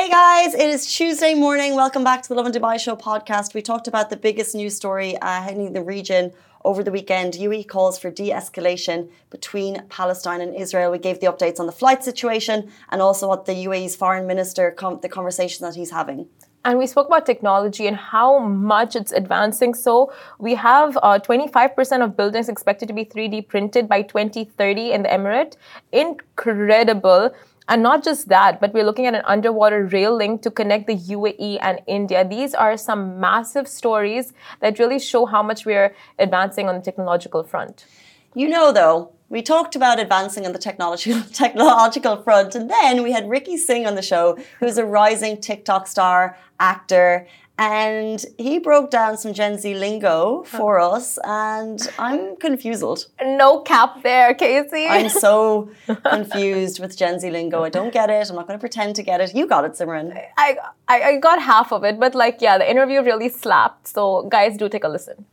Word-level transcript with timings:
Hey 0.00 0.08
guys, 0.08 0.54
it 0.54 0.70
is 0.70 0.86
Tuesday 0.86 1.34
morning. 1.34 1.74
Welcome 1.74 2.02
back 2.02 2.22
to 2.22 2.30
the 2.30 2.34
Lovin 2.34 2.52
Dubai 2.52 2.80
Show 2.80 2.96
podcast. 2.96 3.52
We 3.52 3.60
talked 3.60 3.86
about 3.86 4.08
the 4.08 4.16
biggest 4.16 4.54
news 4.54 4.74
story 4.74 5.18
uh, 5.18 5.42
hitting 5.42 5.74
the 5.74 5.82
region 5.82 6.32
over 6.64 6.82
the 6.82 6.90
weekend. 6.90 7.34
UAE 7.34 7.68
calls 7.68 7.98
for 7.98 8.10
de 8.10 8.30
escalation 8.30 9.10
between 9.28 9.82
Palestine 9.90 10.40
and 10.40 10.54
Israel. 10.56 10.90
We 10.90 10.96
gave 10.96 11.20
the 11.20 11.26
updates 11.26 11.60
on 11.60 11.66
the 11.66 11.72
flight 11.80 12.02
situation 12.02 12.72
and 12.90 13.02
also 13.02 13.28
what 13.28 13.44
the 13.44 13.52
UAE's 13.52 13.94
foreign 13.94 14.26
minister, 14.26 14.70
com- 14.70 15.00
the 15.02 15.10
conversation 15.10 15.66
that 15.66 15.74
he's 15.74 15.90
having. 15.90 16.28
And 16.64 16.78
we 16.78 16.86
spoke 16.86 17.06
about 17.06 17.26
technology 17.26 17.86
and 17.86 17.96
how 17.96 18.38
much 18.38 18.96
it's 18.96 19.12
advancing. 19.12 19.74
So 19.74 20.14
we 20.38 20.54
have 20.54 20.98
uh, 21.02 21.18
25% 21.18 22.02
of 22.02 22.16
buildings 22.16 22.48
expected 22.48 22.88
to 22.88 22.94
be 22.94 23.04
3D 23.04 23.48
printed 23.48 23.86
by 23.86 24.00
2030 24.00 24.92
in 24.92 25.02
the 25.02 25.10
Emirate. 25.10 25.56
Incredible. 25.92 27.34
And 27.70 27.84
not 27.84 28.02
just 28.02 28.26
that, 28.28 28.60
but 28.60 28.74
we're 28.74 28.84
looking 28.84 29.06
at 29.06 29.14
an 29.14 29.22
underwater 29.24 29.84
rail 29.84 30.16
link 30.16 30.42
to 30.42 30.50
connect 30.50 30.88
the 30.88 30.96
UAE 30.96 31.58
and 31.62 31.80
India. 31.86 32.26
These 32.28 32.52
are 32.52 32.76
some 32.76 33.20
massive 33.20 33.68
stories 33.68 34.32
that 34.58 34.80
really 34.80 34.98
show 34.98 35.24
how 35.24 35.40
much 35.40 35.64
we're 35.64 35.94
advancing 36.18 36.68
on 36.68 36.74
the 36.74 36.80
technological 36.82 37.44
front. 37.44 37.86
You 38.34 38.48
know, 38.48 38.72
though, 38.72 39.12
we 39.28 39.40
talked 39.40 39.76
about 39.76 40.00
advancing 40.00 40.46
on 40.46 40.52
the 40.52 40.58
technology, 40.58 41.14
technological 41.32 42.20
front, 42.24 42.56
and 42.56 42.68
then 42.68 43.04
we 43.04 43.12
had 43.12 43.30
Ricky 43.30 43.56
Singh 43.56 43.86
on 43.86 43.94
the 43.94 44.02
show, 44.02 44.36
who's 44.58 44.76
a 44.76 44.84
rising 44.84 45.40
TikTok 45.40 45.86
star, 45.86 46.36
actor, 46.58 47.28
and 47.60 48.24
he 48.38 48.58
broke 48.58 48.90
down 48.90 49.18
some 49.18 49.34
Gen 49.34 49.58
Z 49.58 49.74
lingo 49.74 50.42
for 50.44 50.80
uh-huh. 50.80 50.96
us, 50.96 51.18
and 51.24 51.78
I'm 51.98 52.36
confused. 52.36 53.08
No 53.22 53.60
cap 53.60 54.02
there, 54.02 54.32
Casey. 54.32 54.86
I'm 54.86 55.10
so 55.10 55.68
confused 56.14 56.80
with 56.80 56.96
Gen 56.96 57.20
Z 57.20 57.30
lingo. 57.30 57.62
I 57.62 57.68
don't 57.68 57.92
get 57.92 58.08
it. 58.08 58.30
I'm 58.30 58.36
not 58.36 58.46
going 58.46 58.58
to 58.58 58.62
pretend 58.66 58.96
to 58.96 59.02
get 59.02 59.20
it. 59.20 59.34
You 59.34 59.46
got 59.46 59.66
it, 59.66 59.72
Simran. 59.72 60.08
I, 60.38 60.56
I, 60.88 61.02
I 61.08 61.16
got 61.18 61.42
half 61.42 61.70
of 61.70 61.84
it, 61.84 62.00
but 62.00 62.14
like, 62.14 62.38
yeah, 62.40 62.56
the 62.56 62.68
interview 62.68 63.02
really 63.02 63.28
slapped. 63.28 63.88
So, 63.88 64.26
guys, 64.30 64.56
do 64.56 64.66
take 64.70 64.84
a 64.84 64.88
listen. 64.88 65.26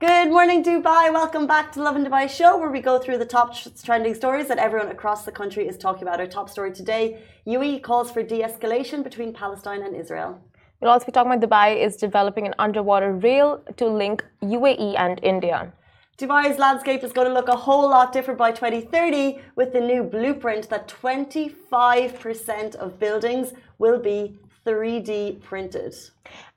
Good 0.00 0.30
morning, 0.30 0.64
Dubai. 0.64 1.12
Welcome 1.12 1.46
back 1.46 1.72
to 1.72 1.82
Lovin 1.82 2.06
Dubai 2.06 2.30
Show, 2.30 2.56
where 2.56 2.70
we 2.70 2.80
go 2.80 2.98
through 2.98 3.18
the 3.18 3.26
top 3.26 3.54
trending 3.84 4.14
stories 4.14 4.48
that 4.48 4.56
everyone 4.56 4.90
across 4.90 5.24
the 5.26 5.32
country 5.32 5.68
is 5.68 5.76
talking 5.76 6.04
about. 6.04 6.20
Our 6.20 6.26
top 6.26 6.48
story 6.48 6.72
today 6.72 7.18
UAE 7.46 7.82
calls 7.82 8.10
for 8.10 8.22
de 8.22 8.40
escalation 8.40 9.04
between 9.04 9.34
Palestine 9.34 9.82
and 9.82 9.94
Israel. 9.94 10.40
We'll 10.80 10.92
also 10.92 11.06
be 11.06 11.12
talking 11.12 11.32
about 11.32 11.48
Dubai 11.48 11.76
is 11.84 11.96
developing 11.96 12.46
an 12.46 12.54
underwater 12.58 13.12
rail 13.12 13.60
to 13.76 13.86
link 13.86 14.24
UAE 14.42 14.94
and 14.96 15.18
India. 15.24 15.72
Dubai's 16.18 16.58
landscape 16.58 17.02
is 17.02 17.12
going 17.12 17.26
to 17.26 17.34
look 17.34 17.48
a 17.48 17.56
whole 17.56 17.88
lot 17.88 18.12
different 18.12 18.38
by 18.38 18.52
2030 18.52 19.40
with 19.56 19.72
the 19.72 19.80
new 19.80 20.04
blueprint 20.04 20.68
that 20.68 20.86
25% 20.88 22.74
of 22.76 22.98
buildings 23.00 23.54
will 23.78 23.98
be 23.98 24.34
3D 24.64 25.40
printed. 25.42 25.94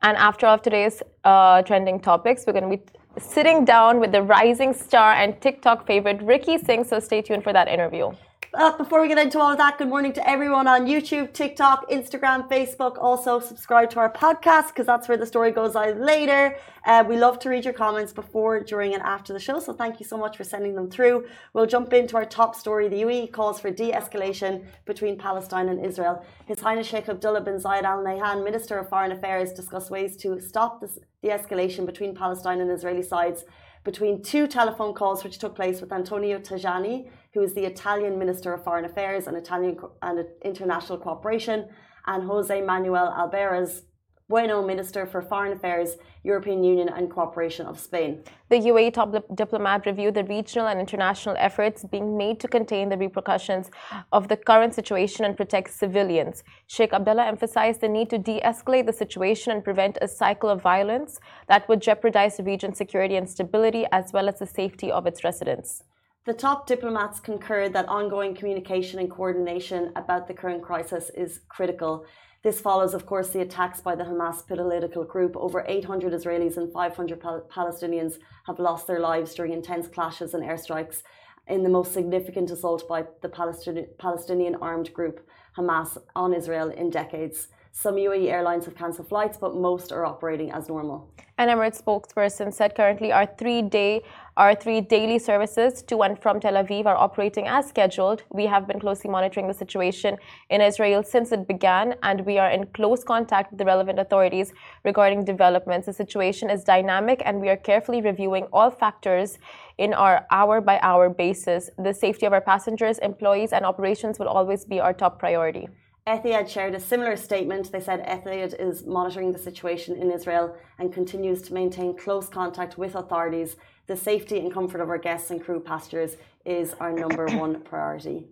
And 0.03 0.17
after 0.17 0.45
all 0.45 0.55
of 0.55 0.61
today's 0.61 1.01
uh, 1.23 1.63
trending 1.63 1.99
topics, 1.99 2.45
we're 2.45 2.53
going 2.53 2.69
to 2.69 2.77
be 2.77 2.83
sitting 3.19 3.65
down 3.65 3.99
with 3.99 4.11
the 4.11 4.21
rising 4.21 4.73
star 4.73 5.13
and 5.13 5.39
TikTok 5.41 5.87
favorite 5.87 6.21
Ricky 6.21 6.57
Singh. 6.59 6.83
So 6.83 6.99
stay 6.99 7.21
tuned 7.21 7.43
for 7.43 7.53
that 7.53 7.67
interview. 7.67 8.11
Uh, 8.53 8.75
before 8.75 9.01
we 9.01 9.07
get 9.07 9.17
into 9.17 9.39
all 9.39 9.49
of 9.49 9.57
that, 9.57 9.77
good 9.77 9.87
morning 9.87 10.11
to 10.11 10.29
everyone 10.29 10.67
on 10.67 10.85
YouTube, 10.85 11.31
TikTok, 11.31 11.89
Instagram, 11.89 12.49
Facebook. 12.49 12.97
Also, 13.01 13.39
subscribe 13.39 13.89
to 13.89 13.97
our 13.97 14.11
podcast 14.11 14.67
because 14.67 14.85
that's 14.85 15.07
where 15.07 15.17
the 15.17 15.25
story 15.25 15.51
goes 15.51 15.73
out 15.77 15.97
later. 15.97 16.57
Uh, 16.85 17.01
we 17.07 17.15
love 17.15 17.39
to 17.39 17.47
read 17.47 17.63
your 17.63 17.73
comments 17.73 18.11
before, 18.11 18.59
during, 18.59 18.93
and 18.93 19.01
after 19.03 19.31
the 19.31 19.39
show. 19.39 19.57
So, 19.61 19.71
thank 19.71 20.01
you 20.01 20.05
so 20.05 20.17
much 20.17 20.35
for 20.35 20.43
sending 20.43 20.75
them 20.75 20.89
through. 20.89 21.27
We'll 21.53 21.65
jump 21.65 21.93
into 21.93 22.17
our 22.17 22.25
top 22.25 22.53
story. 22.53 22.89
The 22.89 23.03
UAE 23.03 23.31
calls 23.31 23.61
for 23.61 23.71
de 23.71 23.93
escalation 23.93 24.65
between 24.83 25.17
Palestine 25.17 25.69
and 25.69 25.85
Israel. 25.85 26.25
His 26.45 26.59
Highness 26.59 26.87
Sheikh 26.87 27.07
Abdullah 27.07 27.39
bin 27.39 27.55
Zayed 27.55 27.83
Al 27.83 28.03
Nahyan, 28.03 28.43
Minister 28.43 28.77
of 28.79 28.89
Foreign 28.89 29.13
Affairs, 29.13 29.53
discussed 29.53 29.89
ways 29.89 30.17
to 30.17 30.41
stop 30.41 30.81
this 30.81 30.99
de 31.23 31.29
escalation 31.29 31.85
between 31.85 32.13
Palestine 32.13 32.59
and 32.59 32.69
Israeli 32.69 33.03
sides 33.03 33.45
between 33.83 34.21
two 34.21 34.47
telephone 34.47 34.93
calls 34.93 35.23
which 35.23 35.39
took 35.39 35.55
place 35.55 35.81
with 35.81 35.91
Antonio 35.91 36.39
Tajani, 36.39 37.09
who 37.33 37.41
is 37.41 37.53
the 37.53 37.65
Italian 37.65 38.19
Minister 38.19 38.53
of 38.53 38.63
Foreign 38.63 38.85
Affairs 38.85 39.27
and 39.27 39.35
Italian 39.35 39.77
and 40.01 40.25
International 40.43 40.97
Cooperation, 40.97 41.67
and 42.05 42.23
Jose 42.23 42.61
Manuel 42.61 43.13
Albares 43.17 43.83
Bueno, 44.31 44.65
Minister 44.65 45.05
for 45.05 45.21
Foreign 45.21 45.51
Affairs, 45.51 45.97
European 46.23 46.63
Union 46.63 46.87
and 46.87 47.11
Cooperation 47.11 47.65
of 47.65 47.77
Spain. 47.77 48.23
The 48.47 48.59
UAE 48.71 48.93
top 48.93 49.09
diplomat 49.35 49.85
reviewed 49.85 50.13
the 50.13 50.23
regional 50.23 50.67
and 50.69 50.79
international 50.79 51.35
efforts 51.37 51.83
being 51.83 52.15
made 52.15 52.39
to 52.39 52.47
contain 52.47 52.87
the 52.87 52.95
repercussions 52.95 53.69
of 54.13 54.29
the 54.29 54.37
current 54.37 54.73
situation 54.73 55.25
and 55.25 55.35
protect 55.35 55.73
civilians. 55.73 56.45
Sheikh 56.67 56.93
Abdullah 56.93 57.25
emphasized 57.25 57.81
the 57.81 57.89
need 57.89 58.09
to 58.11 58.17
de 58.17 58.39
escalate 58.39 58.85
the 58.85 58.93
situation 58.93 59.51
and 59.51 59.65
prevent 59.65 59.97
a 60.01 60.07
cycle 60.07 60.49
of 60.49 60.61
violence 60.61 61.19
that 61.49 61.67
would 61.67 61.81
jeopardize 61.81 62.37
the 62.37 62.43
region's 62.43 62.77
security 62.77 63.17
and 63.17 63.29
stability 63.29 63.85
as 63.91 64.13
well 64.13 64.29
as 64.29 64.39
the 64.39 64.47
safety 64.47 64.89
of 64.89 65.05
its 65.07 65.25
residents. 65.25 65.83
The 66.23 66.33
top 66.33 66.67
diplomats 66.67 67.19
concurred 67.19 67.73
that 67.73 67.89
ongoing 67.89 68.35
communication 68.35 68.99
and 68.99 69.11
coordination 69.11 69.91
about 69.95 70.27
the 70.29 70.35
current 70.35 70.61
crisis 70.61 71.09
is 71.15 71.41
critical. 71.49 72.05
This 72.43 72.59
follows, 72.59 72.95
of 72.95 73.05
course, 73.05 73.29
the 73.29 73.41
attacks 73.41 73.81
by 73.81 73.93
the 73.93 74.03
Hamas 74.03 74.45
political 74.47 75.03
group. 75.03 75.35
Over 75.35 75.63
800 75.67 76.11
Israelis 76.11 76.57
and 76.57 76.73
500 76.73 77.19
Pal- 77.19 77.47
Palestinians 77.47 78.17
have 78.47 78.57
lost 78.57 78.87
their 78.87 78.99
lives 78.99 79.35
during 79.35 79.53
intense 79.53 79.87
clashes 79.87 80.33
and 80.33 80.43
airstrikes 80.43 81.03
in 81.47 81.61
the 81.61 81.69
most 81.69 81.93
significant 81.93 82.49
assault 82.49 82.87
by 82.87 83.05
the 83.21 83.29
Palestinian, 83.29 83.87
Palestinian 83.99 84.55
armed 84.55 84.91
group 84.91 85.27
Hamas 85.55 85.97
on 86.15 86.33
Israel 86.33 86.69
in 86.69 86.89
decades. 86.89 87.49
Some 87.73 87.95
UAE 87.95 88.31
airlines 88.31 88.65
have 88.65 88.75
cancelled 88.75 89.09
flights, 89.09 89.37
but 89.37 89.55
most 89.55 89.91
are 89.91 90.05
operating 90.05 90.51
as 90.51 90.67
normal. 90.67 91.13
An 91.37 91.47
Emirates 91.47 91.81
spokesperson 91.81 92.51
said 92.53 92.75
currently 92.75 93.11
our 93.11 93.27
three 93.37 93.61
day 93.61 94.01
our 94.41 94.55
three 94.55 94.81
daily 94.81 95.19
services 95.19 95.83
to 95.83 96.01
and 96.01 96.19
from 96.19 96.39
Tel 96.39 96.53
Aviv 96.53 96.87
are 96.87 96.95
operating 96.97 97.47
as 97.47 97.67
scheduled. 97.69 98.23
We 98.31 98.47
have 98.47 98.67
been 98.67 98.79
closely 98.79 99.07
monitoring 99.07 99.47
the 99.47 99.53
situation 99.53 100.17
in 100.49 100.61
Israel 100.61 101.03
since 101.03 101.31
it 101.31 101.47
began, 101.47 101.93
and 102.01 102.25
we 102.25 102.39
are 102.39 102.49
in 102.49 102.65
close 102.77 103.03
contact 103.03 103.51
with 103.51 103.59
the 103.59 103.65
relevant 103.65 103.99
authorities 103.99 104.51
regarding 104.83 105.25
developments. 105.25 105.85
The 105.85 105.93
situation 105.93 106.49
is 106.49 106.63
dynamic, 106.63 107.21
and 107.23 107.39
we 107.39 107.49
are 107.49 107.57
carefully 107.69 108.01
reviewing 108.01 108.45
all 108.51 108.71
factors 108.71 109.37
in 109.77 109.93
our 109.93 110.25
hour 110.31 110.59
by 110.59 110.79
hour 110.81 111.07
basis. 111.07 111.69
The 111.77 111.93
safety 111.93 112.25
of 112.25 112.33
our 112.33 112.41
passengers, 112.41 112.97
employees, 112.97 113.53
and 113.53 113.63
operations 113.63 114.17
will 114.17 114.27
always 114.27 114.65
be 114.65 114.79
our 114.79 114.91
top 114.91 115.19
priority. 115.19 115.67
Etihad 116.11 116.49
shared 116.49 116.75
a 116.75 116.79
similar 116.79 117.15
statement. 117.15 117.71
They 117.71 117.79
said 117.79 118.05
Etihad 118.05 118.53
is 118.59 118.85
monitoring 118.85 119.31
the 119.31 119.39
situation 119.39 119.95
in 119.95 120.11
Israel 120.11 120.47
and 120.77 120.93
continues 120.99 121.41
to 121.43 121.53
maintain 121.53 121.97
close 121.97 122.27
contact 122.27 122.77
with 122.77 122.95
authorities. 122.95 123.55
The 123.87 123.95
safety 123.95 124.37
and 124.39 124.51
comfort 124.57 124.81
of 124.81 124.89
our 124.89 124.97
guests 124.97 125.31
and 125.31 125.41
crew 125.41 125.61
passengers 125.61 126.17
is 126.43 126.75
our 126.81 126.91
number 126.91 127.25
one 127.45 127.61
priority. 127.61 128.27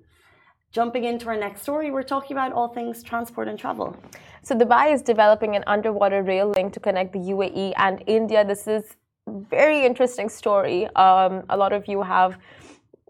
Jumping 0.74 1.06
into 1.06 1.28
our 1.30 1.38
next 1.38 1.62
story, 1.62 1.90
we're 1.90 2.12
talking 2.16 2.36
about 2.36 2.52
all 2.52 2.68
things 2.68 3.02
transport 3.02 3.48
and 3.48 3.58
travel. 3.58 3.96
So 4.44 4.52
Dubai 4.56 4.94
is 4.94 5.02
developing 5.02 5.56
an 5.56 5.64
underwater 5.66 6.22
rail 6.22 6.50
link 6.50 6.74
to 6.74 6.82
connect 6.82 7.14
the 7.14 7.24
UAE 7.34 7.74
and 7.78 8.04
India. 8.08 8.44
This 8.44 8.68
is 8.68 8.84
very 9.58 9.86
interesting 9.86 10.28
story. 10.28 10.80
Um, 11.06 11.44
a 11.50 11.56
lot 11.56 11.72
of 11.72 11.88
you 11.88 12.02
have 12.02 12.38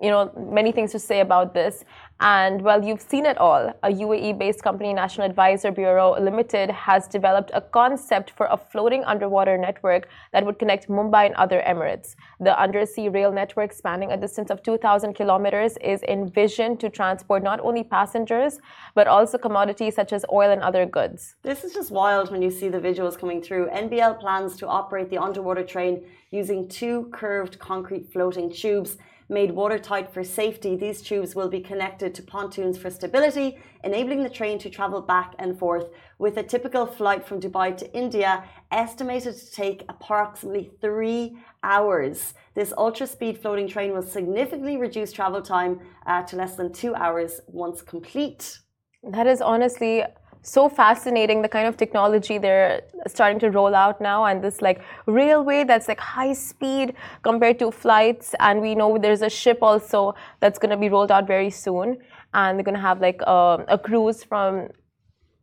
you 0.01 0.09
know 0.13 0.31
many 0.59 0.71
things 0.71 0.91
to 0.91 0.99
say 0.99 1.19
about 1.19 1.53
this 1.53 1.83
and 2.19 2.61
well, 2.61 2.83
you've 2.83 3.01
seen 3.01 3.25
it 3.25 3.37
all. 3.37 3.73
A 3.83 3.89
UAE 3.89 4.37
based 4.37 4.61
company, 4.61 4.93
National 4.93 5.25
Advisor 5.25 5.71
Bureau 5.71 6.19
Limited, 6.19 6.69
has 6.69 7.07
developed 7.07 7.51
a 7.53 7.61
concept 7.61 8.31
for 8.31 8.47
a 8.47 8.57
floating 8.57 9.03
underwater 9.05 9.57
network 9.57 10.09
that 10.33 10.45
would 10.45 10.59
connect 10.59 10.89
Mumbai 10.89 11.27
and 11.27 11.35
other 11.35 11.63
Emirates. 11.65 12.15
The 12.41 12.59
undersea 12.59 13.07
rail 13.07 13.31
network, 13.31 13.71
spanning 13.71 14.11
a 14.11 14.17
distance 14.17 14.49
of 14.49 14.61
2,000 14.63 15.13
kilometers, 15.13 15.77
is 15.77 16.03
envisioned 16.03 16.81
to 16.81 16.89
transport 16.89 17.41
not 17.41 17.61
only 17.61 17.83
passengers, 17.83 18.59
but 18.95 19.07
also 19.07 19.37
commodities 19.37 19.95
such 19.95 20.11
as 20.11 20.25
oil 20.31 20.51
and 20.51 20.61
other 20.61 20.85
goods. 20.85 21.35
This 21.43 21.63
is 21.63 21.73
just 21.73 21.89
wild 21.89 22.31
when 22.31 22.41
you 22.41 22.51
see 22.51 22.67
the 22.67 22.79
visuals 22.79 23.17
coming 23.17 23.41
through. 23.41 23.69
NBL 23.69 24.19
plans 24.19 24.57
to 24.57 24.67
operate 24.67 25.09
the 25.09 25.17
underwater 25.17 25.63
train 25.63 26.03
using 26.31 26.67
two 26.67 27.09
curved 27.13 27.59
concrete 27.59 28.11
floating 28.11 28.51
tubes 28.51 28.97
Made 29.31 29.51
watertight 29.51 30.11
for 30.11 30.23
safety, 30.23 30.75
these 30.75 31.03
tubes 31.03 31.35
will 31.35 31.49
be 31.49 31.59
connected 31.59 32.15
to 32.15 32.23
pontoons 32.23 32.79
for 32.79 32.89
stability, 32.89 33.59
enabling 33.83 34.23
the 34.23 34.29
train 34.29 34.57
to 34.57 34.71
travel 34.71 35.01
back 35.01 35.35
and 35.37 35.57
forth, 35.57 35.91
with 36.17 36.37
a 36.37 36.43
typical 36.43 36.87
flight 36.87 37.23
from 37.27 37.39
Dubai 37.39 37.77
to 37.77 37.93
India 37.93 38.43
estimated 38.71 39.35
to 39.37 39.51
take 39.51 39.85
approximately 39.87 40.71
three 40.81 41.37
hours. 41.61 42.33
This 42.55 42.73
ultra 42.75 43.05
speed 43.05 43.37
floating 43.37 43.67
train 43.67 43.93
will 43.93 44.01
significantly 44.01 44.77
reduce 44.77 45.11
travel 45.11 45.43
time 45.43 45.79
uh, 46.07 46.23
to 46.23 46.35
less 46.35 46.55
than 46.55 46.73
two 46.73 46.95
hours 46.95 47.39
once 47.45 47.83
complete. 47.83 48.57
That 49.03 49.27
is 49.27 49.41
honestly 49.41 50.03
so 50.41 50.69
fascinating 50.69 51.41
the 51.41 51.49
kind 51.49 51.67
of 51.67 51.75
technology 51.77 52.37
they're 52.37 52.81
starting 53.07 53.39
to 53.39 53.51
roll 53.51 53.75
out 53.75 53.99
now 53.99 54.25
and 54.25 54.43
this 54.43 54.61
like 54.61 54.81
railway 55.05 55.63
that's 55.63 55.87
like 55.87 55.99
high 55.99 56.33
speed 56.33 56.93
compared 57.23 57.59
to 57.59 57.71
flights 57.71 58.33
and 58.39 58.61
we 58.61 58.73
know 58.73 58.97
there's 58.97 59.21
a 59.21 59.29
ship 59.29 59.59
also 59.61 60.15
that's 60.39 60.57
going 60.57 60.69
to 60.69 60.77
be 60.77 60.89
rolled 60.89 61.11
out 61.11 61.27
very 61.27 61.49
soon 61.49 61.97
and 62.33 62.57
they're 62.57 62.63
going 62.63 62.75
to 62.75 62.81
have 62.81 63.01
like 63.01 63.21
a, 63.27 63.65
a 63.67 63.77
cruise 63.77 64.23
from 64.23 64.69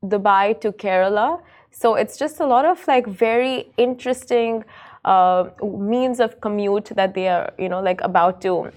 Dubai 0.04 0.58
to 0.60 0.72
Kerala. 0.72 1.40
So 1.70 1.94
it's 1.94 2.16
just 2.16 2.40
a 2.40 2.46
lot 2.46 2.64
of 2.64 2.86
like 2.86 3.06
very 3.06 3.70
interesting 3.76 4.64
uh, 5.04 5.50
means 5.62 6.20
of 6.20 6.40
commute 6.40 6.86
that 6.96 7.14
they 7.14 7.28
are, 7.28 7.52
you 7.58 7.68
know, 7.68 7.80
like 7.80 8.00
about 8.00 8.40
to 8.42 8.70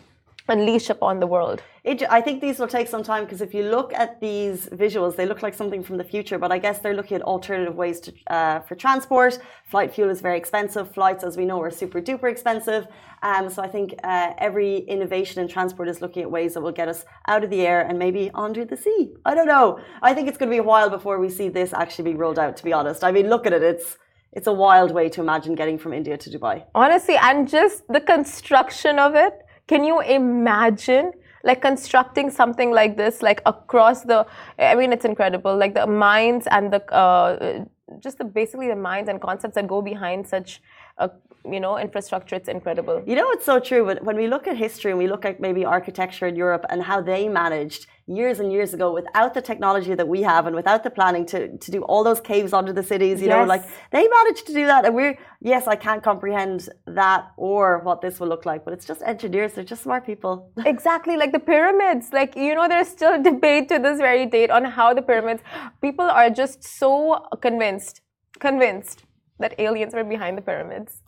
unleash 0.50 0.90
upon 0.90 1.20
the 1.20 1.28
world. 1.28 1.62
It, 1.84 2.04
I 2.10 2.22
think 2.22 2.42
these 2.42 2.60
will 2.60 2.68
take 2.68 2.88
some 2.88 3.04
time 3.04 3.24
because 3.24 3.42
if 3.42 3.54
you 3.54 3.64
look 3.64 3.94
at 3.94 4.20
these 4.20 4.68
visuals, 4.68 5.16
they 5.16 5.26
look 5.26 5.42
like 5.42 5.54
something 5.54 5.84
from 5.84 5.98
the 5.98 6.04
future. 6.04 6.38
But 6.38 6.52
I 6.52 6.60
guess 6.60 6.80
they're 6.80 6.94
looking 6.94 7.16
at 7.16 7.22
alternative 7.24 7.76
ways 7.76 8.00
to, 8.02 8.14
uh, 8.28 8.60
for 8.62 8.76
transport. 8.76 9.40
Flight 9.66 9.94
fuel 9.94 10.10
is 10.10 10.22
very 10.22 10.38
expensive. 10.38 10.94
Flights, 10.94 11.24
as 11.24 11.38
we 11.38 11.46
know, 11.46 11.62
are 11.62 11.72
super 11.72 12.02
duper 12.02 12.30
expensive. 12.30 12.88
Um, 13.22 13.50
so 13.50 13.62
I 13.62 13.68
think 13.68 13.96
uh, 14.04 14.34
every 14.38 14.78
innovation 14.96 15.42
in 15.42 15.48
transport 15.48 15.88
is 15.88 16.02
looking 16.02 16.24
at 16.24 16.32
ways 16.32 16.54
that 16.54 16.62
will 16.62 16.72
get 16.72 16.88
us 16.88 17.06
out 17.28 17.44
of 17.44 17.50
the 17.50 17.62
air 17.62 17.82
and 17.82 17.98
maybe 17.98 18.32
onto 18.34 18.66
the 18.66 18.78
sea. 18.78 19.14
I 19.26 19.36
don't 19.36 19.48
know. 19.48 19.80
I 20.02 20.14
think 20.14 20.28
it's 20.28 20.38
going 20.38 20.50
to 20.50 20.54
be 20.54 20.60
a 20.60 20.64
while 20.64 20.90
before 20.90 21.20
we 21.20 21.30
see 21.30 21.50
this 21.50 21.74
actually 21.74 22.12
be 22.12 22.16
rolled 22.16 22.40
out. 22.40 22.58
To 22.58 22.64
be 22.64 22.74
honest, 22.74 23.04
I 23.04 23.12
mean, 23.12 23.30
look 23.30 23.46
at 23.46 23.54
it. 23.54 23.64
It's 23.64 23.98
it's 24.32 24.46
a 24.46 24.54
wild 24.54 24.92
way 24.92 25.10
to 25.10 25.22
imagine 25.22 25.56
getting 25.56 25.80
from 25.80 25.92
India 25.92 26.16
to 26.16 26.30
Dubai. 26.30 26.64
Honestly, 26.76 27.16
and 27.18 27.50
just 27.50 27.88
the 27.88 28.00
construction 28.00 29.00
of 29.00 29.16
it. 29.16 29.34
Can 29.70 29.84
you 29.84 30.02
imagine? 30.02 31.14
like 31.44 31.62
constructing 31.62 32.30
something 32.30 32.72
like 32.72 32.98
this 32.98 33.22
like 33.22 33.42
across 33.46 34.02
the 34.04 34.26
i 34.58 34.76
mean 34.76 34.92
it's 34.92 35.06
incredible 35.06 35.56
like 35.56 35.74
the 35.74 35.88
minds 35.88 36.48
and 36.52 36.74
the 36.74 36.82
uh, 36.94 37.64
just 38.00 38.18
the 38.18 38.26
basically 38.26 38.68
the 38.68 38.76
minds 38.76 39.10
and 39.10 39.22
concepts 39.22 39.56
that 39.56 39.68
go 39.68 39.82
behind 39.82 40.28
such 40.28 40.62
a 40.98 41.10
you 41.46 41.60
know 41.60 41.78
infrastructure 41.78 42.36
it's 42.36 42.50
incredible. 42.50 43.04
You 43.06 43.16
know 43.16 43.30
it's 43.32 43.46
so 43.46 43.60
true? 43.60 43.86
But 43.86 44.04
when 44.04 44.16
we 44.16 44.28
look 44.28 44.48
at 44.48 44.58
history 44.58 44.92
and 44.92 45.00
we 45.00 45.08
look 45.08 45.26
at 45.26 45.40
maybe 45.40 45.66
architecture 45.66 46.28
in 46.28 46.36
europe 46.36 46.66
and 46.70 46.84
how 46.84 47.02
they 47.02 47.28
managed 47.28 47.88
years 48.08 48.40
and 48.40 48.52
years 48.52 48.74
ago 48.74 48.92
without 48.92 49.34
the 49.36 49.42
technology 49.42 49.94
that 49.94 50.08
we 50.08 50.22
have 50.24 50.48
and 50.48 50.56
without 50.56 50.84
the 50.84 50.90
planning 50.90 51.26
to, 51.28 51.58
to 51.60 51.70
do 51.72 51.84
all 51.84 52.04
those 52.04 52.20
caves 52.20 52.54
under 52.54 52.74
the 52.74 52.82
cities 52.82 53.22
you 53.22 53.28
yes. 53.28 53.36
know 53.36 53.44
like 53.44 53.64
they 53.92 54.08
managed 54.08 54.48
to 54.48 54.54
do 54.54 54.66
that. 54.66 54.86
And 54.86 54.96
we're 54.96 55.18
yes 55.42 55.68
i 55.68 55.76
can't 55.76 56.04
comprehend 56.04 56.70
that 56.88 57.32
or 57.38 57.80
what 57.88 58.02
this 58.02 58.20
will 58.20 58.28
look 58.28 58.46
like 58.46 58.66
but 58.66 58.74
it's 58.74 58.86
just 58.86 59.02
engineers. 59.04 59.54
They're 59.54 59.64
just 59.64 59.84
smart 59.84 60.06
people. 60.06 60.52
Exactly 60.66 61.16
like 61.18 61.32
the 61.32 61.40
pyramids. 61.40 62.06
Like 62.12 62.36
you 62.36 62.54
know 62.56 62.68
there's 62.68 62.90
still 62.98 63.14
a 63.20 63.24
debate 63.32 63.70
to 63.70 63.80
this 63.80 63.98
very 64.00 64.26
date 64.26 64.52
on 64.52 64.64
how 64.66 64.94
the 64.94 65.02
pyramids 65.02 65.42
people 65.82 66.06
are 66.06 66.30
just 66.30 66.64
so 66.64 66.92
convinced 67.42 68.02
convinced 68.40 69.04
that 69.40 69.54
aliens 69.58 69.94
were 69.94 70.04
behind 70.04 70.38
the 70.38 70.42
pyramids. 70.42 71.02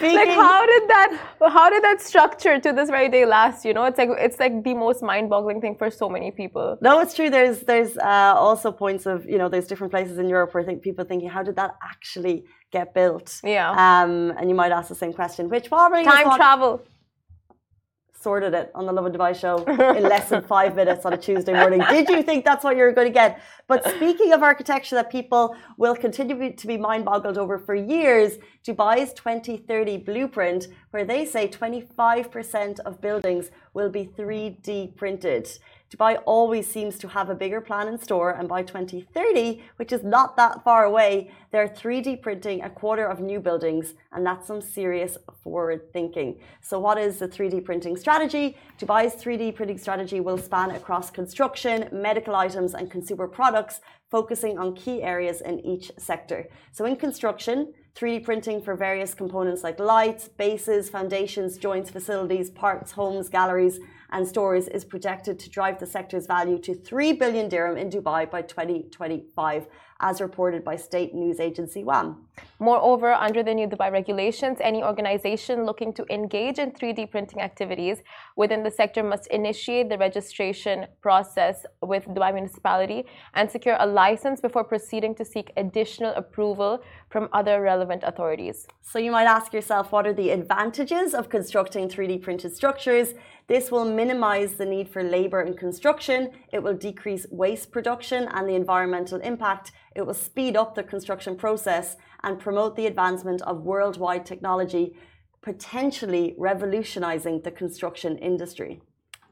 Like 0.00 0.28
how 0.28 0.66
did 0.66 0.88
that 0.88 1.18
how 1.40 1.70
did 1.70 1.82
that 1.82 2.00
structure 2.00 2.58
to 2.60 2.72
this 2.72 2.90
very 2.90 3.08
day 3.08 3.24
last 3.24 3.64
you 3.64 3.72
know? 3.72 3.84
It's 3.84 3.98
like 3.98 4.10
it's 4.18 4.38
like 4.38 4.64
the 4.64 4.74
most 4.74 5.02
mind-boggling 5.02 5.60
thing 5.60 5.76
for 5.76 5.90
so 5.90 6.08
many 6.08 6.30
people. 6.30 6.78
No 6.80 7.00
it's 7.00 7.14
true. 7.14 7.30
There's 7.30 7.60
there's 7.60 7.96
uh, 7.96 8.34
also 8.36 8.72
points 8.72 9.06
of 9.06 9.24
you 9.26 9.38
know 9.38 9.48
there's 9.48 9.66
different 9.66 9.92
places 9.92 10.18
in 10.18 10.28
europe 10.28 10.52
where 10.54 10.62
i 10.62 10.66
think 10.66 10.82
people 10.82 11.04
thinking 11.04 11.28
how 11.28 11.42
did 11.42 11.56
that 11.56 11.76
actually 11.82 12.44
get 12.70 12.94
built? 12.94 13.40
Yeah. 13.44 13.70
Um 13.70 14.32
and 14.38 14.48
you 14.48 14.54
might 14.54 14.72
ask 14.72 14.88
the 14.88 14.94
same 14.94 15.12
question 15.12 15.48
which 15.48 15.68
probably 15.68 16.04
time 16.04 16.34
travel 16.36 16.82
sorted 18.22 18.54
it 18.54 18.70
on 18.74 18.86
the 18.86 18.92
Lovin 18.92 19.12
Dubai 19.12 19.34
show 19.34 19.56
in 19.98 20.04
less 20.04 20.28
than 20.28 20.42
five 20.42 20.76
minutes 20.76 21.04
on 21.04 21.12
a 21.12 21.16
Tuesday 21.16 21.52
morning. 21.52 21.82
Did 21.90 22.08
you 22.08 22.22
think 22.22 22.44
that's 22.44 22.64
what 22.64 22.76
you 22.76 22.84
were 22.84 22.92
going 22.92 23.08
to 23.08 23.12
get? 23.12 23.40
But 23.66 23.84
speaking 23.96 24.32
of 24.32 24.42
architecture 24.42 24.94
that 24.96 25.10
people 25.10 25.56
will 25.76 25.96
continue 25.96 26.54
to 26.54 26.66
be 26.66 26.76
mind 26.76 27.04
boggled 27.04 27.38
over 27.38 27.58
for 27.58 27.74
years, 27.74 28.38
Dubai's 28.66 29.12
2030 29.14 29.98
blueprint, 29.98 30.68
where 30.90 31.04
they 31.04 31.24
say 31.24 31.48
25% 31.48 32.80
of 32.80 33.00
buildings 33.00 33.50
will 33.74 33.90
be 33.90 34.04
3D 34.16 34.94
printed. 34.96 35.48
Dubai 35.92 36.22
always 36.24 36.66
seems 36.66 36.96
to 36.98 37.08
have 37.08 37.28
a 37.28 37.34
bigger 37.34 37.60
plan 37.60 37.86
in 37.86 37.98
store, 37.98 38.30
and 38.30 38.48
by 38.48 38.62
2030, 38.62 39.62
which 39.76 39.92
is 39.92 40.02
not 40.02 40.36
that 40.38 40.64
far 40.64 40.84
away, 40.84 41.30
they're 41.50 41.68
3D 41.68 42.22
printing 42.22 42.62
a 42.62 42.70
quarter 42.70 43.04
of 43.04 43.20
new 43.20 43.38
buildings, 43.38 43.92
and 44.12 44.24
that's 44.24 44.46
some 44.46 44.62
serious 44.62 45.18
forward 45.42 45.92
thinking. 45.92 46.40
So, 46.62 46.80
what 46.80 46.96
is 46.96 47.18
the 47.18 47.28
3D 47.28 47.62
printing 47.66 47.98
strategy? 47.98 48.56
Dubai's 48.80 49.22
3D 49.22 49.54
printing 49.54 49.76
strategy 49.76 50.20
will 50.20 50.38
span 50.38 50.70
across 50.70 51.10
construction, 51.10 51.90
medical 51.92 52.34
items, 52.36 52.72
and 52.72 52.90
consumer 52.90 53.28
products, 53.28 53.82
focusing 54.10 54.58
on 54.58 54.74
key 54.74 55.02
areas 55.02 55.42
in 55.42 55.60
each 55.60 55.92
sector. 55.98 56.48
So, 56.72 56.86
in 56.86 56.96
construction, 56.96 57.74
3D 57.96 58.24
printing 58.24 58.62
for 58.62 58.74
various 58.74 59.12
components 59.12 59.62
like 59.62 59.78
lights, 59.78 60.26
bases, 60.26 60.88
foundations, 60.88 61.58
joints, 61.58 61.90
facilities, 61.90 62.48
parts, 62.48 62.92
homes, 62.92 63.28
galleries, 63.28 63.78
and 64.12 64.28
stores 64.28 64.68
is 64.68 64.84
projected 64.84 65.38
to 65.40 65.50
drive 65.50 65.78
the 65.80 65.86
sector's 65.86 66.26
value 66.26 66.58
to 66.58 66.74
3 66.74 67.14
billion 67.14 67.48
dirham 67.48 67.76
in 67.76 67.90
Dubai 67.90 68.30
by 68.30 68.42
2025 68.42 69.66
as 70.02 70.20
reported 70.20 70.64
by 70.64 70.76
state 70.76 71.14
news 71.14 71.38
agency 71.40 71.82
WAM. 71.84 72.26
Moreover, 72.58 73.12
under 73.12 73.42
the 73.42 73.54
new 73.54 73.68
Dubai 73.68 73.90
regulations, 73.90 74.58
any 74.60 74.82
organization 74.82 75.64
looking 75.64 75.92
to 75.94 76.04
engage 76.10 76.58
in 76.58 76.72
3D 76.72 77.10
printing 77.10 77.40
activities 77.40 77.98
within 78.36 78.62
the 78.62 78.70
sector 78.70 79.02
must 79.02 79.26
initiate 79.28 79.88
the 79.88 79.98
registration 79.98 80.86
process 81.00 81.64
with 81.82 82.04
Dubai 82.06 82.34
municipality 82.34 83.04
and 83.34 83.50
secure 83.50 83.76
a 83.78 83.86
license 83.86 84.40
before 84.40 84.64
proceeding 84.64 85.14
to 85.14 85.24
seek 85.24 85.52
additional 85.56 86.12
approval 86.14 86.82
from 87.08 87.28
other 87.32 87.62
relevant 87.62 88.02
authorities. 88.04 88.66
So 88.82 88.98
you 88.98 89.12
might 89.12 89.26
ask 89.26 89.52
yourself, 89.52 89.92
what 89.92 90.06
are 90.06 90.12
the 90.12 90.30
advantages 90.30 91.14
of 91.14 91.28
constructing 91.28 91.88
3D 91.88 92.22
printed 92.22 92.54
structures? 92.54 93.14
This 93.48 93.70
will 93.70 93.84
minimize 93.84 94.54
the 94.54 94.66
need 94.66 94.88
for 94.88 95.02
labor 95.02 95.42
in 95.42 95.54
construction. 95.54 96.30
It 96.52 96.62
will 96.62 96.74
decrease 96.74 97.26
waste 97.30 97.72
production 97.72 98.28
and 98.32 98.48
the 98.48 98.54
environmental 98.54 99.20
impact 99.20 99.72
it 99.94 100.06
will 100.06 100.14
speed 100.14 100.56
up 100.56 100.74
the 100.74 100.82
construction 100.82 101.36
process 101.36 101.96
and 102.22 102.38
promote 102.38 102.76
the 102.76 102.86
advancement 102.86 103.42
of 103.42 103.62
worldwide 103.62 104.24
technology, 104.24 104.94
potentially 105.42 106.34
revolutionizing 106.38 107.42
the 107.42 107.50
construction 107.50 108.16
industry. 108.18 108.80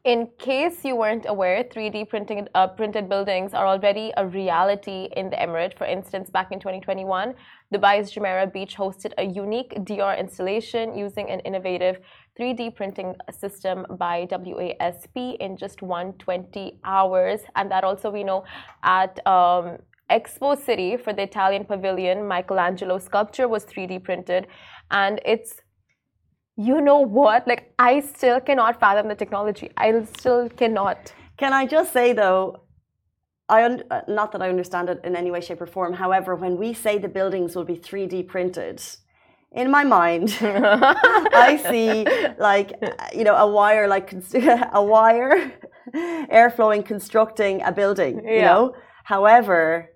In 0.04 0.28
case 0.38 0.82
you 0.82 0.96
weren't 0.96 1.26
aware, 1.28 1.62
3D 1.62 2.08
printing, 2.08 2.48
uh, 2.54 2.68
printed 2.68 3.06
buildings 3.06 3.52
are 3.52 3.66
already 3.66 4.14
a 4.16 4.26
reality 4.26 5.10
in 5.14 5.28
the 5.28 5.36
Emirate. 5.36 5.76
For 5.76 5.84
instance, 5.84 6.30
back 6.30 6.52
in 6.52 6.58
2021, 6.58 7.34
Dubai's 7.74 8.10
Jumeirah 8.10 8.50
Beach 8.50 8.76
hosted 8.76 9.12
a 9.18 9.24
unique 9.24 9.74
DR 9.84 10.14
installation 10.18 10.96
using 10.96 11.28
an 11.28 11.40
innovative 11.40 12.00
3D 12.40 12.74
printing 12.74 13.14
system 13.38 13.86
by 13.98 14.26
WASP 14.30 15.16
in 15.40 15.56
just 15.56 15.82
120 15.82 16.80
hours. 16.84 17.40
And 17.54 17.70
that 17.70 17.84
also 17.84 18.10
we 18.10 18.24
know 18.24 18.44
at 18.82 19.24
um, 19.26 19.76
Expo 20.10 20.56
City 20.56 20.96
for 20.96 21.12
the 21.12 21.22
Italian 21.22 21.64
pavilion, 21.64 22.26
Michelangelo 22.26 22.98
sculpture 22.98 23.46
was 23.46 23.64
3D 23.66 24.02
printed. 24.02 24.46
And 24.90 25.20
it's, 25.24 25.60
you 26.56 26.80
know 26.80 27.00
what? 27.00 27.46
Like, 27.46 27.74
I 27.78 28.00
still 28.00 28.40
cannot 28.40 28.80
fathom 28.80 29.08
the 29.08 29.14
technology. 29.14 29.70
I 29.76 30.02
still 30.16 30.48
cannot. 30.48 31.12
Can 31.36 31.52
I 31.52 31.66
just 31.66 31.92
say, 31.92 32.12
though, 32.12 32.62
I 33.50 33.64
uh, 33.64 34.02
not 34.08 34.32
that 34.32 34.42
I 34.42 34.48
understand 34.48 34.88
it 34.88 35.00
in 35.04 35.16
any 35.16 35.30
way, 35.30 35.40
shape, 35.40 35.60
or 35.60 35.66
form. 35.66 35.92
However, 35.94 36.36
when 36.36 36.56
we 36.56 36.72
say 36.72 36.98
the 36.98 37.08
buildings 37.08 37.56
will 37.56 37.64
be 37.64 37.76
3D 37.76 38.28
printed, 38.28 38.80
in 39.52 39.70
my 39.70 39.84
mind, 39.84 40.36
I 40.40 41.60
see 41.70 42.06
like 42.38 42.72
you 43.14 43.24
know 43.24 43.36
a 43.36 43.48
wire, 43.48 43.88
like 43.88 44.12
a 44.72 44.82
wire, 44.82 45.52
air 45.94 46.50
flowing, 46.50 46.82
constructing 46.82 47.62
a 47.62 47.72
building. 47.72 48.22
Yeah. 48.24 48.34
You 48.34 48.42
know, 48.42 48.74
however, 49.04 49.90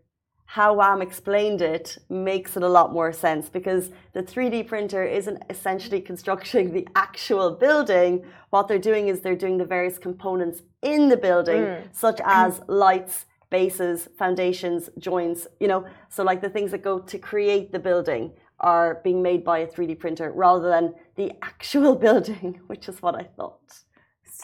how 0.46 0.74
WAM 0.74 1.02
explained 1.02 1.62
it 1.62 1.98
makes 2.08 2.56
it 2.56 2.62
a 2.62 2.68
lot 2.68 2.92
more 2.92 3.12
sense 3.12 3.48
because 3.48 3.90
the 4.12 4.22
3D 4.22 4.66
printer 4.68 5.04
isn't 5.04 5.42
essentially 5.50 6.00
constructing 6.00 6.72
the 6.72 6.86
actual 6.94 7.50
building. 7.52 8.24
What 8.50 8.68
they're 8.68 8.78
doing 8.78 9.08
is 9.08 9.20
they're 9.20 9.34
doing 9.34 9.58
the 9.58 9.64
various 9.64 9.98
components 9.98 10.62
in 10.82 11.08
the 11.08 11.16
building, 11.16 11.62
mm. 11.62 11.88
such 11.92 12.20
as 12.24 12.60
lights, 12.68 13.26
bases, 13.50 14.08
foundations, 14.16 14.90
joints, 14.98 15.46
you 15.58 15.66
know, 15.66 15.86
so 16.08 16.22
like 16.22 16.40
the 16.40 16.48
things 16.48 16.70
that 16.70 16.82
go 16.82 16.98
to 16.98 17.18
create 17.18 17.72
the 17.72 17.78
building 17.78 18.32
are 18.72 19.00
being 19.04 19.22
made 19.22 19.44
by 19.44 19.58
a 19.60 19.66
3D 19.66 19.98
printer 19.98 20.32
rather 20.32 20.68
than 20.68 20.94
the 21.16 21.32
actual 21.42 21.94
building, 22.06 22.60
which 22.66 22.88
is 22.88 23.00
what 23.02 23.14
I 23.14 23.24
thought 23.36 23.84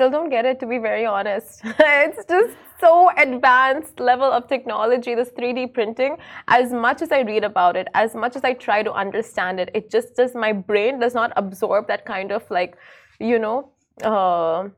still 0.00 0.10
don't 0.10 0.30
get 0.30 0.46
it 0.46 0.58
to 0.60 0.66
be 0.66 0.78
very 0.78 1.04
honest. 1.04 1.60
it's 1.64 2.24
just 2.24 2.56
so 2.80 3.10
advanced 3.18 4.00
level 4.00 4.30
of 4.30 4.46
technology, 4.48 5.14
this 5.14 5.30
3D 5.30 5.74
printing. 5.74 6.16
As 6.48 6.72
much 6.72 7.02
as 7.02 7.10
I 7.12 7.20
read 7.20 7.44
about 7.44 7.76
it, 7.76 7.88
as 7.94 8.14
much 8.14 8.36
as 8.36 8.42
I 8.44 8.54
try 8.54 8.82
to 8.82 8.92
understand 8.92 9.60
it, 9.60 9.68
it 9.74 9.90
just 9.90 10.14
does 10.14 10.34
my 10.34 10.52
brain 10.52 11.00
does 11.00 11.14
not 11.14 11.32
absorb 11.36 11.88
that 11.88 12.06
kind 12.06 12.32
of 12.32 12.48
like, 12.50 12.76
you 13.18 13.38
know, 13.38 13.72
uh, 14.02 14.68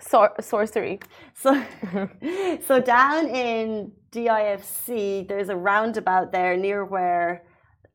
sor- 0.00 0.34
sorcery. 0.40 1.00
So, 1.34 1.64
so 2.66 2.80
down 2.80 3.28
in 3.28 3.92
DIFC, 4.12 5.28
there's 5.28 5.48
a 5.48 5.56
roundabout 5.56 6.32
there 6.32 6.56
near 6.56 6.84
where 6.84 7.44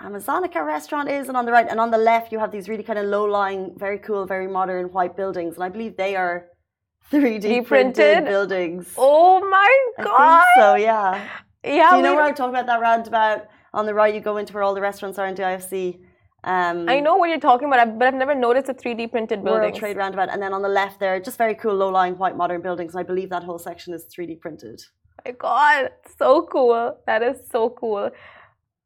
Amazonica 0.01 0.65
restaurant 0.65 1.09
is, 1.09 1.27
and 1.29 1.37
on 1.37 1.45
the 1.45 1.51
right 1.51 1.67
and 1.69 1.79
on 1.79 1.91
the 1.91 1.97
left, 1.97 2.31
you 2.31 2.39
have 2.39 2.51
these 2.51 2.67
really 2.67 2.83
kind 2.83 2.99
of 2.99 3.05
low-lying, 3.05 3.73
very 3.77 3.99
cool, 3.99 4.25
very 4.25 4.47
modern 4.47 4.91
white 4.91 5.15
buildings, 5.15 5.55
and 5.55 5.63
I 5.63 5.69
believe 5.69 5.95
they 5.97 6.15
are 6.15 6.47
3D 7.11 7.41
printed, 7.41 7.67
printed? 7.67 8.25
buildings. 8.25 8.93
Oh 8.97 9.39
my 9.49 9.71
I 9.99 10.03
god! 10.03 10.43
think 10.55 10.65
so, 10.65 10.75
yeah. 10.75 11.27
Yeah, 11.63 11.91
Do 11.91 11.97
you 11.97 12.01
know 12.03 12.15
where 12.15 12.25
I'm 12.25 12.35
talking 12.35 12.53
about 12.53 12.65
that 12.65 12.81
roundabout? 12.81 13.47
On 13.73 13.85
the 13.85 13.93
right, 13.93 14.13
you 14.13 14.19
go 14.19 14.37
into 14.37 14.53
where 14.53 14.63
all 14.63 14.73
the 14.75 14.81
restaurants 14.81 15.17
are 15.17 15.25
in 15.27 15.35
IFC. 15.35 15.99
Um, 16.43 16.87
I 16.89 16.99
know 16.99 17.15
what 17.15 17.29
you're 17.29 17.39
talking 17.39 17.67
about, 17.69 17.97
but 17.97 18.07
I've 18.07 18.13
never 18.13 18.35
noticed 18.35 18.67
a 18.67 18.73
3D 18.73 19.09
printed 19.11 19.43
building. 19.43 19.61
World. 19.61 19.75
Trade 19.75 19.95
Roundabout, 19.97 20.29
and 20.29 20.41
then 20.41 20.53
on 20.53 20.61
the 20.61 20.67
left 20.69 20.99
there, 20.99 21.15
are 21.15 21.19
just 21.19 21.37
very 21.37 21.55
cool, 21.55 21.73
low-lying 21.73 22.17
white 22.17 22.35
modern 22.35 22.61
buildings. 22.61 22.93
And 22.93 22.99
I 22.99 23.03
believe 23.03 23.29
that 23.29 23.43
whole 23.43 23.57
section 23.59 23.93
is 23.93 24.05
3D 24.13 24.41
printed. 24.41 24.81
my 25.25 25.31
god, 25.31 25.91
so 26.17 26.41
cool. 26.51 26.97
That 27.07 27.23
is 27.23 27.37
so 27.49 27.69
cool. 27.69 28.11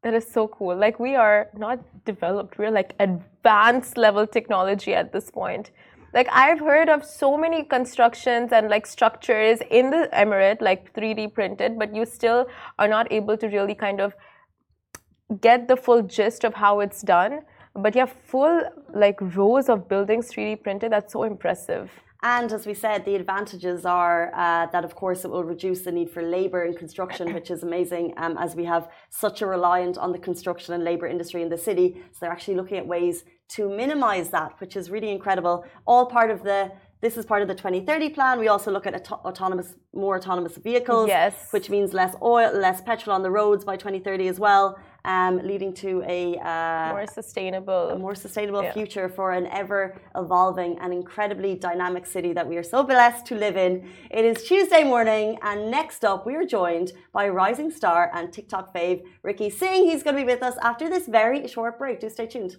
That 0.03 0.13
is 0.13 0.27
so 0.31 0.47
cool. 0.47 0.75
Like 0.75 0.99
we 0.99 1.15
are 1.15 1.49
not 1.57 1.79
developed, 2.05 2.57
we're 2.57 2.71
like 2.71 2.93
advanced 2.99 3.97
level 3.97 4.27
technology 4.27 4.93
at 4.93 5.11
this 5.11 5.31
point. 5.31 5.71
Like 6.13 6.27
I've 6.31 6.59
heard 6.59 6.89
of 6.89 7.03
so 7.03 7.37
many 7.37 7.63
constructions 7.63 8.51
and 8.51 8.69
like 8.69 8.85
structures 8.85 9.59
in 9.69 9.89
the 9.89 10.09
emirate, 10.13 10.61
like 10.61 10.93
3D 10.93 11.33
printed, 11.33 11.77
but 11.77 11.93
you 11.93 12.05
still 12.05 12.47
are 12.79 12.87
not 12.87 13.11
able 13.11 13.37
to 13.37 13.47
really 13.47 13.75
kind 13.75 13.99
of 13.99 14.15
get 15.41 15.67
the 15.67 15.75
full 15.75 16.01
gist 16.01 16.43
of 16.43 16.53
how 16.53 16.79
it's 16.79 17.01
done. 17.01 17.41
But 17.75 17.93
have 17.95 18.11
full 18.11 18.63
like 18.93 19.19
rows 19.21 19.69
of 19.69 19.87
buildings 19.87 20.31
3D 20.31 20.63
printed. 20.63 20.91
That's 20.91 21.13
so 21.13 21.23
impressive. 21.23 21.91
And 22.35 22.51
as 22.51 22.65
we 22.65 22.73
said, 22.73 23.05
the 23.05 23.15
advantages 23.15 23.85
are 23.85 24.33
uh, 24.35 24.65
that, 24.73 24.83
of 24.83 24.93
course, 24.95 25.23
it 25.23 25.31
will 25.31 25.45
reduce 25.45 25.83
the 25.83 25.93
need 25.93 26.09
for 26.09 26.21
labour 26.21 26.65
in 26.65 26.73
construction, 26.75 27.33
which 27.33 27.49
is 27.49 27.63
amazing 27.63 28.13
um, 28.17 28.37
as 28.37 28.53
we 28.53 28.65
have 28.65 28.89
such 29.09 29.41
a 29.41 29.45
reliant 29.45 29.97
on 29.97 30.11
the 30.11 30.19
construction 30.19 30.73
and 30.73 30.83
labour 30.83 31.07
industry 31.07 31.41
in 31.41 31.47
the 31.47 31.57
city. 31.57 31.87
So 32.11 32.17
they're 32.19 32.35
actually 32.37 32.55
looking 32.55 32.79
at 32.79 32.85
ways 32.85 33.23
to 33.55 33.69
minimise 33.69 34.27
that, 34.31 34.59
which 34.59 34.75
is 34.75 34.89
really 34.89 35.09
incredible. 35.09 35.63
All 35.85 36.05
part 36.05 36.29
of 36.29 36.43
the 36.43 36.73
this 36.99 37.15
is 37.15 37.25
part 37.27 37.43
of 37.43 37.47
the 37.47 37.53
2030 37.53 38.09
plan. 38.09 38.39
We 38.39 38.47
also 38.47 38.71
look 38.71 38.87
at 38.87 38.95
auto- 38.95 39.21
autonomous, 39.29 39.75
more 39.93 40.17
autonomous 40.17 40.57
vehicles, 40.57 41.07
Yes. 41.07 41.35
which 41.51 41.69
means 41.69 41.93
less 41.93 42.15
oil, 42.23 42.51
less 42.51 42.81
petrol 42.81 43.15
on 43.15 43.21
the 43.21 43.29
roads 43.29 43.63
by 43.63 43.75
2030 43.77 44.27
as 44.27 44.39
well, 44.39 44.79
um, 45.07 45.37
leading 45.51 45.73
to 45.73 46.03
a 46.05 46.37
uh, 46.37 46.89
More 46.91 47.07
sustainable. 47.07 47.89
a 47.95 47.97
more 47.97 48.13
sustainable 48.13 48.61
Yeah. 48.61 48.73
future 48.73 49.07
for 49.09 49.31
an 49.31 49.47
ever 49.47 49.81
evolving 50.15 50.77
and 50.81 50.93
incredibly 50.93 51.55
dynamic 51.55 52.05
city 52.05 52.33
that 52.33 52.45
we 52.47 52.57
are 52.57 52.63
so 52.75 52.83
blessed 52.83 53.25
to 53.27 53.35
live 53.35 53.55
in. 53.57 53.89
It 54.11 54.25
is 54.25 54.43
Tuesday 54.43 54.83
morning, 54.83 55.39
and 55.41 55.71
next 55.71 56.03
up, 56.03 56.25
we 56.25 56.35
are 56.35 56.45
joined 56.45 56.91
by 57.13 57.29
rising 57.29 57.71
star 57.71 58.11
and 58.13 58.31
TikTok 58.31 58.73
fave 58.75 59.01
Ricky 59.23 59.49
Singh. 59.49 59.85
He's 59.89 60.03
going 60.03 60.15
to 60.17 60.21
be 60.21 60.25
with 60.33 60.43
us 60.43 60.55
after 60.61 60.89
this 60.89 61.07
very 61.07 61.47
short 61.47 61.79
break. 61.79 62.01
Do 62.01 62.09
stay 62.09 62.27
tuned. 62.27 62.57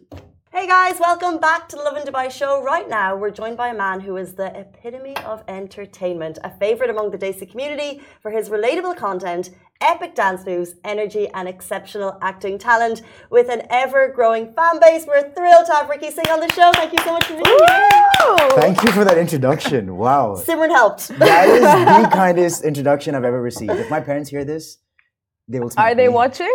Hey 0.51 0.67
guys, 0.67 0.99
welcome 0.99 1.39
back 1.39 1.69
to 1.69 1.77
the 1.77 1.83
Lovin 1.83 2.05
Dubai 2.05 2.31
show. 2.31 2.63
Right 2.63 2.89
now, 2.89 3.15
we're 3.15 3.31
joined 3.31 3.59
by 3.59 3.69
a 3.69 3.75
man 3.77 4.01
who 4.01 4.17
is 4.17 4.35
the 4.35 4.47
epitome 4.59 5.15
of 5.19 5.45
entertainment, 5.47 6.39
a 6.43 6.51
favorite 6.51 6.89
among 6.89 7.11
the 7.11 7.19
Desi 7.19 7.49
community 7.51 8.01
for 8.23 8.31
his 8.31 8.49
relatable 8.49 8.97
content, 8.97 9.51
epic 9.83 10.15
dance 10.15 10.47
moves, 10.47 10.75
energy, 10.85 11.29
and 11.35 11.49
exceptional 11.49 12.19
acting 12.23 12.59
talent. 12.59 13.03
With 13.31 13.51
an 13.51 13.63
ever 13.69 14.09
growing 14.09 14.53
fan 14.55 14.81
base, 14.81 15.07
we're 15.07 15.31
thrilled 15.35 15.67
to 15.67 15.73
have 15.75 15.89
Ricky 15.91 16.11
Singh 16.11 16.31
on 16.31 16.41
the 16.41 16.51
show. 16.55 16.73
Thank 16.73 16.93
you 16.95 16.99
so 17.05 17.13
much 17.13 17.27
for 17.27 17.35
being 17.35 17.45
here. 17.47 18.49
Thank 18.63 18.83
you 18.83 18.91
for 18.93 19.05
that 19.05 19.19
introduction. 19.19 19.97
Wow. 19.99 20.37
Simran 20.45 20.71
helped. 20.71 21.09
That 21.19 21.49
is 21.49 21.61
the 22.03 22.09
kindest 22.17 22.65
introduction 22.65 23.15
I've 23.15 23.25
ever 23.25 23.41
received. 23.41 23.73
If 23.73 23.91
my 23.91 24.01
parents 24.01 24.31
hear 24.31 24.45
this, 24.47 24.79
they 25.47 25.61
will 25.61 25.71
Are 25.77 25.95
they 25.95 26.09
me. 26.09 26.15
watching? 26.15 26.55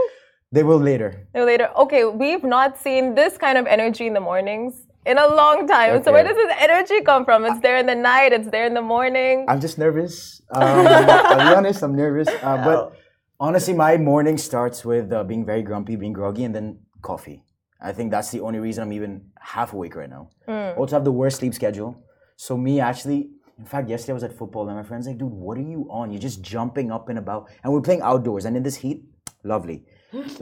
They 0.53 0.61
will 0.61 0.77
later. 0.77 1.27
No, 1.33 1.45
later. 1.45 1.69
Okay, 1.83 2.05
we've 2.05 2.43
not 2.43 2.77
seen 2.77 3.15
this 3.15 3.39
kind 3.39 3.57
of 3.57 3.65
energy 3.65 4.05
in 4.05 4.13
the 4.13 4.19
mornings 4.19 4.85
in 5.03 5.17
a 5.17 5.27
long 5.27 5.67
time. 5.67 6.03
So 6.03 6.11
where 6.11 6.23
does 6.23 6.35
this 6.35 6.53
energy 6.59 7.01
come 7.01 7.25
from? 7.25 7.43
It's 7.45 7.59
there 7.59 7.77
in 7.77 7.87
the 7.87 7.95
night. 7.95 8.33
It's 8.33 8.49
there 8.51 8.67
in 8.67 8.75
the 8.75 8.81
morning. 8.95 9.47
I'm 9.49 9.59
just 9.59 9.79
nervous. 9.79 10.43
Um, 10.51 10.85
I'll 10.87 11.49
be 11.49 11.55
honest, 11.55 11.81
I'm 11.81 11.95
nervous. 11.95 12.27
Uh, 12.27 12.63
but 12.63 12.93
honestly, 13.39 13.73
my 13.73 13.97
morning 13.97 14.37
starts 14.37 14.85
with 14.85 15.11
uh, 15.11 15.23
being 15.23 15.43
very 15.43 15.63
grumpy, 15.63 15.95
being 15.95 16.13
groggy, 16.13 16.43
and 16.43 16.53
then 16.53 16.77
coffee. 17.01 17.43
I 17.81 17.91
think 17.91 18.11
that's 18.11 18.29
the 18.29 18.41
only 18.41 18.59
reason 18.59 18.83
I'm 18.83 18.93
even 18.93 19.31
half 19.41 19.73
awake 19.73 19.95
right 19.95 20.09
now. 20.09 20.29
Also, 20.77 20.95
have 20.95 21.03
the 21.03 21.11
worst 21.11 21.39
sleep 21.39 21.55
schedule. 21.55 21.97
So 22.35 22.55
me 22.57 22.79
actually, 22.79 23.31
in 23.57 23.65
fact, 23.65 23.89
yesterday 23.89 24.13
I 24.13 24.17
was 24.21 24.23
at 24.23 24.37
football 24.37 24.67
and 24.69 24.77
my 24.77 24.83
friend's 24.83 25.07
like, 25.07 25.17
"Dude, 25.17 25.31
what 25.31 25.57
are 25.57 25.67
you 25.75 25.87
on? 25.89 26.11
You're 26.11 26.21
just 26.21 26.43
jumping 26.43 26.91
up 26.91 27.09
and 27.09 27.17
about." 27.17 27.49
And 27.63 27.73
we're 27.73 27.81
playing 27.81 28.01
outdoors, 28.01 28.45
and 28.45 28.55
in 28.55 28.61
this 28.61 28.75
heat, 28.75 29.03
lovely. 29.43 29.83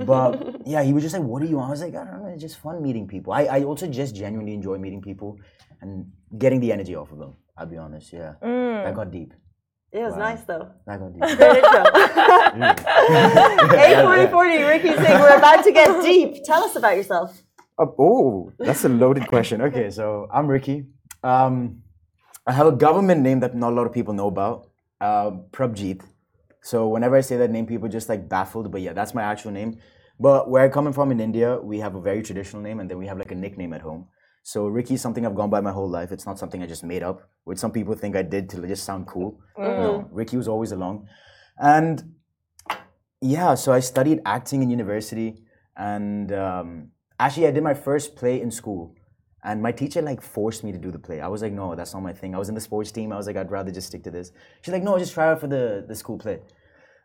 But 0.06 0.62
yeah, 0.68 0.84
he 0.84 0.94
was 0.94 1.04
just 1.04 1.14
like, 1.16 1.24
"What 1.24 1.42
are 1.42 1.46
you 1.46 1.60
on?" 1.60 1.68
I 1.68 1.72
was 1.72 1.82
like, 1.82 1.96
"I 1.96 2.04
don't 2.04 2.22
know. 2.24 2.28
It's 2.34 2.42
just 2.42 2.58
fun 2.60 2.82
meeting 2.82 3.08
people. 3.08 3.34
I, 3.34 3.44
I 3.58 3.64
also 3.64 3.88
just 3.88 4.16
genuinely 4.16 4.54
enjoy 4.54 4.78
meeting 4.78 5.02
people 5.02 5.38
and 5.82 6.12
getting 6.38 6.60
the 6.60 6.72
energy 6.72 6.96
off 6.96 7.12
of 7.12 7.20
them. 7.20 7.36
I'll 7.58 7.66
be 7.68 7.78
honest. 7.78 8.12
Yeah, 8.14 8.34
that 8.42 8.94
got 8.96 9.12
deep. 9.12 9.34
It 9.92 10.04
was 10.04 10.14
Wow. 10.14 10.20
nice 10.20 10.44
though. 10.44 10.70
That 10.88 11.00
got 11.00 11.14
deep. 11.14 11.38
Great 11.38 11.64
intro. 11.64 12.82
84040, 13.12 14.64
Ricky 14.64 14.88
Singh, 14.96 15.20
we're 15.20 15.38
about 15.38 15.64
to 15.64 15.72
get 15.72 16.02
deep. 16.04 16.44
Tell 16.44 16.64
us 16.64 16.76
about 16.76 16.96
yourself. 16.96 17.42
Oh, 17.78 17.96
oh, 18.00 18.52
that's 18.60 18.84
a 18.86 18.90
loaded 18.90 19.28
question. 19.28 19.62
Okay, 19.62 19.90
so 19.90 20.28
I'm 20.32 20.48
Ricky. 20.48 20.86
Um, 21.24 21.82
I 22.48 22.52
have 22.54 22.68
a 22.68 22.72
government 22.72 23.22
name 23.22 23.40
that 23.42 23.56
not 23.56 23.72
a 23.74 23.76
lot 23.76 23.86
of 23.88 23.94
people 23.94 24.14
know 24.14 24.28
about, 24.28 24.68
uh, 25.00 25.32
Prabjeet. 25.52 26.02
So 26.62 26.88
whenever 26.88 27.16
I 27.16 27.22
say 27.22 27.38
that 27.38 27.52
name, 27.52 27.66
people 27.66 27.90
just 27.90 28.10
like 28.10 28.30
baffled. 28.30 28.72
But 28.72 28.82
yeah, 28.82 28.94
that's 28.94 29.14
my 29.14 29.24
actual 29.24 29.52
name. 29.52 29.80
But 30.20 30.50
where 30.50 30.64
I'm 30.64 30.72
coming 30.72 30.94
from 30.94 31.12
in 31.12 31.20
India, 31.20 31.60
we 31.60 31.80
have 31.80 31.96
a 31.96 32.02
very 32.02 32.22
traditional 32.22 32.62
name, 32.62 32.80
and 32.80 32.90
then 32.90 32.98
we 33.00 33.08
have 33.08 33.18
like 33.18 33.32
a 33.32 33.36
nickname 33.36 33.74
at 33.74 33.82
home. 33.82 34.08
So 34.44 34.68
Ricky 34.68 34.96
is 34.96 35.02
something 35.02 35.26
I've 35.26 35.36
gone 35.36 35.50
by 35.50 35.62
my 35.62 35.72
whole 35.72 35.90
life. 35.90 36.12
It's 36.12 36.26
not 36.26 36.40
something 36.40 36.62
I 36.62 36.68
just 36.68 36.84
made 36.84 37.04
up, 37.04 37.30
which 37.44 37.58
some 37.58 37.72
people 37.72 37.96
think 37.96 38.16
I 38.16 38.22
did 38.22 38.50
to 38.50 38.68
just 38.68 38.84
sound 38.84 39.08
cool. 39.08 39.40
No, 39.58 40.08
Ricky 40.12 40.38
was 40.38 40.48
always 40.48 40.72
along, 40.72 41.08
and 41.58 42.16
yeah. 43.22 43.56
So 43.56 43.72
I 43.72 43.80
studied 43.80 44.22
acting 44.26 44.62
in 44.62 44.70
university, 44.70 45.44
and 45.76 46.32
um, 46.32 46.92
actually 47.20 47.48
I 47.48 47.52
did 47.52 47.64
my 47.64 47.74
first 47.74 48.16
play 48.16 48.42
in 48.42 48.52
school. 48.52 48.96
And 49.44 49.62
my 49.62 49.72
teacher 49.72 50.02
like 50.02 50.22
forced 50.22 50.64
me 50.64 50.72
to 50.72 50.78
do 50.78 50.92
the 50.92 51.00
play. 51.00 51.20
I 51.20 51.28
was 51.28 51.42
like, 51.42 51.54
no, 51.54 51.74
that's 51.76 51.94
not 51.94 52.04
my 52.04 52.14
thing. 52.14 52.36
I 52.36 52.38
was 52.38 52.50
in 52.50 52.56
the 52.56 52.62
sports 52.62 52.92
team. 52.92 53.12
I 53.12 53.18
was 53.18 53.26
like, 53.26 53.38
I'd 53.38 53.50
rather 53.50 53.72
just 53.72 53.88
stick 53.88 54.04
to 54.04 54.12
this. 54.12 54.32
She's 54.62 54.72
like, 54.72 54.84
no, 54.84 55.00
just 55.00 55.14
try 55.14 55.30
out 55.30 55.40
for 55.40 55.48
the, 55.48 55.84
the 55.88 55.96
school 55.96 56.18
play. 56.18 56.40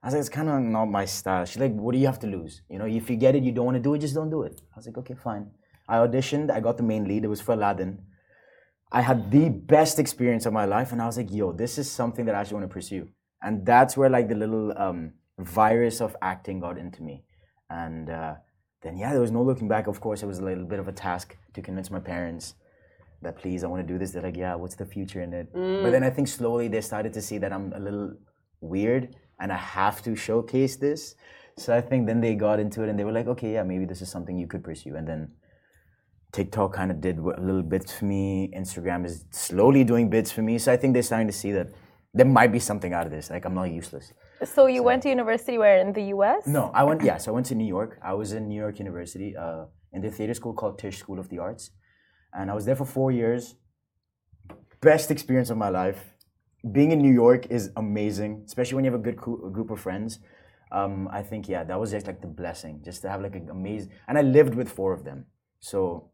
I 0.03 0.07
was 0.07 0.15
like, 0.15 0.21
it's 0.21 0.29
kind 0.29 0.49
of 0.49 0.61
not 0.61 0.87
my 0.87 1.07
style. 1.07 1.47
She's 1.47 1.59
like, 1.59 1.73
what 1.73 1.93
do 1.93 1.99
you 1.99 2.07
have 2.07 2.19
to 2.21 2.27
lose? 2.27 2.61
You 2.69 2.79
know, 2.79 2.85
if 2.85 3.09
you 3.09 3.17
get 3.17 3.35
it, 3.35 3.43
you 3.43 3.53
don't 3.53 3.65
want 3.65 3.77
to 3.77 3.83
do 3.83 3.95
it, 3.95 4.01
just 4.01 4.15
don't 4.15 4.31
do 4.31 4.43
it. 4.43 4.61
I 4.73 4.77
was 4.77 4.87
like, 4.87 4.99
okay, 4.99 5.15
fine. 5.15 5.51
I 5.89 5.97
auditioned. 5.97 6.51
I 6.51 6.61
got 6.61 6.77
the 6.77 6.83
main 6.83 7.09
lead. 7.09 7.25
It 7.25 7.29
was 7.29 7.41
for 7.41 7.53
Aladdin. 7.53 8.03
I 8.93 9.01
had 9.01 9.31
the 9.31 9.49
best 9.49 9.99
experience 9.99 10.47
of 10.47 10.53
my 10.53 10.65
life, 10.65 10.93
and 10.93 11.03
I 11.03 11.07
was 11.07 11.17
like, 11.17 11.33
yo, 11.33 11.53
this 11.53 11.79
is 11.79 11.91
something 11.91 12.25
that 12.27 12.35
I 12.35 12.41
actually 12.41 12.59
want 12.59 12.71
to 12.71 12.75
pursue. 12.75 13.09
And 13.43 13.67
that's 13.67 13.97
where 13.97 14.09
like 14.09 14.29
the 14.29 14.35
little 14.35 14.77
um, 14.79 15.15
virus 15.39 16.01
of 16.01 16.17
acting 16.23 16.61
got 16.61 16.79
into 16.79 17.03
me. 17.03 17.25
And 17.69 18.09
uh, 18.09 18.35
then 18.87 18.97
yeah, 18.97 19.11
there 19.11 19.21
was 19.21 19.33
no 19.33 19.43
looking 19.43 19.69
back. 19.69 19.87
Of 19.87 20.01
course, 20.01 20.23
it 20.23 20.27
was 20.27 20.39
a 20.39 20.45
little 20.45 20.65
bit 20.65 20.79
of 20.79 20.89
a 20.89 20.93
task 20.93 21.37
to 21.55 21.61
convince 21.63 21.91
my 21.91 22.01
parents 22.01 22.55
that 23.23 23.37
please, 23.37 23.65
I 23.65 23.67
want 23.67 23.87
to 23.87 23.93
do 23.93 23.99
this. 23.99 24.13
They're 24.13 24.23
like, 24.23 24.37
yeah, 24.37 24.55
what's 24.55 24.77
the 24.77 24.87
future 24.87 25.23
in 25.23 25.33
it? 25.33 25.49
But 25.83 25.91
then 25.91 26.05
I 26.05 26.11
think 26.11 26.29
slowly 26.29 26.69
they 26.69 26.81
started 26.81 27.13
to 27.15 27.23
see 27.23 27.39
that 27.39 27.53
I'm 27.53 27.73
a 27.75 27.81
little 27.81 28.15
weird 28.61 29.17
and 29.41 29.53
I 29.53 29.57
have 29.57 30.03
to 30.03 30.15
showcase 30.15 30.77
this. 30.77 31.15
So 31.59 31.75
I 31.75 31.81
think 31.81 32.07
then 32.07 32.21
they 32.21 32.35
got 32.35 32.61
into 32.61 32.83
it 32.83 32.89
and 32.91 32.99
they 32.99 33.05
were 33.05 33.13
like, 33.13 33.27
okay, 33.27 33.55
yeah, 33.55 33.63
maybe 33.63 33.87
this 33.87 34.03
is 34.03 34.11
something 34.11 34.39
you 34.39 34.47
could 34.47 34.63
pursue. 34.63 34.95
And 34.95 35.09
then 35.09 35.33
TikTok 36.33 36.75
kind 36.75 36.91
of 36.91 37.01
did 37.01 37.19
a 37.19 37.41
little 37.41 37.63
bits 37.63 37.93
for 37.93 38.05
me. 38.05 38.53
Instagram 38.55 39.07
is 39.07 39.25
slowly 39.31 39.83
doing 39.83 40.11
bits 40.11 40.31
for 40.31 40.43
me. 40.43 40.59
So 40.59 40.73
I 40.73 40.77
think 40.77 40.93
they're 40.93 41.03
starting 41.03 41.27
to 41.29 41.33
see 41.33 41.53
that 41.53 41.69
there 42.13 42.27
might 42.27 42.53
be 42.53 42.59
something 42.59 42.93
out 42.93 43.07
of 43.07 43.13
this. 43.13 43.31
Like 43.31 43.47
I'm 43.47 43.55
not 43.55 43.71
useless. 43.71 44.13
So 44.45 44.67
you 44.67 44.83
went 44.83 45.03
to 45.05 45.09
university 45.09 45.57
where 45.59 45.79
in 45.79 45.93
the 45.93 46.03
US? 46.15 46.47
No, 46.47 46.71
I 46.75 46.85
went. 46.85 47.03
Yes, 47.03 47.27
I 47.29 47.31
went 47.31 47.47
to 47.47 47.55
New 47.55 47.67
York. 47.67 47.99
I 48.03 48.13
was 48.15 48.33
in 48.33 48.49
New 48.49 48.61
York 48.61 48.79
University 48.79 49.37
uh, 49.37 49.65
in 49.93 50.03
the 50.03 50.11
theater 50.11 50.35
school 50.35 50.53
called 50.53 50.79
Tisch 50.79 50.99
School 50.99 51.19
of 51.19 51.29
the 51.29 51.39
Arts, 51.39 51.71
and 52.33 52.51
I 52.51 52.55
was 52.55 52.65
there 52.67 52.77
for 52.77 52.85
four 52.85 53.11
years. 53.11 53.55
Best 54.81 55.11
experience 55.11 55.51
of 55.51 55.57
my 55.57 55.71
life. 55.71 56.01
Being 56.71 56.91
in 56.93 57.01
New 57.01 57.13
York 57.13 57.47
is 57.51 57.71
amazing, 57.77 58.43
especially 58.47 58.77
when 58.77 58.85
you 58.85 58.91
have 58.91 59.01
a 59.01 59.03
good 59.03 59.17
group 59.17 59.71
of 59.71 59.81
friends. 59.81 60.19
Um, 60.71 61.09
I 61.11 61.23
think 61.23 61.49
yeah, 61.49 61.65
that 61.65 61.79
was 61.81 61.93
just 61.93 62.07
like 62.07 62.21
the 62.21 62.27
blessing, 62.27 62.83
just 62.85 63.03
to 63.03 63.09
have 63.09 63.23
like 63.23 63.37
an 63.37 63.49
amazing. 63.51 63.93
And 64.09 64.19
I 64.19 64.23
lived 64.23 64.55
with 64.55 64.69
four 64.69 64.93
of 64.93 65.05
them, 65.05 65.27
so 65.61 66.11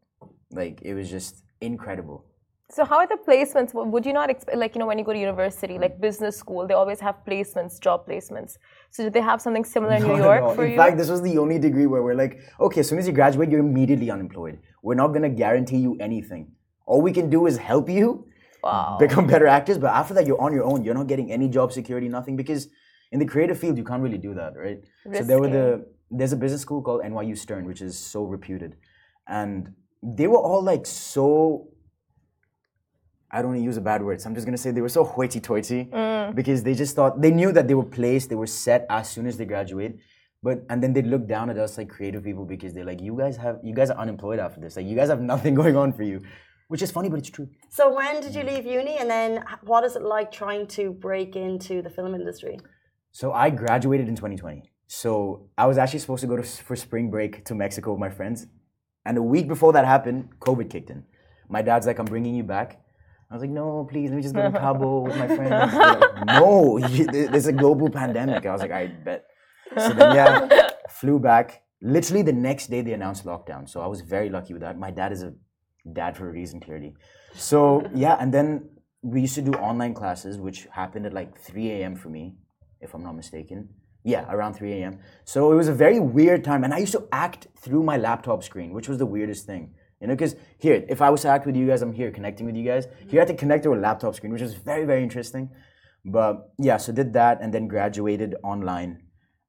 like 0.52 0.80
it 0.82 0.94
was 0.94 1.10
just 1.10 1.42
incredible. 1.60 2.26
So 2.70 2.84
how 2.84 2.96
are 2.96 3.06
the 3.06 3.18
placements? 3.28 3.74
Would 3.74 4.06
you 4.06 4.14
not 4.14 4.30
expect, 4.30 4.56
like, 4.56 4.74
you 4.74 4.78
know, 4.78 4.86
when 4.86 4.98
you 4.98 5.04
go 5.04 5.12
to 5.12 5.18
university, 5.18 5.78
like 5.78 6.00
business 6.00 6.38
school, 6.38 6.66
they 6.66 6.72
always 6.72 7.00
have 7.00 7.16
placements, 7.28 7.78
job 7.78 8.06
placements. 8.08 8.56
So 8.90 9.02
did 9.04 9.12
they 9.12 9.20
have 9.20 9.42
something 9.42 9.64
similar 9.64 9.96
in 9.96 10.02
New 10.04 10.16
York 10.16 10.42
all. 10.42 10.54
for 10.54 10.64
in 10.64 10.72
you? 10.72 10.76
fact, 10.78 10.96
this 10.96 11.10
was 11.10 11.20
the 11.20 11.36
only 11.36 11.58
degree 11.58 11.86
where 11.86 12.02
we're 12.02 12.14
like, 12.14 12.40
okay, 12.60 12.80
as 12.80 12.88
soon 12.88 12.98
as 12.98 13.06
you 13.06 13.12
graduate, 13.12 13.50
you're 13.50 13.60
immediately 13.60 14.10
unemployed. 14.10 14.58
We're 14.82 14.94
not 14.94 15.08
gonna 15.08 15.28
guarantee 15.28 15.78
you 15.78 15.96
anything. 16.00 16.52
All 16.86 17.02
we 17.02 17.12
can 17.12 17.28
do 17.28 17.46
is 17.46 17.58
help 17.58 17.90
you 17.90 18.26
wow. 18.62 18.96
become 18.98 19.26
better 19.26 19.46
actors, 19.46 19.76
but 19.78 19.90
after 19.90 20.14
that, 20.14 20.26
you're 20.26 20.40
on 20.40 20.52
your 20.52 20.64
own. 20.64 20.82
You're 20.82 20.94
not 20.94 21.08
getting 21.08 21.30
any 21.30 21.48
job 21.48 21.72
security, 21.72 22.08
nothing, 22.08 22.36
because 22.36 22.68
in 23.10 23.18
the 23.18 23.26
creative 23.26 23.58
field, 23.58 23.76
you 23.76 23.84
can't 23.84 24.02
really 24.02 24.18
do 24.18 24.34
that, 24.34 24.56
right? 24.56 24.80
So 25.12 25.22
there 25.22 25.38
were 25.38 25.48
the 25.48 25.86
there's 26.10 26.32
a 26.32 26.36
business 26.36 26.60
school 26.60 26.82
called 26.82 27.02
NYU 27.02 27.36
Stern, 27.36 27.66
which 27.66 27.80
is 27.80 27.98
so 27.98 28.24
reputed, 28.24 28.76
and 29.28 29.74
they 30.02 30.26
were 30.26 30.38
all 30.38 30.62
like 30.62 30.86
so. 30.86 31.68
I 33.32 33.40
don't 33.40 33.52
want 33.52 33.60
to 33.60 33.64
use 33.64 33.78
a 33.78 33.80
bad 33.80 34.02
word, 34.02 34.20
so 34.20 34.28
I'm 34.28 34.34
just 34.34 34.46
gonna 34.46 34.58
say 34.58 34.70
they 34.70 34.82
were 34.82 34.88
so 34.88 35.04
hoity-toity 35.04 35.86
mm. 35.86 36.34
because 36.34 36.62
they 36.62 36.74
just 36.74 36.94
thought 36.94 37.20
they 37.20 37.30
knew 37.30 37.50
that 37.52 37.66
they 37.66 37.74
were 37.74 37.90
placed, 37.98 38.28
they 38.28 38.34
were 38.34 38.46
set 38.46 38.86
as 38.90 39.10
soon 39.10 39.26
as 39.26 39.36
they 39.38 39.46
graduate. 39.46 39.96
But 40.42 40.64
and 40.68 40.82
then 40.82 40.92
they 40.92 41.02
look 41.02 41.26
down 41.26 41.50
at 41.50 41.56
us 41.56 41.78
like 41.78 41.88
creative 41.88 42.24
people 42.24 42.44
because 42.44 42.74
they're 42.74 42.84
like, 42.84 43.00
you 43.00 43.16
guys 43.16 43.36
have 43.36 43.58
you 43.62 43.74
guys 43.74 43.90
are 43.90 43.98
unemployed 43.98 44.38
after 44.38 44.60
this. 44.60 44.76
Like 44.76 44.86
you 44.86 44.96
guys 44.96 45.08
have 45.08 45.20
nothing 45.20 45.54
going 45.62 45.76
on 45.76 45.92
for 45.92 46.02
you. 46.02 46.20
Which 46.68 46.82
is 46.82 46.90
funny, 46.90 47.10
but 47.10 47.18
it's 47.18 47.28
true. 47.28 47.48
So 47.68 47.94
when 47.94 48.20
did 48.20 48.34
you 48.34 48.42
leave 48.44 48.64
uni, 48.64 48.96
and 48.96 49.10
then 49.10 49.44
what 49.62 49.84
is 49.84 49.94
it 49.94 50.02
like 50.02 50.32
trying 50.32 50.66
to 50.68 50.92
break 50.92 51.36
into 51.36 51.82
the 51.82 51.90
film 51.90 52.14
industry? 52.14 52.58
So 53.10 53.32
I 53.32 53.50
graduated 53.50 54.08
in 54.08 54.16
2020. 54.16 54.62
So 54.86 55.48
I 55.56 55.66
was 55.66 55.78
actually 55.78 56.00
supposed 56.00 56.22
to 56.22 56.26
go 56.26 56.36
to, 56.36 56.42
for 56.42 56.76
spring 56.76 57.10
break 57.10 57.44
to 57.46 57.54
Mexico 57.54 57.92
with 57.92 58.00
my 58.00 58.08
friends. 58.08 58.46
And 59.04 59.18
a 59.18 59.22
week 59.22 59.48
before 59.48 59.72
that 59.74 59.84
happened, 59.84 60.30
COVID 60.40 60.70
kicked 60.70 60.90
in. 60.90 61.04
My 61.48 61.60
dad's 61.60 61.86
like, 61.86 61.98
I'm 61.98 62.06
bringing 62.06 62.34
you 62.34 62.42
back. 62.42 62.81
I 63.32 63.34
was 63.34 63.40
like, 63.40 63.50
no, 63.50 63.88
please, 63.90 64.10
let 64.10 64.16
me 64.16 64.22
just 64.22 64.34
go 64.34 64.42
to 64.42 64.58
Cabo 64.64 65.00
with 65.00 65.16
my 65.16 65.26
friends. 65.26 65.72
Like, 65.72 66.26
no, 66.26 66.78
there's 67.32 67.46
a 67.46 67.52
global 67.52 67.88
pandemic. 67.88 68.44
I 68.44 68.52
was 68.52 68.60
like, 68.60 68.70
I 68.70 68.88
bet. 68.88 69.24
So 69.74 69.88
then, 69.88 70.14
yeah, 70.14 70.68
flew 70.90 71.18
back. 71.18 71.62
Literally 71.80 72.20
the 72.20 72.34
next 72.34 72.66
day, 72.66 72.82
they 72.82 72.92
announced 72.92 73.24
lockdown. 73.24 73.66
So 73.66 73.80
I 73.80 73.86
was 73.86 74.02
very 74.02 74.28
lucky 74.28 74.52
with 74.52 74.60
that. 74.60 74.78
My 74.78 74.90
dad 74.90 75.12
is 75.12 75.22
a 75.22 75.32
dad 75.94 76.14
for 76.14 76.28
a 76.28 76.30
reason, 76.30 76.60
clearly. 76.60 76.94
So, 77.32 77.88
yeah, 77.94 78.18
and 78.20 78.34
then 78.34 78.68
we 79.00 79.22
used 79.22 79.36
to 79.36 79.42
do 79.42 79.52
online 79.52 79.94
classes, 79.94 80.36
which 80.36 80.68
happened 80.70 81.06
at 81.06 81.14
like 81.14 81.34
3 81.38 81.70
a.m. 81.70 81.96
for 81.96 82.10
me, 82.10 82.34
if 82.82 82.92
I'm 82.94 83.02
not 83.02 83.16
mistaken. 83.16 83.70
Yeah, 84.04 84.30
around 84.30 84.54
3 84.56 84.74
a.m. 84.74 84.98
So 85.24 85.52
it 85.52 85.54
was 85.54 85.68
a 85.68 85.72
very 85.72 86.00
weird 86.00 86.44
time. 86.44 86.64
And 86.64 86.74
I 86.74 86.78
used 86.78 86.92
to 86.92 87.08
act 87.12 87.46
through 87.58 87.82
my 87.82 87.96
laptop 87.96 88.44
screen, 88.44 88.74
which 88.74 88.90
was 88.90 88.98
the 88.98 89.06
weirdest 89.06 89.46
thing. 89.46 89.72
You 90.02 90.08
know, 90.08 90.14
because 90.14 90.34
here, 90.58 90.84
if 90.88 91.00
I 91.00 91.10
was 91.10 91.22
to 91.22 91.28
act 91.28 91.46
with 91.46 91.54
you 91.54 91.68
guys, 91.68 91.80
I'm 91.80 91.92
here 91.92 92.10
connecting 92.10 92.44
with 92.44 92.56
you 92.56 92.64
guys. 92.64 92.88
Here, 93.08 93.20
I 93.20 93.22
had 93.22 93.28
to 93.28 93.34
connect 93.34 93.62
to 93.62 93.72
a 93.72 93.76
laptop 93.76 94.16
screen, 94.16 94.32
which 94.32 94.42
was 94.42 94.54
very, 94.54 94.84
very 94.84 95.00
interesting. 95.00 95.48
But 96.04 96.50
yeah, 96.58 96.78
so 96.78 96.92
did 96.92 97.12
that 97.12 97.38
and 97.40 97.54
then 97.54 97.68
graduated 97.68 98.34
online. 98.42 99.04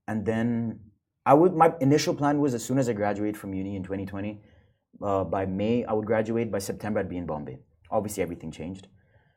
And 0.08 0.28
then 0.28 0.80
I 1.26 1.34
would, 1.34 1.56
my 1.56 1.74
initial 1.82 2.14
plan 2.14 2.40
was 2.40 2.54
as 2.54 2.64
soon 2.64 2.78
as 2.78 2.88
I 2.88 2.94
graduate 2.94 3.36
from 3.36 3.56
uni 3.56 3.76
in 3.76 3.82
2020, 3.82 4.42
uh, 5.02 5.24
by 5.24 5.48
May, 5.48 5.86
I 5.86 5.94
would 5.94 6.06
graduate. 6.06 6.52
By 6.52 6.60
September, 6.60 7.00
I'd 7.00 7.10
be 7.10 7.18
in 7.18 7.26
Bombay. 7.26 7.58
Obviously, 7.90 8.22
everything 8.22 8.52
changed. 8.52 8.88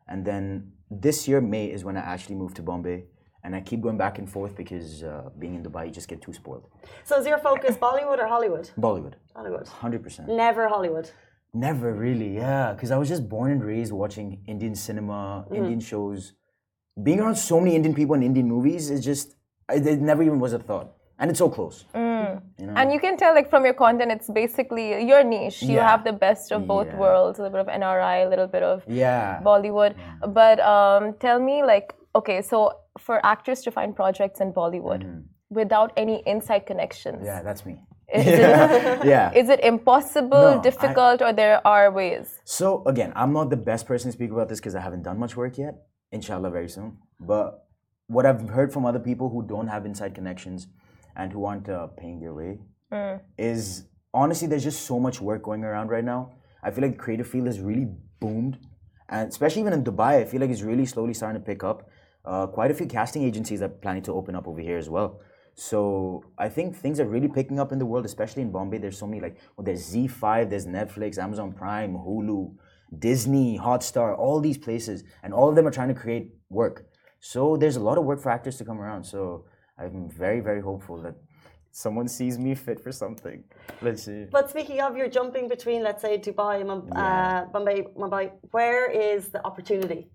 And 0.07 0.23
then 0.23 0.73
this 0.91 1.27
year, 1.27 1.41
May, 1.41 1.73
is 1.73 1.83
when 1.83 1.97
I 1.97 2.01
actually 2.01 2.35
moved 2.35 2.57
to 2.57 2.63
Bombay. 2.63 3.05
And 3.45 3.55
I 3.55 3.61
keep 3.61 3.81
going 3.81 3.97
back 3.97 4.19
and 4.19 4.29
forth 4.29 4.57
because 4.57 5.05
uh, 5.05 5.31
being 5.39 5.55
in 5.55 5.63
Dubai, 5.63 5.87
you 5.87 5.93
just 5.93 6.09
get 6.09 6.21
too 6.21 6.33
spoiled. 6.33 6.67
So 7.05 7.19
is 7.21 7.27
your 7.27 7.39
focus 7.39 7.77
Bollywood 7.77 8.19
or 8.19 8.27
Hollywood? 8.27 8.71
Bollywood, 8.79 9.15
Hollywood. 9.35 9.67
100%. 9.67 10.27
Never 10.29 10.69
Hollywood. 10.69 11.11
Never 11.55 11.93
really, 11.95 12.35
yeah. 12.35 12.73
Because 12.73 12.91
I 12.91 12.97
was 12.97 13.09
just 13.09 13.29
born 13.29 13.51
and 13.53 13.63
raised 13.65 13.93
watching 13.93 14.43
Indian 14.47 14.75
cinema, 14.75 15.47
Indian 15.53 15.81
shows. 15.81 16.33
Being 17.03 17.21
around 17.21 17.37
so 17.37 17.61
many 17.61 17.77
Indian 17.77 17.95
people 17.95 18.15
in 18.15 18.23
Indian 18.23 18.49
movies 18.49 18.91
is 18.91 19.05
just, 19.05 19.37
it 19.71 19.87
it 19.87 20.01
never 20.01 20.23
even 20.23 20.41
was 20.41 20.53
a 20.53 20.59
thought. 20.59 20.89
And 21.19 21.31
it's 21.31 21.39
so 21.39 21.49
close. 21.49 21.85
You 21.95 22.67
know? 22.67 22.75
And 22.77 22.93
you 22.93 23.01
can 23.01 23.17
tell, 23.17 23.33
like, 23.35 23.49
from 23.49 23.65
your 23.65 23.75
content, 23.75 24.11
it's 24.13 24.29
basically 24.29 24.87
your 25.11 25.23
niche. 25.25 25.63
You 25.63 25.77
Yeah. 25.77 25.89
have 25.91 26.05
the 26.05 26.13
best 26.13 26.53
of 26.53 26.67
both 26.67 26.89
Yeah. 26.89 26.99
worlds 27.05 27.39
a 27.39 27.43
little 27.43 27.55
bit 27.57 27.63
of 27.67 27.69
NRI, 27.83 28.17
a 28.27 28.29
little 28.29 28.47
bit 28.57 28.63
of 28.63 28.83
yeah. 28.87 29.41
Bollywood. 29.43 29.95
But 30.41 30.61
um, 30.61 31.15
tell 31.25 31.39
me, 31.49 31.63
like, 31.63 31.95
okay, 32.15 32.43
so 32.43 32.59
for 32.99 33.25
actors 33.25 33.61
to 33.63 33.71
find 33.71 33.95
projects 33.95 34.41
in 34.41 34.53
Bollywood 34.53 35.25
without 35.51 35.93
any 35.97 36.23
inside 36.27 36.67
connections. 36.67 37.23
Yeah, 37.25 37.43
that's 37.43 37.65
me. 37.67 37.81
Is 38.15 38.25
yeah. 38.39 39.03
yeah. 39.05 39.33
is 39.35 39.49
it 39.49 39.61
impossible, 39.61 40.31
No, 40.53 40.59
I- 40.59 40.63
difficult, 40.63 41.23
or 41.23 41.33
there 41.33 41.67
are 41.67 41.91
ways? 41.91 42.39
So 42.45 42.85
again, 42.87 43.13
I'm 43.17 43.33
not 43.33 43.51
the 43.51 43.57
best 43.57 43.87
person 43.87 44.11
to 44.11 44.13
speak 44.13 44.31
about 44.31 44.49
this 44.49 44.61
because 44.61 44.75
I 44.75 44.81
haven't 44.81 45.03
done 45.03 45.19
much 45.19 45.37
work 45.37 45.59
yet. 45.59 45.75
Inshallah, 46.13 46.51
very 46.51 46.69
soon. 46.69 46.99
But 47.19 47.65
what 48.07 48.25
I've 48.25 48.49
heard 48.49 48.73
from 48.73 48.87
other 48.87 49.01
people 49.01 49.29
who 49.29 49.43
don't 49.47 49.67
have 49.67 49.85
inside 49.87 50.15
connections 50.15 50.69
and 51.17 51.33
who 51.33 51.45
aren't 51.45 51.69
uh, 51.69 51.89
paying 51.99 52.21
their 52.21 52.33
way 52.33 52.61
is 53.37 53.85
honestly 54.15 54.47
there's 54.47 54.65
just 54.65 54.83
so 54.87 54.99
much 55.01 55.21
work 55.21 55.43
going 55.43 55.65
around 55.65 55.89
right 55.89 56.05
now. 56.05 56.33
I 56.63 56.71
feel 56.71 56.83
like 56.83 56.93
the 56.93 56.99
creative 56.99 57.27
field 57.27 57.47
has 57.47 57.61
really 57.61 57.89
boomed, 58.21 58.59
and 59.09 59.29
especially 59.29 59.61
even 59.63 59.73
in 59.73 59.85
Dubai, 59.85 60.21
I 60.23 60.25
feel 60.25 60.41
like 60.41 60.51
it's 60.51 60.63
really 60.63 60.87
slowly 60.87 61.15
starting 61.15 61.41
to 61.41 61.45
pick 61.45 61.63
up. 61.65 61.89
Uh, 62.27 62.47
quite 62.47 62.71
a 62.71 62.75
few 62.75 62.87
casting 62.87 63.23
agencies 63.23 63.63
are 63.63 63.69
planning 63.69 64.03
to 64.03 64.13
open 64.13 64.35
up 64.35 64.49
over 64.49 64.61
here 64.61 64.77
as 64.77 64.91
well. 64.91 65.21
So 65.55 66.23
I 66.37 66.49
think 66.49 66.77
things 66.77 67.01
are 67.01 67.07
really 67.07 67.29
picking 67.29 67.59
up 67.59 67.73
in 67.73 67.79
the 67.79 67.87
world, 67.87 68.05
especially 68.05 68.43
in 68.43 68.51
Bombay. 68.51 68.79
There's 68.79 68.99
so 68.99 69.07
many 69.07 69.21
like 69.23 69.39
well, 69.57 69.65
there's 69.65 69.91
ZEE5, 69.91 70.51
there's 70.51 70.67
Netflix, 70.67 71.17
Amazon 71.19 71.53
Prime, 71.53 71.95
Hulu, 71.95 72.53
Disney, 72.99 73.59
Hotstar, 73.59 74.19
all 74.19 74.41
these 74.41 74.59
places, 74.59 75.05
and 75.23 75.33
all 75.33 75.49
of 75.49 75.55
them 75.57 75.67
are 75.67 75.71
trying 75.71 75.89
to 75.89 75.95
create 75.95 76.35
work. 76.51 76.87
So 77.21 77.57
there's 77.57 77.77
a 77.77 77.81
lot 77.81 77.97
of 77.97 78.05
work 78.05 78.21
for 78.21 78.31
actors 78.31 78.59
to 78.59 78.65
come 78.65 78.81
around. 78.81 79.05
So 79.05 79.47
I'm 79.79 80.11
very, 80.11 80.41
very 80.41 80.61
hopeful 80.61 81.01
that 81.03 81.15
someone 81.71 82.09
sees 82.09 82.39
me 82.39 82.55
fit 82.55 82.79
for 82.81 82.93
something. 82.93 83.45
Let's 83.81 84.03
see. 84.03 84.27
But 84.31 84.51
speaking 84.51 84.81
of, 84.81 84.97
you're 84.97 85.09
jumping 85.09 85.49
between, 85.49 85.83
let's 85.83 86.03
say, 86.03 86.19
Dubai 86.19 86.61
and 86.61 86.69
Mum- 86.69 86.93
uh, 86.95 87.45
Bombay, 87.47 87.79
Mumbai. 87.97 88.33
Where 88.51 88.91
is 88.91 89.29
the 89.29 89.45
opportunity? 89.45 90.09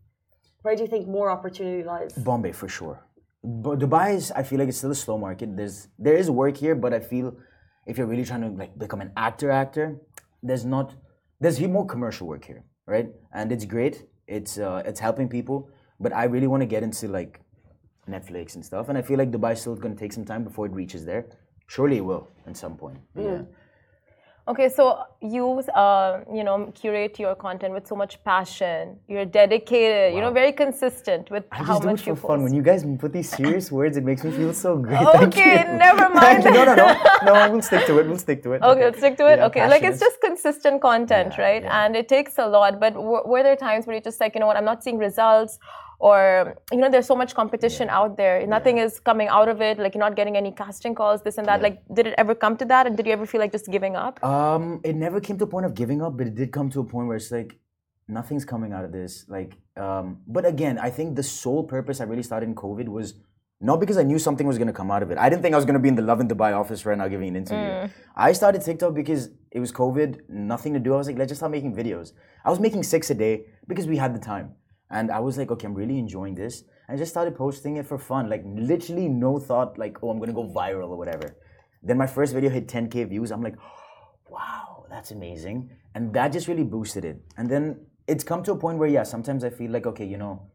Where 0.62 0.76
do 0.76 0.84
you 0.84 0.88
think 0.88 1.08
more 1.08 1.30
opportunity 1.30 1.84
lies? 1.84 2.14
Bombay 2.14 2.52
for 2.52 2.68
sure. 2.68 3.04
But 3.44 3.80
Dubai 3.80 4.16
is, 4.16 4.32
I 4.32 4.44
feel 4.44 4.60
like 4.60 4.70
it's 4.70 4.78
still 4.78 4.92
a 4.92 4.96
slow 4.96 5.18
market. 5.18 5.58
There's 5.58 5.88
there 5.98 6.16
is 6.16 6.30
work 6.30 6.58
here, 6.58 6.76
but 6.76 6.94
I 6.94 7.00
feel 7.00 7.36
if 7.88 7.98
you're 7.98 8.06
really 8.06 8.24
trying 8.24 8.42
to 8.42 8.50
like 8.50 8.78
become 8.78 9.02
an 9.02 9.12
actor, 9.18 9.50
actor, 9.50 9.98
there's 10.44 10.64
not 10.64 10.94
there's 11.40 11.60
more 11.60 11.86
commercial 11.86 12.28
work 12.28 12.46
here, 12.46 12.64
right? 12.86 13.10
And 13.34 13.52
it's 13.52 13.66
great. 13.66 14.06
It's 14.28 14.60
uh, 14.60 14.84
it's 14.86 15.00
helping 15.00 15.28
people, 15.28 15.70
but 16.00 16.14
I 16.14 16.26
really 16.26 16.48
want 16.48 16.62
to 16.62 16.68
get 16.68 16.84
into 16.84 17.08
like 17.08 17.42
Netflix 18.08 18.54
and 18.56 18.64
stuff. 18.64 18.90
And 18.90 18.98
I 18.98 19.02
feel 19.02 19.18
like 19.18 19.32
Dubai 19.32 19.54
is 19.54 19.62
still 19.62 19.76
going 19.76 19.96
to 19.96 20.00
take 20.00 20.14
some 20.14 20.26
time 20.26 20.44
before 20.44 20.68
it 20.68 20.74
reaches 20.74 21.04
there. 21.06 21.26
Surely 21.68 21.98
it 21.98 22.06
will 22.06 22.28
at 22.46 22.56
some 22.56 22.78
point. 22.78 23.00
Yeah. 23.16 23.42
Okay, 24.52 24.68
so 24.68 24.84
you, 25.22 25.46
uh, 25.84 26.20
you 26.38 26.44
know, 26.44 26.58
curate 26.80 27.18
your 27.24 27.36
content 27.36 27.74
with 27.74 27.86
so 27.88 27.96
much 27.96 28.14
passion. 28.26 28.98
You're 29.08 29.24
dedicated. 29.42 30.14
You 30.16 30.20
know, 30.24 30.32
very 30.42 30.52
consistent 30.52 31.32
with 31.32 31.46
I 31.54 31.58
how 31.58 31.66
just 31.76 31.82
do 31.84 31.88
it 31.88 31.92
much 31.92 32.08
you 32.08 32.16
fun. 32.16 32.40
post. 32.40 32.44
When 32.46 32.54
you 32.60 32.62
guys 32.70 32.84
put 33.00 33.14
these 33.14 33.30
serious 33.30 33.72
words, 33.72 33.96
it 33.96 34.04
makes 34.04 34.26
me 34.26 34.32
feel 34.32 34.54
so 34.54 34.72
great. 34.78 35.00
Thank 35.14 35.38
Okay, 35.38 35.60
you. 35.72 35.78
never 35.88 36.10
mind. 36.20 36.44
you. 36.44 36.52
No, 36.52 36.66
no, 36.66 36.76
no, 36.76 36.88
no. 37.28 37.52
We'll 37.52 37.62
stick 37.62 37.86
to 37.86 38.00
it. 38.00 38.08
We'll 38.10 38.18
stick 38.28 38.44
to 38.44 38.52
it. 38.54 38.62
Okay, 38.62 38.84
let's 38.84 38.98
stick 38.98 39.16
to 39.22 39.28
it. 39.32 39.38
Yeah, 39.38 39.46
okay, 39.48 39.70
like 39.70 39.84
it's 39.84 40.02
just 40.08 40.20
consistent 40.20 40.82
content, 40.82 41.36
Yeah, 41.38 41.44
right? 41.48 41.64
yeah. 41.64 41.86
And 41.86 41.96
it 41.96 42.10
takes 42.10 42.38
a 42.38 42.48
lot. 42.48 42.80
But 42.84 42.94
w- 42.96 43.24
were 43.26 43.44
there 43.44 43.56
times 43.56 43.86
where 43.88 43.96
you're 43.96 44.02
just 44.12 44.20
like, 44.20 44.34
you 44.36 44.42
know 44.42 44.48
what, 44.48 44.58
I'm 44.58 44.66
not 44.74 44.84
seeing 44.84 44.98
results, 44.98 45.60
or 46.02 46.56
you 46.72 46.80
know, 46.80 46.90
there's 46.90 47.06
so 47.06 47.16
much 47.16 47.36
competition 47.36 47.88
out 47.88 48.18
there. 48.18 48.46
Nothing 48.48 48.80
is 48.80 49.00
coming 49.00 49.28
out 49.28 49.48
of 49.48 49.62
it. 49.62 49.78
Like 49.78 49.94
you're 49.94 50.04
not 50.08 50.16
getting 50.16 50.36
any 50.36 50.52
casting 50.52 50.96
calls, 50.96 51.22
this 51.22 51.38
and 51.38 51.48
that. 51.48 51.60
Yeah. 51.60 51.68
Like, 51.68 51.84
did 51.94 52.08
it 52.08 52.16
ever 52.18 52.34
come 52.34 52.58
to 52.58 52.66
that? 52.66 52.88
And 52.88 52.98
did 52.98 53.06
you 53.06 53.14
ever 53.14 53.28
feel 53.28 53.40
like 53.40 53.52
just 53.52 53.68
giving 53.76 53.96
up? 53.96 54.24
Um, 54.24 54.82
it 54.84 54.96
never 54.96 55.22
came 55.22 55.38
to 55.38 55.44
a 55.44 55.52
point 55.56 55.68
of 55.68 55.76
giving 55.76 56.02
up, 56.02 56.18
but 56.18 56.26
it 56.26 56.34
did 56.34 56.52
come 56.52 56.72
to 56.72 56.80
a 56.80 56.84
point 56.84 57.08
where 57.08 57.18
it's 57.18 57.32
like 57.32 57.60
nothing's 58.08 58.46
coming 58.46 58.74
out 58.74 58.84
of 58.84 58.92
this. 58.92 59.26
Like, 59.28 59.54
um, 59.78 60.22
but 60.28 60.44
again, 60.54 60.80
I 60.80 60.90
think 60.90 61.16
the 61.16 61.24
sole 61.24 61.64
purpose 61.76 62.02
I 62.02 62.06
really 62.06 62.24
started 62.24 62.50
in 62.50 62.56
COVID 62.56 62.88
was 62.88 63.14
not 63.70 63.80
because 63.80 64.00
I 64.00 64.04
knew 64.04 64.18
something 64.18 64.48
was 64.48 64.58
gonna 64.58 64.74
come 64.74 64.90
out 64.90 65.04
of 65.04 65.12
it. 65.12 65.20
I 65.20 65.30
didn't 65.30 65.44
think 65.44 65.54
I 65.54 65.58
was 65.58 65.66
gonna 65.66 65.86
be 65.88 65.88
in 65.88 65.96
the 65.96 66.02
Lovin 66.02 66.28
Dubai 66.28 66.60
office 66.60 66.84
right 66.84 66.98
now 66.98 67.08
giving 67.08 67.28
an 67.28 67.36
interview. 67.36 67.94
I 68.16 68.32
started 68.32 68.64
TikTok 68.64 68.96
because 68.96 69.30
it 69.52 69.60
was 69.60 69.72
COVID, 69.72 70.22
nothing 70.30 70.74
to 70.74 70.80
do. 70.80 70.96
I 70.96 70.98
was 70.98 71.06
like, 71.06 71.20
let's 71.20 71.30
just 71.30 71.42
start 71.42 71.52
making 71.52 71.76
videos. 71.76 72.14
I 72.44 72.50
was 72.50 72.60
making 72.60 72.82
six 72.82 73.12
a 73.12 73.14
day 73.14 73.46
because 73.68 73.86
we 73.86 73.98
had 73.98 74.16
the 74.16 74.20
time. 74.34 74.56
And 74.92 75.10
I 75.10 75.20
was 75.20 75.38
like, 75.38 75.50
okay, 75.52 75.66
I'm 75.66 75.74
really 75.74 75.98
enjoying 75.98 76.36
this. 76.36 76.64
And 76.88 76.96
I 76.96 77.00
just 77.00 77.12
started 77.12 77.36
posting 77.36 77.78
it 77.78 77.88
for 77.88 77.98
fun. 77.98 78.30
Like 78.30 78.44
literally 78.46 79.08
no 79.08 79.40
thought 79.40 79.78
like, 79.78 79.98
oh, 80.04 80.10
I'm 80.10 80.20
gonna 80.20 80.34
go 80.34 80.44
viral 80.44 80.90
or 80.90 80.98
whatever. 80.98 81.38
Then 81.82 81.98
my 81.98 82.08
first 82.08 82.34
video 82.34 82.50
hit 82.50 82.68
10k 82.68 83.10
views. 83.10 83.32
I'm 83.32 83.42
like, 83.42 83.56
wow, 84.30 84.86
that's 84.90 85.12
amazing. 85.12 85.70
And 85.96 86.14
that 86.14 86.34
just 86.34 86.48
really 86.48 86.64
boosted 86.64 87.06
it. 87.06 87.22
And 87.38 87.50
then 87.50 87.86
it's 88.08 88.24
come 88.24 88.44
to 88.44 88.52
a 88.52 88.58
point 88.58 88.78
where, 88.78 88.90
yeah, 88.90 89.04
sometimes 89.04 89.44
I 89.44 89.50
feel 89.50 89.72
like, 89.72 89.86
okay, 89.88 90.06
you 90.06 90.18
know, 90.18 90.52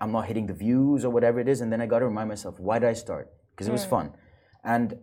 I'm 0.00 0.12
not 0.12 0.26
hitting 0.26 0.46
the 0.46 0.54
views 0.54 1.04
or 1.04 1.10
whatever 1.10 1.38
it 1.38 1.48
is. 1.48 1.60
And 1.60 1.70
then 1.70 1.80
I 1.80 1.86
got 1.86 2.00
to 2.00 2.06
remind 2.06 2.28
myself, 2.28 2.58
why 2.58 2.78
did 2.78 2.88
I 2.88 2.94
start? 2.94 3.30
Because 3.50 3.68
it 3.68 3.72
was 3.72 3.84
hmm. 3.84 3.90
fun. 3.90 4.12
And 4.64 4.98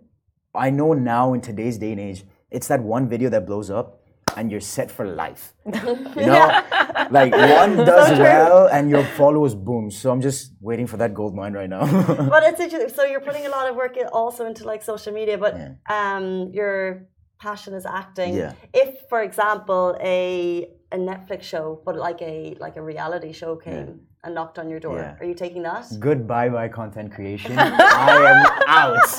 I 0.55 0.71
know 0.71 0.93
now 0.93 1.33
in 1.33 1.41
today's 1.41 1.77
day 1.77 1.91
and 1.91 1.99
age, 1.99 2.23
it's 2.51 2.67
that 2.67 2.81
one 2.81 3.09
video 3.09 3.29
that 3.29 3.45
blows 3.45 3.69
up 3.69 4.02
and 4.37 4.51
you're 4.51 4.61
set 4.61 4.89
for 4.91 5.05
life. 5.05 5.53
You 5.65 6.27
know? 6.27 6.61
like 7.11 7.31
one 7.61 7.75
does 7.77 8.17
well 8.19 8.67
and 8.67 8.89
your 8.89 9.03
followers 9.19 9.55
boom. 9.55 9.89
So 9.91 10.11
I'm 10.11 10.21
just 10.21 10.53
waiting 10.61 10.87
for 10.87 10.97
that 10.97 11.13
gold 11.13 11.35
mine 11.35 11.53
right 11.53 11.69
now. 11.69 11.85
but 12.33 12.43
it's 12.43 12.59
interesting. 12.59 12.93
So 12.95 13.03
you're 13.03 13.21
putting 13.21 13.45
a 13.45 13.49
lot 13.49 13.69
of 13.69 13.75
work 13.75 13.97
also 14.11 14.45
into 14.45 14.63
like 14.65 14.83
social 14.83 15.13
media, 15.13 15.37
but 15.37 15.55
um, 15.89 16.51
your 16.53 17.07
passion 17.39 17.73
is 17.73 17.85
acting. 17.85 18.33
Yeah. 18.35 18.53
If, 18.73 18.89
for 19.09 19.21
example, 19.21 19.97
a 20.01 20.69
a 20.91 20.97
Netflix 20.97 21.41
show, 21.43 21.81
but 21.85 21.95
like 21.95 22.21
a 22.21 22.55
like 22.59 22.75
a 22.77 22.81
reality 22.81 23.31
show 23.33 23.55
came 23.55 24.01
and 24.23 24.35
knocked 24.35 24.57
on 24.59 24.69
your 24.69 24.79
door, 24.79 24.97
Yeah. 24.97 25.17
are 25.19 25.25
you 25.25 25.33
taking 25.33 25.63
that? 25.63 25.85
Goodbye, 25.99 26.49
bye 26.49 26.69
content 26.69 27.11
creation. 27.13 27.57
I 27.57 28.15
am 28.31 28.41
out. 28.67 29.09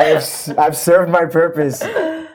I 0.00 0.02
have 0.12 0.24
I've 0.58 0.76
served 0.76 1.10
my 1.10 1.24
purpose. 1.24 1.82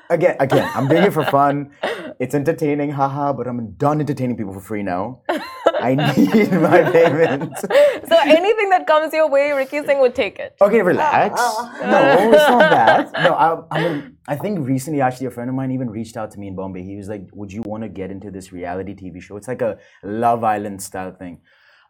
Again, 0.09 0.35
again, 0.39 0.69
I'm 0.75 0.87
doing 0.87 1.03
it 1.03 1.13
for 1.13 1.25
fun. 1.25 1.71
It's 2.19 2.35
entertaining, 2.35 2.91
haha, 2.91 3.33
but 3.33 3.47
I'm 3.47 3.71
done 3.73 3.99
entertaining 3.99 4.37
people 4.37 4.53
for 4.53 4.59
free 4.59 4.83
now. 4.83 5.21
I 5.65 5.95
need 5.95 6.51
my 6.51 6.81
payment. 6.91 7.57
So 7.59 8.17
anything 8.21 8.69
that 8.69 8.85
comes 8.87 9.13
your 9.13 9.29
way, 9.29 9.51
Ricky 9.51 9.83
Singh 9.85 9.99
would 9.99 10.15
take 10.15 10.39
it. 10.39 10.55
Okay, 10.61 10.81
relax. 10.81 11.35
Ah, 11.37 11.79
ah. 11.81 11.91
No, 11.91 12.31
it's 12.31 12.49
not 12.49 12.59
that. 12.59 13.11
No, 13.23 13.33
I, 13.33 13.77
I 13.77 13.83
mean, 13.83 14.17
I 14.27 14.35
think 14.35 14.65
recently, 14.65 15.01
actually, 15.01 15.27
a 15.27 15.31
friend 15.31 15.49
of 15.49 15.55
mine 15.55 15.71
even 15.71 15.89
reached 15.89 16.15
out 16.15 16.31
to 16.31 16.39
me 16.39 16.47
in 16.47 16.55
Bombay. 16.55 16.83
He 16.83 16.95
was 16.95 17.09
like, 17.09 17.27
"Would 17.33 17.51
you 17.51 17.61
want 17.63 17.83
to 17.83 17.89
get 17.89 18.11
into 18.11 18.31
this 18.31 18.53
reality 18.53 18.93
TV 18.95 19.21
show? 19.21 19.35
It's 19.35 19.47
like 19.47 19.61
a 19.61 19.77
Love 20.03 20.43
Island 20.43 20.81
style 20.81 21.11
thing." 21.11 21.41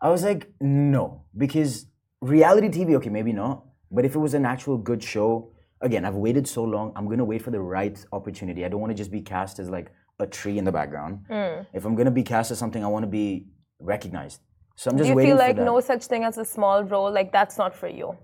I 0.02 0.10
was 0.10 0.24
like, 0.24 0.52
"No," 0.60 1.26
because 1.38 1.86
reality 2.22 2.70
TV, 2.70 2.96
okay, 2.96 3.10
maybe 3.10 3.34
not, 3.34 3.66
but 3.92 4.06
if 4.06 4.16
it 4.16 4.20
was 4.20 4.34
an 4.34 4.46
actual 4.46 4.78
good 4.78 5.04
show, 5.04 5.52
again, 5.82 6.06
I've 6.06 6.16
waited 6.16 6.48
so 6.48 6.64
long. 6.64 6.94
I'm 6.96 7.08
gonna 7.08 7.26
wait 7.26 7.42
for 7.42 7.52
the 7.52 7.60
right 7.60 8.04
opportunity. 8.12 8.66
I 8.66 8.70
don't 8.70 8.82
want 8.82 8.92
to 8.92 8.98
just 8.98 9.12
be 9.12 9.22
cast 9.22 9.60
as 9.60 9.70
like 9.70 9.92
a 10.20 10.28
tree 10.28 10.58
in 10.58 10.66
the 10.66 10.72
background. 10.72 11.20
If 11.74 11.86
I'm 11.86 11.96
gonna 11.96 12.12
be 12.12 12.24
cast 12.24 12.52
as 12.52 12.60
something, 12.60 12.84
I 12.84 12.88
want 12.88 13.04
to 13.04 13.10
be 13.10 13.48
recognized. 13.80 14.42
So 14.76 14.90
I'm 14.92 14.98
just 14.98 15.06
Do 15.08 15.10
you 15.12 15.16
waiting 15.16 15.32
feel 15.32 15.38
like 15.38 15.58
no 15.58 15.80
such 15.80 16.06
thing 16.06 16.24
as 16.24 16.38
a 16.38 16.46
small 16.46 16.84
role? 16.84 17.12
Like 17.12 17.32
that's 17.32 17.58
not 17.58 17.76
for 17.76 17.88
you. 17.88 18.16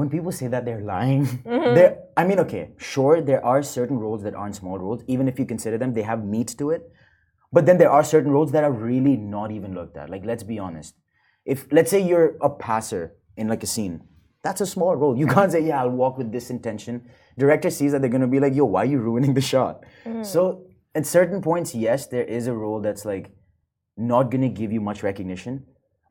when 0.00 0.08
people 0.12 0.32
say 0.32 0.46
that 0.52 0.64
they're 0.66 0.80
lying 0.90 1.24
Mm-hmm. 1.54 1.74
there 1.78 1.90
i 2.20 2.22
mean 2.28 2.38
okay 2.42 2.60
sure 2.92 3.14
there 3.30 3.40
are 3.52 3.62
certain 3.70 3.98
roles 4.04 4.22
that 4.26 4.34
aren't 4.42 4.56
small 4.58 4.78
roles 4.84 5.02
even 5.14 5.28
if 5.32 5.38
you 5.40 5.44
consider 5.50 5.76
them 5.82 5.90
they 5.98 6.04
have 6.10 6.22
meat 6.34 6.54
to 6.60 6.70
it 6.76 6.82
but 7.56 7.66
then 7.66 7.76
there 7.82 7.90
are 7.96 8.04
certain 8.12 8.32
roles 8.36 8.52
that 8.54 8.64
are 8.68 8.72
really 8.86 9.16
not 9.34 9.50
even 9.56 9.74
looked 9.80 9.98
at 10.04 10.08
like 10.14 10.24
let's 10.30 10.46
be 10.52 10.58
honest 10.68 10.94
if 11.56 11.66
let's 11.78 11.90
say 11.94 12.00
you're 12.10 12.30
a 12.48 12.50
passer 12.64 13.02
in 13.36 13.52
like 13.54 13.62
a 13.68 13.70
scene 13.74 13.96
that's 14.42 14.60
a 14.60 14.66
small 14.66 14.96
role 14.96 15.16
you 15.16 15.26
can't 15.26 15.52
say 15.52 15.60
yeah 15.60 15.80
i'll 15.80 15.90
walk 15.90 16.18
with 16.18 16.32
this 16.32 16.50
intention 16.50 17.02
director 17.38 17.70
sees 17.70 17.92
that 17.92 18.00
they're 18.00 18.10
going 18.10 18.20
to 18.20 18.26
be 18.26 18.40
like 18.40 18.54
yo 18.54 18.64
why 18.64 18.82
are 18.82 18.86
you 18.86 18.98
ruining 18.98 19.34
the 19.34 19.40
shot 19.40 19.84
mm. 20.04 20.24
so 20.24 20.64
at 20.94 21.06
certain 21.06 21.40
points 21.40 21.74
yes 21.74 22.06
there 22.06 22.24
is 22.24 22.46
a 22.46 22.52
role 22.52 22.80
that's 22.80 23.04
like 23.04 23.30
not 23.96 24.30
going 24.30 24.42
to 24.42 24.48
give 24.48 24.72
you 24.72 24.80
much 24.80 25.02
recognition 25.02 25.64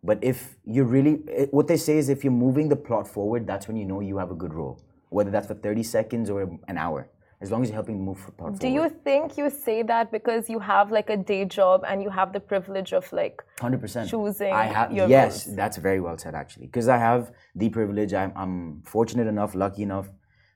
but 0.04 0.24
if 0.24 0.58
you 0.66 0.84
really, 0.84 1.22
it- 1.28 1.54
what 1.54 1.68
they 1.68 1.78
say 1.78 1.98
is 1.98 2.10
if 2.10 2.24
you're 2.24 2.34
moving 2.34 2.70
the 2.70 2.76
plot 2.76 3.08
forward, 3.08 3.46
that's 3.46 3.68
when 3.68 3.78
you 3.78 3.86
know 3.86 4.00
you 4.00 4.18
have 4.18 4.32
a 4.32 4.36
good 4.36 4.54
role. 4.54 4.82
Whether 5.10 5.30
that's 5.30 5.48
for 5.48 5.54
30 5.54 5.84
seconds 5.84 6.30
or 6.30 6.58
an 6.68 6.78
hour. 6.78 7.10
As 7.42 7.50
long 7.50 7.64
as 7.64 7.70
you're 7.70 7.76
helping 7.76 8.06
move 8.06 8.20
plot 8.38 8.60
Do 8.60 8.68
you 8.68 8.88
think 9.04 9.36
you 9.36 9.50
say 9.50 9.82
that 9.84 10.12
because 10.12 10.48
you 10.48 10.60
have 10.60 10.92
like 10.92 11.10
a 11.10 11.18
day 11.18 11.44
job 11.46 11.84
and 11.88 12.04
you 12.04 12.10
have 12.10 12.34
the 12.34 12.40
privilege 12.40 12.94
of 12.94 13.12
like 13.12 13.44
100%. 13.60 14.08
choosing 14.10 14.54
I 14.54 14.66
have, 14.66 14.92
your 14.94 15.08
yes, 15.08 15.48
roles? 15.48 15.56
that's 15.56 15.78
very 15.78 16.00
well 16.00 16.18
said 16.20 16.36
actually. 16.36 16.68
Because 16.68 16.88
I 16.88 16.98
have 16.98 17.32
the 17.56 17.70
privilege, 17.70 18.14
I'm, 18.14 18.32
I'm 18.36 18.84
fortunate 18.86 19.28
enough, 19.28 19.56
lucky 19.56 19.82
enough 19.82 20.08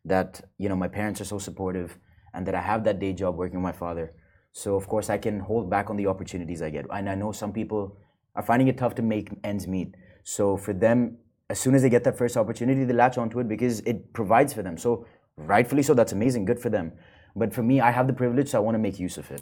that, 0.05 0.41
you 0.59 0.69
know, 0.69 0.75
my 0.75 0.87
parents 0.87 1.19
are 1.21 1.25
so 1.25 1.39
supportive 1.39 1.97
and 2.35 2.45
that 2.45 2.53
I 2.53 2.61
have 2.61 2.83
that 2.83 2.99
day 2.99 3.13
job 3.13 3.35
working 3.35 3.57
with 3.57 3.63
my 3.63 3.77
father. 3.85 4.13
So 4.51 4.75
of 4.75 4.87
course 4.87 5.09
I 5.09 5.17
can 5.17 5.39
hold 5.39 5.69
back 5.69 5.89
on 5.89 5.97
the 5.97 6.05
opportunities 6.05 6.61
I 6.61 6.69
get. 6.69 6.85
And 6.93 7.09
I 7.09 7.15
know 7.15 7.31
some 7.31 7.51
people 7.51 7.97
are 8.35 8.43
finding 8.43 8.67
it 8.67 8.77
tough 8.77 8.93
to 8.95 9.01
make 9.01 9.29
ends 9.43 9.67
meet. 9.67 9.95
So 10.23 10.55
for 10.55 10.73
them, 10.73 11.17
as 11.49 11.59
soon 11.59 11.75
as 11.75 11.81
they 11.81 11.89
get 11.89 12.03
that 12.03 12.17
first 12.17 12.37
opportunity, 12.37 12.83
they 12.83 12.93
latch 12.93 13.17
onto 13.17 13.39
it 13.39 13.47
because 13.47 13.79
it 13.81 14.13
provides 14.13 14.53
for 14.53 14.63
them. 14.63 14.77
So 14.77 15.05
rightfully 15.37 15.83
so, 15.83 15.93
that's 15.93 16.11
amazing, 16.11 16.45
good 16.45 16.59
for 16.59 16.69
them. 16.69 16.93
But 17.35 17.53
for 17.53 17.63
me, 17.63 17.81
I 17.81 17.91
have 17.91 18.07
the 18.07 18.13
privilege, 18.13 18.49
so 18.49 18.57
I 18.57 18.61
want 18.61 18.75
to 18.75 18.79
make 18.79 18.99
use 18.99 19.17
of 19.17 19.29
it. 19.31 19.41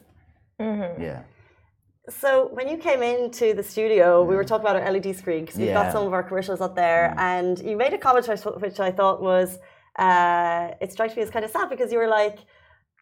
Yeah. 0.60 1.24
So 2.10 2.50
when 2.54 2.68
you 2.68 2.78
came 2.78 3.02
into 3.02 3.54
the 3.54 3.64
studio, 3.64 4.24
we 4.24 4.36
were 4.36 4.44
talking 4.44 4.66
about 4.66 4.76
our 4.76 4.92
LED 4.92 5.16
screen 5.16 5.46
because 5.46 5.58
we've 5.58 5.68
got 5.74 5.92
some 5.94 6.06
of 6.06 6.14
our 6.14 6.24
commercials 6.24 6.60
up 6.62 6.76
there, 6.76 7.14
and 7.18 7.58
you 7.60 7.78
made 7.78 7.94
a 7.94 7.98
comment 7.98 8.28
which 8.28 8.46
I- 8.46 8.50
which 8.66 8.80
I 8.80 8.92
thought 8.92 9.22
was, 9.22 9.58
uh, 9.98 10.72
it 10.82 10.92
strikes 10.92 11.16
me 11.16 11.22
as 11.22 11.30
kind 11.30 11.46
of 11.46 11.52
sad 11.52 11.70
because 11.70 11.92
you 11.94 12.00
were 12.00 12.08
like, 12.08 12.38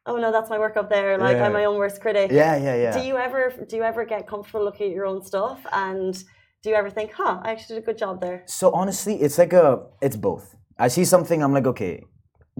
"Oh 0.05 0.17
no, 0.17 0.31
that's 0.31 0.49
my 0.51 0.59
work 0.59 0.75
up 0.77 0.89
there. 0.89 1.17
Like 1.17 1.37
I'm 1.45 1.53
my 1.53 1.65
own 1.65 1.77
worst 1.77 1.99
critic." 2.01 2.31
Yeah, 2.31 2.55
yeah, 2.57 2.75
yeah. 2.75 2.91
Do 2.97 3.01
you 3.09 3.17
ever 3.17 3.41
do 3.69 3.75
you 3.77 3.83
ever 3.83 4.05
get 4.05 4.27
comfortable 4.27 4.63
looking 4.65 4.87
at 4.89 4.93
your 4.97 5.05
own 5.11 5.23
stuff, 5.23 5.59
and 5.71 6.13
do 6.61 6.69
you 6.69 6.75
ever 6.75 6.89
think, 6.91 7.11
"Huh, 7.13 7.39
I 7.43 7.51
actually 7.53 7.75
did 7.77 7.83
a 7.83 7.85
good 7.89 7.97
job 7.97 8.21
there"? 8.21 8.43
So 8.45 8.65
honestly, 8.71 9.15
it's 9.25 9.37
like 9.39 9.53
a, 9.53 9.67
it's 10.01 10.15
both. 10.29 10.55
I 10.77 10.87
see 10.89 11.05
something, 11.05 11.41
I'm 11.43 11.53
like, 11.53 11.67
okay, 11.73 12.03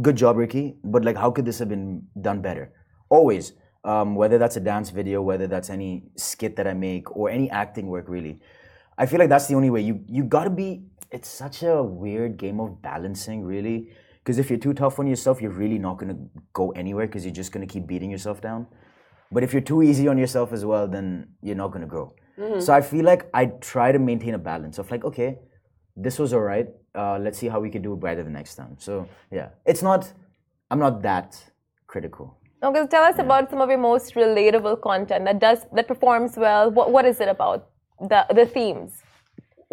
good 0.02 0.16
job, 0.16 0.38
Ricky, 0.38 0.76
but 0.84 1.06
like, 1.06 1.18
how 1.18 1.32
could 1.32 1.46
this 1.46 1.60
have 1.60 1.70
been 1.70 2.08
done 2.20 2.42
better? 2.42 2.74
Always, 3.10 3.54
um, 3.84 4.16
whether 4.16 4.38
that's 4.38 4.58
a 4.58 4.60
dance 4.60 4.90
video, 4.90 5.22
whether 5.22 5.48
that's 5.48 5.70
any 5.70 6.04
skit 6.16 6.56
that 6.56 6.68
I 6.68 6.74
make, 6.74 7.16
or 7.16 7.30
any 7.30 7.50
acting 7.50 7.88
work, 7.88 8.08
really. 8.08 8.40
I 8.98 9.06
feel 9.06 9.20
like 9.20 9.30
that's 9.30 9.48
the 9.48 9.56
only 9.56 9.70
way. 9.70 9.82
You 9.82 10.04
you 10.08 10.24
gotta 10.24 10.50
be. 10.50 10.84
It's 11.12 11.28
such 11.28 11.64
a 11.64 11.84
weird 11.84 12.38
game 12.38 12.60
of 12.60 12.82
balancing, 12.82 13.44
really. 13.44 13.90
Because 14.20 14.38
if 14.38 14.50
you're 14.50 14.60
too 14.60 14.74
tough 14.74 15.00
on 15.00 15.08
yourself, 15.08 15.42
you're 15.42 15.52
really 15.52 15.80
not 15.80 15.98
gonna 15.98 16.18
go 16.54 16.72
anywhere. 16.72 17.08
Because 17.08 17.26
you're 17.26 17.34
just 17.34 17.52
gonna 17.52 17.66
keep 17.68 17.88
beating 17.88 18.12
yourself 18.12 18.42
down. 18.42 18.68
But 19.32 19.44
if 19.44 19.54
you're 19.54 19.62
too 19.62 19.82
easy 19.82 20.08
on 20.08 20.18
yourself 20.18 20.54
as 20.54 20.64
well, 20.66 20.88
then 20.88 21.28
you're 21.42 21.56
not 21.56 21.72
gonna 21.72 21.88
grow. 21.88 22.14
So 22.60 22.74
I 22.74 22.82
feel 22.82 23.06
like 23.06 23.30
I 23.34 23.46
try 23.46 23.92
to 23.92 24.00
maintain 24.00 24.34
a 24.34 24.40
balance 24.40 24.78
of 24.78 24.90
like, 24.92 25.04
okay, 25.06 25.40
this 25.96 26.18
was 26.20 26.34
all 26.34 26.42
right. 26.42 26.68
Uh, 26.94 27.18
let's 27.20 27.38
see 27.38 27.48
how 27.48 27.60
we 27.60 27.70
can 27.70 27.82
do 27.82 27.94
it 27.94 28.00
better 28.00 28.24
the 28.24 28.30
next 28.30 28.56
time. 28.56 28.76
So 28.80 29.08
yeah, 29.32 29.50
it's 29.66 29.82
not. 29.82 30.12
I'm 30.70 30.80
not 30.80 31.02
that 31.04 31.42
critical. 31.88 32.38
Okay, 32.64 32.80
so 32.80 32.88
tell 32.88 33.04
us 33.04 33.18
about 33.18 33.50
some 33.50 33.60
of 33.62 33.70
your 33.70 33.80
most 33.80 34.14
relatable 34.16 34.82
content 34.82 35.26
that 35.26 35.40
does 35.40 35.66
that 35.74 35.88
performs 35.88 36.36
well. 36.38 36.70
What 36.72 36.92
what 36.92 37.06
is 37.06 37.20
it 37.22 37.30
about? 37.30 37.70
The 38.00 38.26
the 38.34 38.46
themes. 38.46 39.02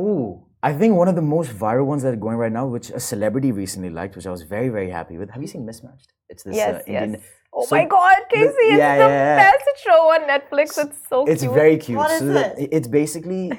Ooh, 0.00 0.42
I 0.62 0.72
think 0.72 0.94
one 0.96 1.09
of 1.09 1.16
the 1.16 1.22
most 1.37 1.50
viral 1.50 1.87
ones 1.87 2.02
that 2.04 2.12
are 2.14 2.22
going 2.26 2.37
right 2.37 2.52
now, 2.52 2.66
which 2.66 2.90
a 2.90 3.00
celebrity 3.00 3.50
recently 3.52 3.90
liked, 3.90 4.14
which 4.16 4.26
I 4.26 4.31
was 4.31 4.42
very 4.42 4.68
very 4.68 4.90
happy 4.90 5.18
with. 5.18 5.31
Have 5.31 5.42
you 5.42 5.48
seen 5.48 5.66
Mismatched? 5.66 6.12
It's 6.28 6.42
this 6.44 6.57
Yes, 6.57 6.74
uh, 6.76 6.83
Indian. 6.87 7.12
yes. 7.14 7.22
Oh 7.52 7.64
So 7.64 7.74
my 7.76 7.85
God, 7.87 8.16
Casey! 8.31 8.46
It's 8.46 8.78
yeah, 8.78 8.94
the 8.98 9.04
yeah, 9.04 9.09
yeah. 9.09 9.37
best 9.50 9.64
show 9.85 10.00
on 10.14 10.20
Netflix. 10.33 10.78
It's 10.85 11.09
so 11.09 11.26
It's 11.26 11.42
cute. 11.42 11.54
very 11.54 11.76
cute. 11.78 11.98
What 11.98 12.11
is 12.12 12.18
So 12.20 12.33
that- 12.35 12.59
it? 12.59 12.68
It's 12.72 12.87
basically 12.88 13.52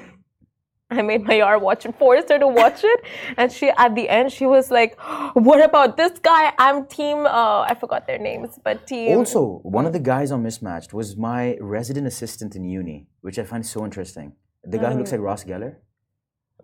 I 0.98 1.02
made 1.02 1.22
my 1.22 1.34
yar 1.34 1.58
watch 1.58 1.86
it, 1.86 1.96
forced 1.98 2.28
her 2.30 2.38
to 2.38 2.48
watch 2.48 2.80
it, 2.82 3.00
and 3.36 3.52
she 3.52 3.70
at 3.70 3.94
the 3.94 4.08
end 4.08 4.32
she 4.32 4.46
was 4.46 4.70
like, 4.70 4.98
"What 5.34 5.64
about 5.64 5.96
this 5.96 6.18
guy? 6.18 6.52
I'm 6.58 6.86
team. 6.86 7.26
Uh, 7.26 7.60
I 7.70 7.76
forgot 7.78 8.06
their 8.08 8.18
names, 8.18 8.58
but 8.64 8.86
team." 8.86 9.16
Also, 9.16 9.60
one 9.62 9.86
of 9.86 9.92
the 9.92 10.00
guys 10.00 10.32
on 10.32 10.42
Mismatched 10.42 10.92
was 10.92 11.16
my 11.16 11.56
resident 11.60 12.06
assistant 12.06 12.56
in 12.56 12.64
uni, 12.64 13.06
which 13.20 13.38
I 13.38 13.44
find 13.44 13.64
so 13.64 13.84
interesting. 13.84 14.32
The 14.64 14.78
guy 14.78 14.90
who 14.92 14.98
looks 14.98 15.12
like 15.12 15.20
Ross 15.20 15.44
Geller. 15.44 15.76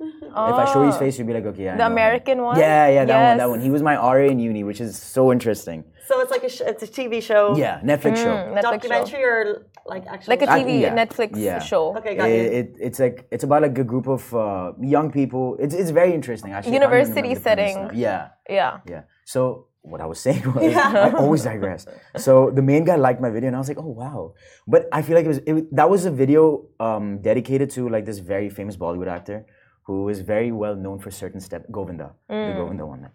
If 0.00 0.35
I 0.62 0.64
show 0.72 0.80
you 0.82 0.87
his 0.87 0.96
Oh. 0.96 0.98
face, 0.98 1.18
you'll 1.18 1.26
be 1.26 1.32
like, 1.35 1.46
okay, 1.46 1.64
yeah. 1.64 1.74
I 1.74 1.76
The 1.76 1.78
know 1.78 1.87
him. 1.87 1.92
American 1.92 2.42
one? 2.42 2.59
Yeah, 2.59 2.88
yeah, 2.88 3.04
that 3.04 3.28
one, 3.28 3.38
that 3.38 3.48
one. 3.48 3.61
He 3.61 3.70
was 3.70 3.82
my 3.82 3.96
RA 3.96 4.26
in 4.35 4.38
uni, 4.38 4.62
which 4.64 4.80
is 4.80 4.96
so 4.96 5.32
interesting. 5.32 5.85
So 6.09 6.20
it's 6.20 6.30
like 6.30 6.44
a 6.44 6.48
sh- 6.48 6.61
it's 6.72 6.82
a 6.85 6.87
TV 6.87 7.20
show, 7.20 7.56
Yeah, 7.56 7.80
Netflix 7.82 8.16
show. 8.18 8.35
Mm, 8.37 8.54
Netflix 8.54 8.62
show. 8.62 8.70
documentary, 8.70 9.24
or 9.24 9.66
like 9.87 10.04
actually 10.06 10.32
like 10.37 10.42
a 10.48 10.52
Ac- 10.54 10.64
TV 10.64 10.80
yeah, 10.82 10.94
Netflix 11.04 11.30
yeah. 11.37 11.59
show. 11.59 11.96
Okay, 11.98 12.14
got 12.14 12.26
you. 12.28 12.35
It, 12.35 12.52
it, 12.61 12.68
it's 12.88 12.98
like 13.00 13.26
it's 13.35 13.42
about 13.48 13.62
like 13.62 13.76
a 13.78 13.85
group 13.92 14.06
of 14.06 14.22
uh, 14.35 14.72
young 14.80 15.11
people. 15.11 15.56
It's 15.59 15.74
it's 15.74 15.90
very 15.90 16.12
interesting. 16.14 16.52
Actually, 16.52 16.76
I 16.76 16.78
can't 16.78 16.85
even 16.85 17.02
University 17.02 17.22
remember 17.22 17.40
the 17.40 17.40
premise 17.40 17.74
setting. 17.90 17.98
Yeah, 18.06 18.28
Yeah. 18.48 18.78
yeah. 18.92 19.02
So 19.24 19.66
what 19.82 20.00
I 20.00 20.06
was 20.06 20.20
saying 20.26 20.44
was, 20.54 20.74
I 20.76 21.11
always 21.24 21.42
digress. 21.42 21.87
So 22.16 22.50
the 22.59 22.62
main 22.62 22.85
guy 22.85 22.94
liked 22.96 23.20
my 23.20 23.30
video, 23.30 23.48
and 23.48 23.56
I 23.56 23.59
was 23.59 23.68
like, 23.72 23.78
oh 23.87 23.92
wow. 24.02 24.35
But 24.68 24.87
I 24.92 25.02
feel 25.02 25.16
like 25.18 25.24
it 25.24 25.32
was 25.35 25.38
it, 25.38 25.52
was- 25.54 25.68
that 25.72 25.88
was 25.90 26.04
a 26.06 26.11
video 26.12 26.42
um, 26.78 27.18
dedicated 27.20 27.68
to 27.70 27.88
like 27.88 28.04
this 28.04 28.18
very 28.18 28.48
famous 28.48 28.76
Bollywood 28.76 29.09
actor 29.09 29.46
who 29.87 30.09
is 30.09 30.20
very 30.20 30.53
well 30.53 30.75
known 30.75 30.99
for 30.99 31.11
certain 31.11 31.40
step 31.40 31.64
Govinda, 31.70 32.12
the 32.29 32.55
Govinda 32.57 32.85
one, 32.87 33.09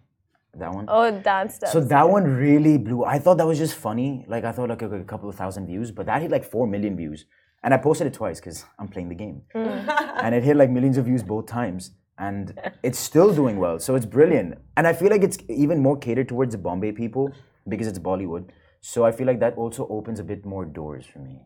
that 0.54 0.74
one. 0.74 0.86
Oh, 0.88 1.10
dance 1.10 1.54
steps. 1.54 1.72
So 1.72 1.80
that 1.80 2.08
one 2.08 2.24
really 2.24 2.76
blew. 2.78 3.04
I 3.04 3.18
thought 3.18 3.38
that 3.38 3.46
was 3.46 3.58
just 3.58 3.74
funny. 3.74 4.24
Like 4.28 4.44
I 4.44 4.52
thought 4.52 4.68
like 4.68 4.82
a, 4.82 4.90
a 5.00 5.04
couple 5.04 5.28
of 5.28 5.34
thousand 5.34 5.66
views, 5.66 5.90
but 5.90 6.06
that 6.06 6.20
hit 6.20 6.30
like 6.30 6.44
four 6.44 6.66
million 6.66 6.96
views. 6.96 7.24
And 7.64 7.72
I 7.72 7.76
posted 7.76 8.06
it 8.06 8.14
twice 8.14 8.40
because 8.40 8.64
I'm 8.78 8.88
playing 8.88 9.08
the 9.08 9.14
game. 9.14 9.42
and 9.54 10.34
it 10.34 10.42
hit 10.42 10.56
like 10.56 10.68
millions 10.68 10.98
of 10.98 11.04
views 11.04 11.22
both 11.22 11.46
times. 11.46 11.92
And 12.18 12.58
it's 12.82 12.98
still 12.98 13.34
doing 13.34 13.58
well. 13.58 13.78
So 13.78 13.94
it's 13.94 14.06
brilliant. 14.06 14.58
And 14.76 14.86
I 14.86 14.92
feel 14.92 15.10
like 15.10 15.22
it's 15.22 15.38
even 15.48 15.80
more 15.80 15.96
catered 15.96 16.28
towards 16.28 16.52
the 16.52 16.58
Bombay 16.58 16.92
people 16.92 17.32
because 17.68 17.86
it's 17.86 17.98
Bollywood. 17.98 18.48
So 18.80 19.04
I 19.04 19.12
feel 19.12 19.26
like 19.26 19.40
that 19.40 19.54
also 19.56 19.86
opens 19.88 20.18
a 20.20 20.24
bit 20.24 20.44
more 20.44 20.64
doors 20.64 21.06
for 21.06 21.20
me. 21.20 21.40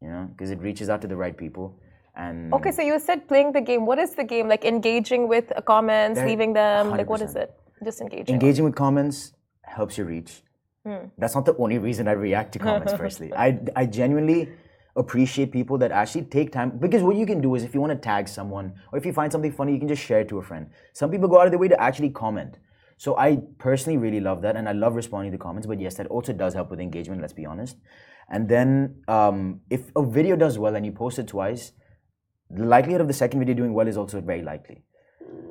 You 0.00 0.08
know? 0.08 0.28
Because 0.30 0.50
it 0.50 0.60
reaches 0.60 0.88
out 0.88 1.00
to 1.02 1.08
the 1.08 1.16
right 1.16 1.36
people. 1.36 1.80
And 2.14 2.52
Okay, 2.52 2.72
so 2.72 2.82
you 2.82 2.98
said 2.98 3.26
playing 3.26 3.52
the 3.52 3.60
game. 3.60 3.86
What 3.86 3.98
is 3.98 4.14
the 4.14 4.24
game? 4.24 4.48
Like 4.48 4.64
engaging 4.64 5.28
with 5.28 5.52
comments, 5.66 6.20
leaving 6.20 6.52
them. 6.52 6.90
Like 6.90 7.08
what 7.08 7.22
is 7.22 7.34
it? 7.36 7.54
Just 7.84 8.00
engaging. 8.00 8.34
engaging 8.34 8.64
with 8.64 8.74
comments 8.74 9.32
helps 9.62 9.98
your 9.98 10.06
reach. 10.06 10.42
Hmm. 10.84 11.06
That's 11.18 11.34
not 11.34 11.46
the 11.46 11.56
only 11.56 11.78
reason 11.78 12.08
I 12.08 12.12
react 12.12 12.52
to 12.52 12.58
comments, 12.58 12.92
firstly. 13.02 13.32
I, 13.32 13.58
I 13.76 13.86
genuinely 13.86 14.50
appreciate 14.96 15.50
people 15.52 15.78
that 15.78 15.90
actually 15.90 16.24
take 16.24 16.52
time 16.52 16.70
because 16.78 17.02
what 17.02 17.16
you 17.16 17.24
can 17.24 17.40
do 17.40 17.54
is 17.54 17.62
if 17.62 17.74
you 17.74 17.80
want 17.80 17.92
to 17.92 17.98
tag 17.98 18.28
someone 18.28 18.74
or 18.92 18.98
if 18.98 19.06
you 19.06 19.12
find 19.12 19.32
something 19.32 19.52
funny, 19.52 19.72
you 19.72 19.78
can 19.78 19.88
just 19.88 20.02
share 20.02 20.20
it 20.20 20.28
to 20.28 20.38
a 20.38 20.42
friend. 20.42 20.66
Some 20.92 21.10
people 21.10 21.28
go 21.28 21.40
out 21.40 21.46
of 21.46 21.52
their 21.52 21.58
way 21.58 21.68
to 21.68 21.80
actually 21.80 22.10
comment. 22.10 22.58
So 22.98 23.16
I 23.16 23.38
personally 23.58 23.96
really 23.96 24.20
love 24.20 24.42
that 24.42 24.54
and 24.54 24.68
I 24.68 24.72
love 24.72 24.94
responding 24.94 25.32
to 25.32 25.38
comments, 25.38 25.66
but 25.66 25.80
yes, 25.80 25.94
that 25.94 26.06
also 26.08 26.32
does 26.32 26.54
help 26.54 26.70
with 26.70 26.78
engagement, 26.78 27.20
let's 27.20 27.32
be 27.32 27.46
honest. 27.46 27.76
And 28.28 28.48
then 28.48 29.02
um, 29.08 29.60
if 29.70 29.90
a 29.96 30.04
video 30.04 30.36
does 30.36 30.58
well 30.58 30.76
and 30.76 30.84
you 30.84 30.92
post 30.92 31.18
it 31.18 31.26
twice, 31.26 31.72
the 32.54 32.64
likelihood 32.64 33.00
of 33.00 33.08
the 33.08 33.14
second 33.14 33.40
video 33.40 33.54
doing 33.54 33.72
well 33.74 33.88
is 33.88 33.96
also 33.96 34.20
very 34.20 34.42
likely. 34.42 34.84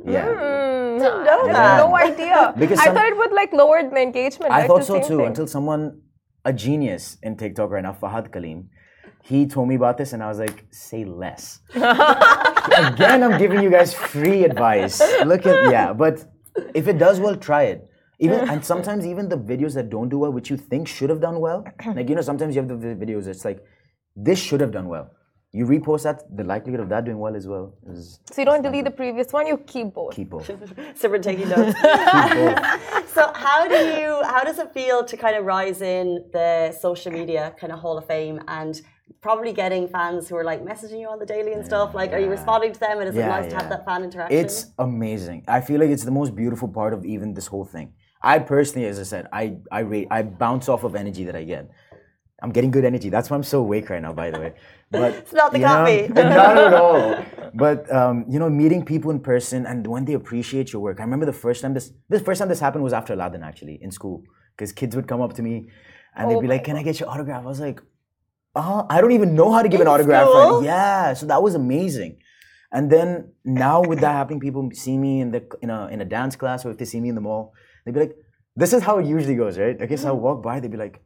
Yeah. 0.05 0.25
Hmm, 0.25 0.97
know 0.97 1.23
I 1.23 1.47
had 1.47 1.55
that. 1.55 1.77
no 1.77 1.95
idea. 1.95 2.53
Because 2.57 2.79
I 2.79 2.93
thought 2.93 3.05
it 3.05 3.17
would 3.17 3.31
like 3.31 3.53
lower 3.53 3.81
the 3.89 4.01
engagement. 4.01 4.51
I 4.51 4.59
like 4.59 4.67
thought 4.67 4.79
the 4.79 4.85
so 4.85 4.99
too 5.01 5.17
thing. 5.17 5.27
until 5.27 5.47
someone 5.47 6.01
a 6.45 6.53
genius 6.53 7.17
in 7.23 7.37
TikTok 7.37 7.69
right 7.69 7.83
now, 7.83 7.93
Fahad 8.01 8.29
Kaleem. 8.29 8.67
He 9.23 9.45
told 9.45 9.67
me 9.69 9.75
about 9.75 9.97
this, 9.99 10.13
and 10.13 10.23
I 10.23 10.27
was 10.29 10.39
like, 10.39 10.65
"Say 10.71 11.05
less." 11.05 11.59
Again, 11.75 13.23
I'm 13.23 13.37
giving 13.37 13.61
you 13.61 13.69
guys 13.69 13.93
free 13.93 14.43
advice. 14.43 14.99
Look 15.25 15.45
at 15.45 15.71
yeah, 15.71 15.93
but 15.93 16.25
if 16.73 16.87
it 16.87 16.97
does 16.97 17.19
well, 17.19 17.35
try 17.35 17.63
it. 17.73 17.87
Even 18.19 18.49
and 18.49 18.65
sometimes 18.65 19.05
even 19.05 19.29
the 19.29 19.37
videos 19.37 19.73
that 19.75 19.89
don't 19.89 20.09
do 20.09 20.17
well, 20.17 20.31
which 20.31 20.49
you 20.49 20.57
think 20.57 20.87
should 20.87 21.09
have 21.09 21.21
done 21.21 21.39
well, 21.39 21.63
like 21.95 22.09
you 22.09 22.15
know, 22.15 22.21
sometimes 22.21 22.55
you 22.55 22.61
have 22.61 22.69
the 22.69 22.95
videos. 23.05 23.27
It's 23.27 23.45
like 23.45 23.63
this 24.15 24.39
should 24.39 24.61
have 24.61 24.71
done 24.71 24.87
well. 24.87 25.11
You 25.53 25.65
repost 25.65 26.03
that, 26.03 26.23
the 26.35 26.45
likelihood 26.45 26.79
of 26.79 26.87
that 26.89 27.03
doing 27.03 27.19
well 27.19 27.35
as 27.35 27.45
well 27.45 27.73
is 27.89 28.19
So 28.31 28.41
you 28.41 28.45
don't 28.45 28.61
delete 28.61 28.85
the 28.85 28.91
previous 28.91 29.33
one, 29.33 29.47
you 29.47 29.57
keep 29.57 29.93
both. 29.93 30.15
keep 30.15 30.29
both. 30.29 30.47
Simran 30.99 31.21
taking 31.21 31.49
notes. 31.55 31.77
so 33.13 33.31
how 33.35 33.67
do 33.67 33.75
you 33.75 34.23
how 34.23 34.43
does 34.43 34.59
it 34.59 34.73
feel 34.73 35.03
to 35.03 35.17
kind 35.17 35.35
of 35.35 35.43
rise 35.45 35.81
in 35.81 36.23
the 36.31 36.71
social 36.79 37.11
media 37.11 37.53
kind 37.59 37.73
of 37.73 37.79
hall 37.79 37.97
of 37.97 38.05
fame 38.07 38.39
and 38.47 38.81
probably 39.21 39.51
getting 39.51 39.89
fans 39.89 40.29
who 40.29 40.35
are 40.37 40.43
like 40.45 40.63
messaging 40.63 40.99
you 41.01 41.09
on 41.09 41.19
the 41.19 41.25
daily 41.25 41.51
and 41.51 41.65
stuff 41.65 41.93
like 41.93 42.13
are 42.13 42.19
you 42.19 42.29
responding 42.29 42.71
to 42.71 42.79
them 42.79 42.99
and 42.99 43.09
is 43.09 43.15
it 43.15 43.19
Yeah, 43.19 43.27
nice 43.27 43.49
to 43.51 43.57
have 43.57 43.69
that 43.69 43.83
fan 43.85 44.03
interaction 44.05 44.37
It's 44.45 44.67
amazing. 44.79 45.43
I 45.49 45.59
feel 45.59 45.79
like 45.81 45.89
it's 45.89 46.05
the 46.05 46.11
most 46.21 46.33
beautiful 46.33 46.69
part 46.69 46.93
of 46.93 47.05
even 47.05 47.33
this 47.33 47.47
whole 47.47 47.65
thing. 47.65 47.87
I 48.23 48.39
personally, 48.39 48.87
as 48.87 48.99
I 48.99 49.03
said, 49.13 49.27
I 49.33 49.57
I 49.69 49.81
rate, 49.93 50.07
I 50.17 50.21
bounce 50.23 50.69
off 50.69 50.83
of 50.85 50.95
energy 50.95 51.23
that 51.25 51.35
I 51.35 51.43
get. 51.43 51.69
I'm 52.43 52.51
getting 52.51 52.71
good 52.71 52.85
energy. 52.85 53.09
That's 53.09 53.29
why 53.29 53.35
I'm 53.37 53.43
so 53.55 53.59
awake 53.59 53.89
right 53.93 54.01
now, 54.01 54.13
by 54.13 54.31
the 54.31 54.39
way. 54.39 54.53
But 54.91 55.13
It's 55.21 55.33
not 55.33 55.51
the 55.51 55.59
you 55.59 55.65
know, 55.65 55.73
coffee. 55.73 56.07
not 56.13 56.57
at 56.57 56.73
all. 56.73 57.25
But 57.53 57.91
um, 57.93 58.25
you 58.29 58.39
know, 58.39 58.49
meeting 58.49 58.85
people 58.85 59.11
in 59.11 59.19
person 59.19 59.65
and 59.65 59.85
when 59.85 60.05
they 60.05 60.13
appreciate 60.13 60.71
your 60.71 60.81
work. 60.81 60.99
I 61.01 61.03
remember 61.03 61.25
the 61.25 61.39
first 61.45 61.61
time 61.61 61.73
this 61.73 61.91
this 62.07 62.21
first 62.21 62.39
time 62.39 62.47
this 62.47 62.61
happened 62.61 62.83
was 62.83 62.93
after 62.93 63.11
Aladdin 63.13 63.43
actually 63.43 63.77
in 63.81 63.91
school 63.91 64.23
because 64.55 64.71
kids 64.71 64.95
would 64.95 65.05
come 65.05 65.19
up 65.19 65.33
to 65.33 65.41
me 65.41 65.67
and 66.15 66.31
they'd 66.31 66.35
Oh 66.35 66.41
be 66.41 66.47
like, 66.47 66.63
"Can 66.63 66.77
I 66.77 66.83
get 66.83 67.01
your 67.01 67.09
autograph?" 67.09 67.43
I 67.43 67.47
was 67.47 67.59
like, 67.59 67.81
"Uh, 68.55 68.83
I 68.89 69.01
don't 69.01 69.11
even 69.11 69.35
know 69.35 69.51
how 69.51 69.61
to 69.63 69.67
give 69.67 69.81
an 69.81 69.87
In 69.87 69.93
autograph." 69.93 70.27
Right? 70.27 70.61
Yeah, 70.63 71.13
so 71.13 71.25
that 71.25 71.43
was 71.43 71.55
amazing. 71.55 72.19
And 72.71 72.89
then 72.89 73.33
now 73.43 73.81
with 73.81 73.99
that 73.99 74.13
happening, 74.13 74.39
people 74.39 74.69
see 74.71 74.97
me 74.97 75.19
in 75.19 75.31
the 75.31 75.43
in 75.61 75.69
a 75.69 75.87
in 75.87 75.99
a 75.99 76.05
dance 76.05 76.37
class 76.37 76.65
or 76.65 76.71
if 76.71 76.77
they 76.77 76.85
see 76.85 77.01
me 77.01 77.09
in 77.09 77.15
the 77.15 77.25
mall, 77.29 77.53
they'd 77.83 77.93
be 77.93 77.99
like, 77.99 78.15
"This 78.55 78.71
is 78.71 78.81
how 78.81 78.97
it 78.99 79.05
usually 79.05 79.35
goes, 79.35 79.59
right?" 79.59 79.75
Okay, 79.81 79.97
so 79.97 80.07
I 80.07 80.11
walk 80.11 80.41
by, 80.41 80.61
they'd 80.61 80.71
be 80.71 80.77
like, 80.77 81.01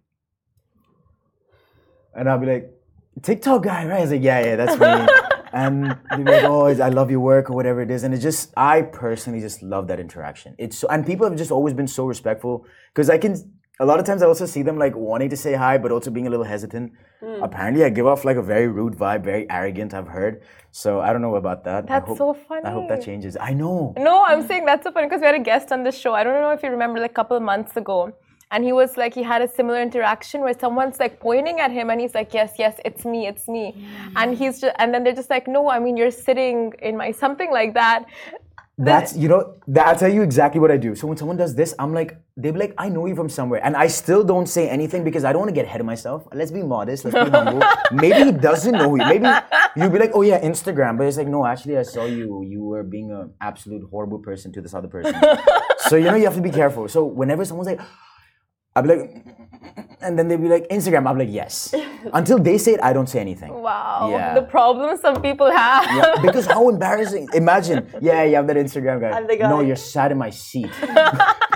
and 2.13 2.29
I'll 2.29 2.37
be 2.37 2.45
like, 2.45 2.74
"TikTok 3.21 3.63
guy, 3.63 3.85
right?" 3.85 3.97
I 3.97 4.01
was 4.01 4.11
like, 4.11 4.23
"Yeah, 4.23 4.39
yeah, 4.39 4.55
that's 4.55 4.79
me." 4.79 5.15
and 5.53 5.97
they'd 6.11 6.25
be 6.25 6.31
like, 6.31 6.43
"Oh, 6.43 6.67
I 6.67 6.89
love 6.89 7.09
your 7.11 7.21
work" 7.21 7.49
or 7.49 7.53
whatever 7.53 7.81
it 7.81 7.89
is, 7.91 8.03
and 8.03 8.13
it 8.13 8.19
just, 8.19 8.53
I 8.57 8.81
personally 8.81 9.39
just 9.39 9.63
love 9.63 9.87
that 9.87 9.99
interaction. 9.99 10.55
It's 10.57 10.77
so, 10.77 10.87
and 10.89 11.05
people 11.05 11.27
have 11.27 11.37
just 11.37 11.51
always 11.51 11.73
been 11.73 11.87
so 11.87 12.05
respectful 12.05 12.65
because 12.93 13.09
I 13.09 13.17
can. 13.17 13.35
A 13.77 13.85
lot 13.85 13.99
of 13.99 14.05
times 14.05 14.21
I 14.23 14.25
also 14.25 14.45
see 14.45 14.61
them 14.61 14.77
like 14.77 14.95
wanting 14.95 15.29
to 15.31 15.35
say 15.35 15.53
hi, 15.53 15.77
but 15.77 15.91
also 15.91 16.09
being 16.09 16.27
a 16.27 16.29
little 16.29 16.45
hesitant. 16.45 16.93
Hmm. 17.19 17.43
Apparently, 17.43 17.83
I 17.83 17.89
give 17.89 18.07
off 18.07 18.23
like 18.23 18.37
a 18.37 18.41
very 18.41 18.69
rude 18.69 18.93
vibe, 18.95 19.25
very 19.25 19.49
arrogant. 19.49 19.93
I've 19.93 20.07
heard. 20.07 20.43
So 20.71 21.01
I 21.01 21.11
don't 21.11 21.21
know 21.21 21.35
about 21.35 21.65
that. 21.65 21.85
That's 21.87 22.07
hope- 22.07 22.17
so 22.17 22.33
funny. 22.33 22.63
I 22.63 22.71
hope 22.71 22.87
that 22.87 23.01
changes. 23.03 23.35
I 23.39 23.53
know. 23.53 23.93
No, 23.97 24.23
I'm 24.25 24.47
saying 24.47 24.63
that's 24.65 24.83
so 24.85 24.91
funny 24.93 25.07
because 25.07 25.19
we 25.19 25.25
had 25.25 25.35
a 25.35 25.39
guest 25.39 25.73
on 25.73 25.83
the 25.83 25.91
show. 25.91 26.13
I 26.13 26.23
don't 26.23 26.39
know 26.41 26.51
if 26.51 26.63
you 26.63 26.69
remember, 26.69 26.99
like 27.01 27.11
a 27.11 27.13
couple 27.13 27.35
of 27.35 27.43
months 27.43 27.75
ago. 27.75 28.13
And 28.51 28.63
he 28.63 28.73
was 28.73 28.95
like, 28.97 29.13
he 29.13 29.23
had 29.23 29.41
a 29.41 29.47
similar 29.47 29.81
interaction 29.81 30.41
where 30.41 30.57
someone's 30.57 30.99
like 30.99 31.19
pointing 31.19 31.59
at 31.59 31.71
him 31.71 31.89
and 31.89 31.99
he's 31.99 32.13
like, 32.13 32.33
yes, 32.33 32.53
yes, 32.57 32.79
it's 32.85 33.03
me, 33.03 33.27
it's 33.27 33.47
me. 33.47 33.87
And 34.15 34.37
he's 34.37 34.61
just, 34.61 34.75
and 34.79 34.93
then 34.93 35.03
they're 35.03 35.15
just 35.15 35.29
like, 35.29 35.47
no, 35.47 35.69
I 35.69 35.79
mean, 35.79 35.97
you're 35.97 36.11
sitting 36.11 36.73
in 36.81 36.97
my, 36.97 37.11
something 37.11 37.51
like 37.51 37.73
that. 37.73 38.05
That's 38.77 39.15
you 39.15 39.29
know 39.29 39.55
that 39.69 39.87
I'll 39.87 39.95
tell 39.95 40.11
you 40.11 40.21
exactly 40.21 40.59
what 40.59 40.69
I 40.69 40.75
do. 40.75 40.95
So 40.95 41.07
when 41.07 41.15
someone 41.15 41.37
does 41.37 41.55
this, 41.55 41.73
I'm 41.79 41.93
like, 41.93 42.17
they 42.35 42.51
be 42.51 42.59
like, 42.59 42.73
I 42.77 42.89
know 42.89 43.05
you 43.05 43.15
from 43.15 43.29
somewhere, 43.29 43.63
and 43.63 43.73
I 43.73 43.87
still 43.87 44.21
don't 44.21 44.47
say 44.47 44.67
anything 44.67 45.05
because 45.05 45.23
I 45.23 45.31
don't 45.31 45.39
want 45.43 45.49
to 45.49 45.55
get 45.55 45.63
ahead 45.63 45.79
of 45.79 45.85
myself. 45.85 46.27
Let's 46.33 46.51
be 46.51 46.61
modest. 46.61 47.05
Let's 47.05 47.15
be 47.15 47.31
humble. 47.31 47.65
Maybe 47.93 48.25
he 48.25 48.31
doesn't 48.33 48.73
know 48.73 48.93
you. 48.95 49.05
Maybe 49.05 49.29
you'll 49.77 49.91
be 49.91 49.99
like, 49.99 50.11
oh 50.13 50.23
yeah, 50.23 50.41
Instagram, 50.41 50.97
but 50.97 51.07
it's 51.07 51.15
like, 51.15 51.27
no, 51.27 51.45
actually, 51.45 51.77
I 51.77 51.83
saw 51.83 52.03
you. 52.03 52.43
You 52.43 52.63
were 52.63 52.83
being 52.83 53.11
an 53.11 53.33
absolute 53.39 53.87
horrible 53.89 54.19
person 54.19 54.51
to 54.51 54.61
this 54.61 54.73
other 54.73 54.89
person. 54.89 55.15
so 55.87 55.95
you 55.95 56.11
know 56.11 56.15
you 56.15 56.25
have 56.25 56.35
to 56.35 56.41
be 56.41 56.51
careful. 56.51 56.89
So 56.89 57.05
whenever 57.05 57.45
someone's 57.45 57.69
like. 57.69 57.79
I'll 58.75 58.83
be 58.83 58.89
like, 58.89 59.25
and 60.01 60.19
then 60.19 60.27
they'll 60.27 60.37
be 60.37 60.49
like, 60.49 60.67
Instagram. 60.69 61.07
I'm 61.09 61.17
like, 61.17 61.29
yes. 61.31 61.73
Until 62.13 62.37
they 62.37 62.57
say 62.57 62.73
it, 62.73 62.79
I 62.83 62.93
don't 62.93 63.07
say 63.07 63.19
anything. 63.19 63.51
Wow. 63.53 64.09
Yeah. 64.11 64.33
The 64.35 64.41
problems 64.43 65.01
some 65.01 65.21
people 65.21 65.49
have. 65.49 65.85
Yeah, 65.85 66.21
because 66.21 66.45
how 66.45 66.69
embarrassing. 66.69 67.27
Imagine, 67.33 67.89
yeah, 68.01 68.23
you 68.23 68.35
have 68.35 68.47
that 68.47 68.57
Instagram 68.57 68.99
guy. 69.01 69.11
I'm 69.11 69.27
the 69.27 69.37
guy. 69.37 69.49
No, 69.49 69.61
you're 69.61 69.75
sat 69.75 70.11
in 70.11 70.17
my 70.17 70.29
seat. 70.29 70.69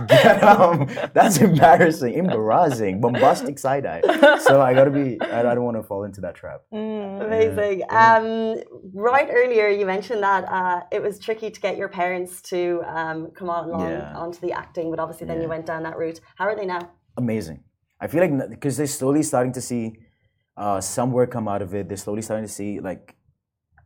Get 0.07 0.41
um, 0.43 0.87
that's 1.13 1.37
embarrassing, 1.37 2.13
embarrassing, 2.13 3.01
bombastic 3.01 3.59
side 3.59 3.85
eye. 3.85 4.01
So 4.39 4.61
I 4.61 4.73
gotta 4.73 4.91
be. 4.91 5.19
I, 5.21 5.41
I 5.51 5.53
don't 5.55 5.65
want 5.65 5.75
to 5.77 5.83
fall 5.83 6.05
into 6.05 6.21
that 6.21 6.35
trap. 6.35 6.61
Amazing. 6.71 7.83
Um, 7.89 8.61
right 8.93 9.27
earlier, 9.29 9.67
you 9.67 9.85
mentioned 9.85 10.23
that 10.23 10.45
uh, 10.45 10.81
it 10.91 11.01
was 11.01 11.19
tricky 11.19 11.51
to 11.51 11.59
get 11.59 11.75
your 11.77 11.89
parents 11.89 12.41
to 12.43 12.81
um, 12.87 13.31
come 13.35 13.49
on 13.49 13.65
along 13.69 13.89
Yeah. 13.89 14.13
onto 14.15 14.39
the 14.39 14.53
acting, 14.53 14.89
but 14.89 14.99
obviously 14.99 15.27
then 15.27 15.41
you 15.41 15.49
went 15.49 15.65
down 15.65 15.83
that 15.83 15.97
route. 15.97 16.21
How 16.35 16.45
are 16.45 16.55
they 16.55 16.65
now? 16.65 16.89
Amazing. 17.19 17.59
I 18.01 18.07
feel 18.07 18.21
like 18.25 18.49
because 18.49 18.77
they're 18.77 18.87
slowly 19.01 19.23
starting 19.23 19.53
to 19.59 19.61
see 19.61 19.83
uh, 20.55 20.79
some 20.79 21.11
work 21.11 21.31
come 21.31 21.47
out 21.53 21.61
of 21.61 21.73
it. 21.75 21.87
They're 21.87 21.97
slowly 21.97 22.21
starting 22.21 22.47
to 22.47 22.53
see 22.59 22.79
like 22.79 23.15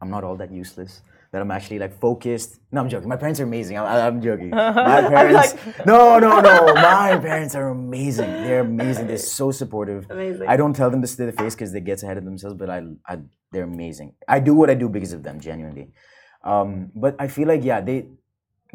I'm 0.02 0.10
not 0.10 0.24
all 0.24 0.38
that 0.38 0.52
useless. 0.52 1.02
That 1.32 1.42
I'm 1.42 1.50
actually 1.50 1.80
like 1.80 1.94
focused. 2.00 2.60
No, 2.72 2.82
I'm 2.82 2.90
joking. 2.90 3.10
My 3.10 3.16
parents 3.16 3.40
are 3.40 3.48
amazing. 3.52 3.76
I, 3.78 4.06
I'm 4.08 4.22
joking. 4.22 4.50
My 5.00 5.02
parents. 5.16 5.56
no, 5.92 6.20
no, 6.20 6.40
no. 6.42 6.74
My 6.76 7.18
parents 7.18 7.56
are 7.56 7.70
amazing. 7.70 8.32
They're 8.46 8.62
amazing. 8.62 9.08
They're 9.08 9.18
so 9.18 9.50
supportive. 9.62 10.06
Amazing. 10.12 10.48
I 10.48 10.56
don't 10.58 10.76
tell 10.76 10.92
them 10.92 11.02
this 11.02 11.16
to 11.16 11.24
their 11.24 11.32
face 11.32 11.56
because 11.56 11.72
they 11.74 11.82
get 11.82 12.04
ahead 12.04 12.18
of 12.18 12.26
themselves, 12.26 12.56
but 12.56 12.70
I, 12.70 12.84
I, 13.08 13.18
they're 13.52 13.64
amazing. 13.64 14.14
I 14.28 14.40
do 14.40 14.54
what 14.54 14.70
I 14.70 14.76
do 14.76 14.90
because 14.90 15.12
of 15.12 15.24
them, 15.24 15.40
genuinely. 15.40 15.88
Um, 16.44 16.92
but 16.94 17.16
I 17.18 17.28
feel 17.28 17.48
like 17.48 17.64
yeah, 17.64 17.82
they, 17.82 18.10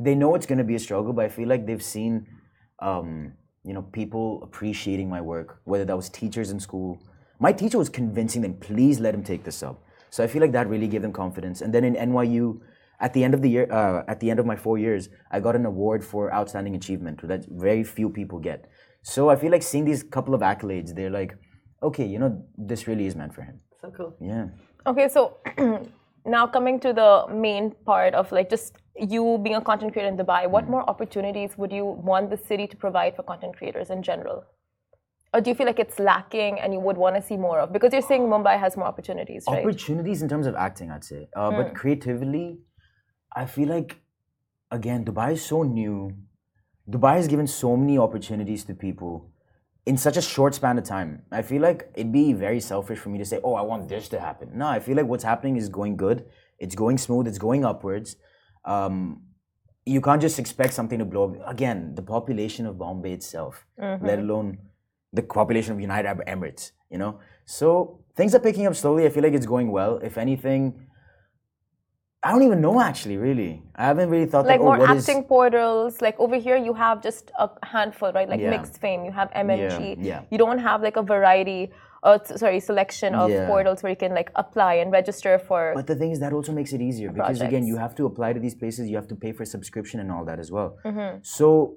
they 0.07 0.17
know 0.17 0.35
it's 0.35 0.47
gonna 0.47 0.65
be 0.65 0.75
a 0.75 0.81
struggle, 0.81 1.13
but 1.13 1.27
I 1.27 1.29
feel 1.29 1.49
like 1.49 1.65
they've 1.65 1.89
seen, 1.97 2.27
um, 2.81 3.35
you 3.65 3.75
know, 3.75 3.83
people 3.83 4.41
appreciating 4.43 5.09
my 5.09 5.21
work. 5.21 5.61
Whether 5.65 5.85
that 5.87 5.97
was 5.97 6.09
teachers 6.09 6.51
in 6.51 6.61
school, 6.61 7.03
my 7.39 7.53
teacher 7.53 7.79
was 7.79 7.89
convincing 7.89 8.43
them, 8.43 8.55
please 8.55 9.01
let 9.01 9.15
him 9.15 9.23
take 9.23 9.45
this 9.45 9.63
up. 9.63 9.83
So 10.11 10.25
I 10.25 10.27
feel 10.27 10.41
like 10.41 10.53
that 10.53 10.69
really 10.69 10.89
gave 10.89 11.03
them 11.03 11.13
confidence. 11.13 11.61
And 11.61 11.73
then 11.73 11.85
in 11.85 11.95
NYU, 11.95 12.61
at 13.01 13.13
the 13.15 13.23
end 13.23 13.35
of 13.35 13.43
the 13.43 13.51
year, 13.51 13.71
uh, 13.71 14.05
at 14.09 14.21
the 14.21 14.31
end 14.31 14.41
of 14.41 14.47
my 14.47 14.57
four 14.57 14.79
years, 14.79 15.09
I 15.31 15.41
got 15.41 15.55
an 15.55 15.67
award 15.67 16.05
for 16.05 16.33
outstanding 16.33 16.75
achievement 16.75 17.27
that 17.29 17.45
very 17.49 17.85
few 17.85 18.09
people 18.09 18.39
get. 18.39 18.69
So 19.03 19.29
I 19.29 19.37
feel 19.37 19.53
like 19.53 19.63
seeing 19.63 19.85
these 19.85 20.03
couple 20.03 20.35
of 20.35 20.41
accolades, 20.41 20.95
they're 20.95 21.11
like, 21.11 21.37
okay, 21.83 22.05
you 22.05 22.19
know, 22.19 22.45
this 22.57 22.89
really 22.89 23.07
is 23.07 23.15
meant 23.15 23.35
for 23.35 23.43
him. 23.43 23.61
So 23.81 23.93
cool. 23.97 24.17
Yeah. 24.21 24.49
Okay, 24.87 25.09
so 25.09 25.39
now 26.25 26.47
coming 26.47 26.81
to 26.81 26.93
the 26.93 27.27
main 27.33 27.71
part 27.85 28.15
of 28.15 28.33
like 28.33 28.51
just 28.51 28.77
you 28.99 29.39
being 29.43 29.57
a 29.57 29.61
content 29.61 29.93
creator 29.93 30.09
in 30.09 30.17
Dubai, 30.17 30.49
what 30.51 30.69
more 30.69 30.89
opportunities 30.89 31.57
would 31.57 31.73
you 31.73 31.85
want 31.85 32.31
the 32.31 32.37
city 32.37 32.67
to 32.67 32.77
provide 32.77 33.17
for 33.17 33.23
content 33.23 33.57
creators 33.57 33.91
in 33.91 34.03
general? 34.03 34.45
Or 35.35 35.41
do 35.41 35.51
you 35.51 35.55
feel 35.55 35.67
like 35.67 35.79
it's 35.79 35.99
lacking 35.99 36.59
and 36.59 36.73
you 36.73 36.81
would 36.81 36.97
want 36.97 37.17
to 37.17 37.23
see 37.23 37.37
more 37.37 37.61
of? 37.61 37.73
Because 37.73 37.93
you're 37.93 38.03
saying 38.03 38.23
Mumbai 38.23 38.59
has 38.59 38.77
more 38.77 38.87
opportunities, 38.87 39.45
right? 39.47 39.59
Opportunities 39.59 40.23
in 40.23 40.29
terms 40.29 40.47
of 40.47 40.55
acting, 40.55 40.91
I'd 40.91 41.05
say. 41.05 41.29
Uh, 41.37 41.51
But 41.51 41.75
creatively, 41.75 42.61
I 43.37 43.45
feel 43.45 43.69
like, 43.69 44.01
again, 44.71 45.05
Dubai 45.05 45.33
is 45.33 45.45
so 45.45 45.63
new. 45.65 46.13
Dubai 46.91 47.17
has 47.17 47.29
given 47.29 47.47
so 47.47 47.77
many 47.77 47.99
opportunities 47.99 48.65
to 48.65 48.75
people 48.75 49.31
in 49.85 49.99
such 49.99 50.17
a 50.17 50.23
short 50.23 50.55
span 50.55 50.79
of 50.79 50.85
time. 50.85 51.23
I 51.31 51.43
feel 51.43 51.61
like 51.61 51.91
it'd 51.95 52.11
be 52.13 52.33
very 52.33 52.61
selfish 52.61 52.99
for 52.99 53.11
me 53.11 53.19
to 53.19 53.25
say, 53.27 53.39
oh, 53.45 53.55
I 53.55 53.61
want 53.63 53.89
this 53.89 54.09
to 54.09 54.21
happen. 54.21 54.51
No, 54.55 54.67
I 54.67 54.81
feel 54.81 54.97
like 54.97 55.07
what's 55.07 55.25
happening 55.25 55.57
is 55.57 55.69
going 55.69 55.97
good. 55.97 56.25
It's 56.59 56.75
going 56.75 56.97
smooth. 56.97 57.27
It's 57.27 57.39
going 57.39 57.65
upwards. 57.67 58.17
Um, 58.75 59.23
you 59.95 60.01
can't 60.07 60.21
just 60.21 60.39
expect 60.39 60.73
something 60.79 60.99
to 60.99 61.07
blow 61.13 61.25
up. 61.29 61.35
Again, 61.55 61.95
the 61.95 62.03
population 62.03 62.67
of 62.67 62.73
Bombay 62.83 63.13
itself, 63.21 63.65
let 64.09 64.19
alone 64.25 64.59
the 65.19 65.23
population 65.23 65.73
of 65.75 65.81
United 65.81 66.07
Arab 66.07 66.23
Emirates, 66.27 66.65
you 66.93 66.99
know? 67.03 67.13
So 67.47 68.01
things 68.15 68.35
are 68.35 68.41
picking 68.49 68.67
up 68.67 68.75
slowly. 68.77 69.07
I 69.07 69.11
feel 69.15 69.23
like 69.23 69.33
it's 69.41 69.47
going 69.47 69.71
well. 69.79 69.93
If 70.11 70.19
anything, 70.19 70.63
I 72.23 72.33
don't 72.33 72.43
even 72.43 72.61
know 72.61 72.81
actually, 72.81 73.17
really. 73.17 73.63
I 73.77 73.85
haven't 73.87 74.11
really 74.11 74.27
thought 74.27 74.45
like 74.45 74.61
that, 74.61 74.67
oh, 74.67 74.77
more 74.77 74.97
is- 74.97 75.09
acting 75.09 75.23
portals. 75.25 76.03
Like 76.03 76.17
over 76.21 76.37
here, 76.37 76.57
you 76.57 76.75
have 76.75 77.03
just 77.03 77.31
a 77.39 77.49
handful, 77.63 78.13
right? 78.13 78.29
Like 78.29 78.41
Yeah. 78.41 78.51
mixed 78.51 78.77
fame, 78.85 79.05
you 79.07 79.13
have 79.13 79.31
MNG. 79.33 79.97
yeah. 80.01 80.23
You 80.31 80.37
don't 80.37 80.59
have 80.59 80.83
like 80.83 80.97
a 80.97 81.03
variety, 81.03 81.71
uh, 82.03 82.19
sorry, 82.25 82.61
selection 82.61 83.15
of 83.15 83.31
Yeah. 83.31 83.47
portals 83.47 83.83
where 83.83 83.91
you 83.91 83.97
can 83.97 84.13
like 84.15 84.31
apply 84.37 84.75
and 84.75 84.93
register 84.93 85.39
for. 85.39 85.73
But 85.75 85.87
the 85.87 85.97
thing 85.97 86.11
is, 86.13 86.21
that 86.21 86.33
also 86.33 86.53
makes 86.53 86.73
it 86.73 86.81
easier 86.81 87.11
because 87.13 87.41
again, 87.41 87.65
you 87.67 87.77
have 87.77 87.95
to 87.97 88.07
apply 88.07 88.33
to 88.33 88.41
these 88.41 88.55
places, 88.55 88.89
you 88.89 88.97
have 88.97 89.09
to 89.09 89.17
pay 89.17 89.33
for 89.33 89.45
subscription 89.45 90.01
and 90.01 90.11
all 90.13 90.25
that 90.25 90.39
as 90.39 90.51
well. 90.51 90.79
Mm-hmm. 90.85 91.19
So, 91.23 91.77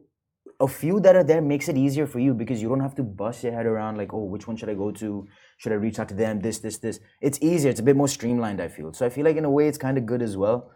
a 0.60 0.68
few 0.68 1.00
that 1.00 1.16
are 1.16 1.24
there 1.24 1.42
makes 1.42 1.68
it 1.70 1.76
easier 1.78 2.06
for 2.06 2.20
you 2.20 2.34
because 2.36 2.62
you 2.62 2.70
don't 2.70 2.82
have 2.82 2.94
to 2.96 3.04
bust 3.04 3.44
your 3.44 3.52
head 3.54 3.66
around 3.66 3.98
like, 3.98 4.14
oh, 4.14 4.26
which 4.26 4.48
one 4.48 4.56
should 4.58 4.70
I 4.70 4.76
go 4.76 4.92
to? 4.92 5.28
Should 5.58 5.72
I 5.72 5.76
reach 5.76 5.98
out 5.98 6.10
to 6.10 6.14
them? 6.16 6.40
This, 6.40 6.60
this, 6.60 6.78
this. 6.78 7.00
It's 7.20 7.40
easier. 7.42 7.72
It's 7.72 7.80
a 7.80 7.84
bit 7.84 7.96
more 7.96 8.08
streamlined. 8.08 8.62
I 8.62 8.68
feel. 8.68 8.94
So 8.94 9.06
I 9.08 9.10
feel 9.10 9.26
like 9.26 9.38
in 9.38 9.46
a 9.46 9.50
way, 9.50 9.68
it's 9.68 9.80
kind 9.80 9.98
of 9.98 10.06
good 10.06 10.22
as 10.22 10.38
well. 10.38 10.70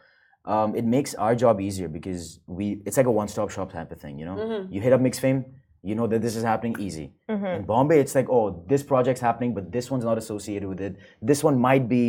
Um, 0.45 0.75
it 0.75 0.85
makes 0.85 1.13
our 1.15 1.35
job 1.35 1.61
easier 1.61 1.87
because 1.87 2.39
we. 2.47 2.81
It's 2.85 2.97
like 2.97 3.05
a 3.05 3.11
one-stop 3.11 3.49
shop 3.51 3.71
type 3.73 3.91
of 3.91 3.99
thing. 4.01 4.17
You 4.19 4.25
know, 4.25 4.35
Mm-hmm. 4.35 4.73
you 4.73 4.81
hit 4.81 4.91
up 4.93 5.01
Mixed 5.01 5.19
Fame. 5.21 5.45
You 5.85 5.95
know 5.97 6.07
that 6.11 6.21
this 6.25 6.35
is 6.35 6.43
happening 6.51 6.75
easy. 6.79 7.07
Mm-hmm. 7.29 7.45
In 7.57 7.63
Bombay, 7.71 7.99
it's 8.03 8.15
like, 8.19 8.29
oh, 8.37 8.45
this 8.67 8.81
project's 8.91 9.21
happening, 9.21 9.53
but 9.57 9.71
this 9.71 9.91
one's 9.91 10.05
not 10.09 10.17
associated 10.17 10.67
with 10.67 10.81
it. 10.87 10.95
This 11.21 11.43
one 11.47 11.59
might 11.67 11.87
be, 11.87 12.03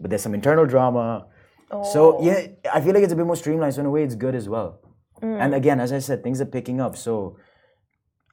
but 0.00 0.08
there's 0.10 0.22
some 0.28 0.34
internal 0.34 0.66
drama. 0.74 1.26
Oh. 1.70 1.82
So 1.92 2.22
yeah, 2.22 2.46
I 2.76 2.80
feel 2.80 2.94
like 2.94 3.04
it's 3.06 3.12
a 3.12 3.16
bit 3.16 3.26
more 3.26 3.36
streamlined. 3.36 3.74
So 3.74 3.80
in 3.80 3.86
a 3.86 3.90
way, 3.96 4.02
it's 4.02 4.14
good 4.14 4.34
as 4.34 4.48
well. 4.48 4.80
Mm. 5.22 5.40
And 5.42 5.54
again, 5.54 5.78
as 5.78 5.92
I 5.92 5.98
said, 5.98 6.22
things 6.22 6.40
are 6.40 6.50
picking 6.58 6.80
up. 6.80 6.96
So 6.96 7.36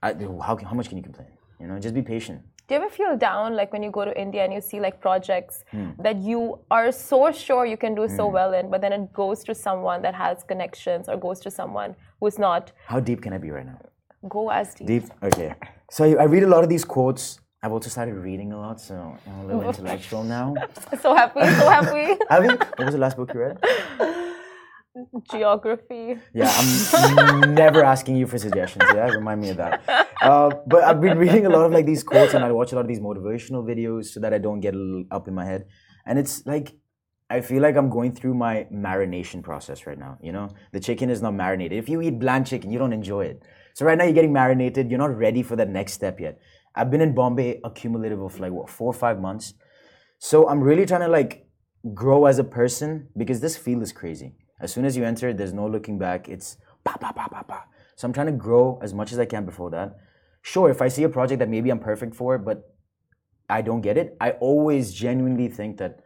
I, 0.02 0.14
how 0.48 0.56
how 0.70 0.76
much 0.80 0.88
can 0.90 0.98
you 0.98 1.04
complain? 1.04 1.32
You 1.60 1.68
know, 1.68 1.80
just 1.80 1.94
be 1.94 2.02
patient. 2.02 2.40
Do 2.68 2.74
you 2.76 2.82
ever 2.82 2.90
feel 2.90 3.18
down 3.18 3.56
like 3.56 3.74
when 3.74 3.84
you 3.84 3.92
go 3.92 4.06
to 4.06 4.14
India 4.26 4.44
and 4.46 4.54
you 4.58 4.62
see 4.70 4.80
like 4.80 4.96
projects 5.08 5.64
Hmm. 5.72 5.90
that 6.06 6.18
you 6.30 6.40
are 6.78 6.92
so 6.92 7.20
sure 7.32 7.66
you 7.74 7.78
can 7.78 7.94
do 7.96 8.08
so 8.20 8.26
well 8.38 8.54
in, 8.60 8.72
but 8.72 8.80
then 8.82 8.94
it 8.94 9.14
goes 9.14 9.44
to 9.50 9.54
someone 9.54 10.02
that 10.06 10.16
has 10.16 10.44
connections 10.52 11.10
or 11.10 11.18
goes 11.28 11.40
to 11.42 11.52
someone 11.52 11.96
who's 12.20 12.40
not? 12.48 12.72
How 12.94 13.00
deep 13.10 13.22
can 13.22 13.34
I 13.34 13.38
be 13.38 13.52
right 13.52 13.66
now? 13.74 13.80
Go 14.28 14.50
as 14.50 14.74
deep. 14.74 14.88
Deep. 14.88 15.04
Okay. 15.22 15.54
So 15.92 16.04
I 16.04 16.24
I 16.24 16.26
read 16.26 16.44
a 16.44 16.48
lot 16.48 16.64
of 16.64 16.70
these 16.70 16.86
quotes. 16.86 17.40
I've 17.62 17.72
also 17.72 17.90
started 17.90 18.16
reading 18.16 18.54
a 18.54 18.60
lot, 18.60 18.80
so 18.80 19.18
I'm 19.26 19.40
a 19.40 19.46
little 19.46 19.62
intellectual 19.70 20.24
now. 20.24 20.54
So 21.02 21.16
happy, 21.16 21.42
so 21.42 21.70
happy. 21.70 22.18
Have 22.30 22.44
you? 22.46 22.58
What 22.78 22.86
was 22.86 22.94
the 22.94 23.04
last 23.06 23.18
book 23.18 23.34
you 23.34 23.40
read? 23.42 23.58
Geography. 25.32 26.18
Yeah, 26.34 26.52
I'm 26.56 27.54
never 27.54 27.84
asking 27.84 28.16
you 28.16 28.28
for 28.28 28.38
suggestions. 28.38 28.86
Yeah, 28.94 29.10
remind 29.10 29.42
me 29.42 29.50
of 29.50 29.58
that. 29.58 29.82
Uh, 30.22 30.50
but 30.66 30.84
I've 30.84 31.02
been 31.02 31.18
reading 31.18 31.46
a 31.46 31.50
lot 31.50 31.66
of 31.66 31.72
like 31.74 31.86
these 31.86 32.04
quotes, 32.04 32.34
and 32.34 32.46
I 32.46 32.52
watch 32.52 32.72
a 32.72 32.76
lot 32.76 32.82
of 32.82 32.88
these 32.88 33.02
motivational 33.02 33.64
videos 33.72 34.06
so 34.06 34.20
that 34.22 34.34
I 34.34 34.38
don't 34.38 34.62
get 34.62 34.74
up 35.12 35.28
in 35.28 35.36
my 35.36 35.46
head. 35.46 35.66
And 36.06 36.18
it's 36.18 36.46
like 36.46 36.78
I 37.30 37.42
feel 37.42 37.62
like 37.62 37.76
I'm 37.76 37.90
going 37.90 38.12
through 38.14 38.36
my 38.36 38.68
marination 38.72 39.42
process 39.44 39.86
right 39.88 39.98
now. 39.98 40.18
You 40.22 40.32
know, 40.32 40.50
the 40.72 40.80
chicken 40.80 41.10
is 41.10 41.22
not 41.22 41.34
marinated. 41.34 41.78
If 41.78 41.90
you 41.90 42.02
eat 42.02 42.20
bland 42.20 42.46
chicken, 42.48 42.72
you 42.72 42.80
don't 42.80 42.94
enjoy 42.94 43.26
it. 43.26 43.44
So 43.76 43.86
right 43.86 43.98
now 43.98 44.06
you're 44.06 44.14
getting 44.14 44.32
marinated. 44.32 44.90
You're 44.90 45.00
not 45.00 45.18
ready 45.18 45.44
for 45.44 45.58
that 45.58 45.68
next 45.68 45.92
step 45.92 46.18
yet. 46.22 46.40
I've 46.76 46.90
been 46.90 47.02
in 47.02 47.14
Bombay 47.14 47.60
a 47.62 47.70
cumulative 47.70 48.22
of 48.22 48.40
like 48.40 48.54
what 48.54 48.70
four 48.70 48.88
or 48.88 48.94
five 48.94 49.20
months. 49.20 49.54
So 50.18 50.48
I'm 50.48 50.62
really 50.62 50.86
trying 50.86 51.02
to 51.02 51.10
like 51.10 51.46
grow 51.94 52.26
as 52.26 52.40
a 52.40 52.44
person 52.46 53.10
because 53.18 53.42
this 53.42 53.58
field 53.58 53.84
is 53.84 53.92
crazy. 53.92 54.36
As 54.62 54.72
soon 54.72 54.86
as 54.86 54.96
you 54.96 55.04
enter 55.04 55.28
it, 55.28 55.38
there's 55.38 55.52
no 55.52 55.68
looking 55.68 56.00
back. 56.00 56.30
It's 56.30 56.56
pa 56.86 56.96
pa 56.96 57.12
pa 57.12 57.28
pa 57.28 57.44
pa. 57.44 57.66
So 57.98 58.08
I'm 58.08 58.14
trying 58.14 58.28
to 58.28 58.32
grow 58.48 58.80
as 58.82 58.94
much 58.94 59.12
as 59.12 59.20
I 59.20 59.26
can 59.26 59.44
before 59.44 59.70
that. 59.72 59.98
Sure, 60.42 60.70
if 60.70 60.82
I 60.82 60.88
see 60.88 61.04
a 61.04 61.10
project 61.10 61.40
that 61.40 61.50
maybe 61.50 61.70
I'm 61.70 61.80
perfect 61.80 62.16
for, 62.16 62.38
but 62.38 62.74
I 63.50 63.62
don't 63.62 63.82
get 63.82 63.98
it, 63.98 64.16
I 64.22 64.32
always 64.40 64.94
genuinely 64.94 65.50
think 65.50 65.78
that 65.80 66.00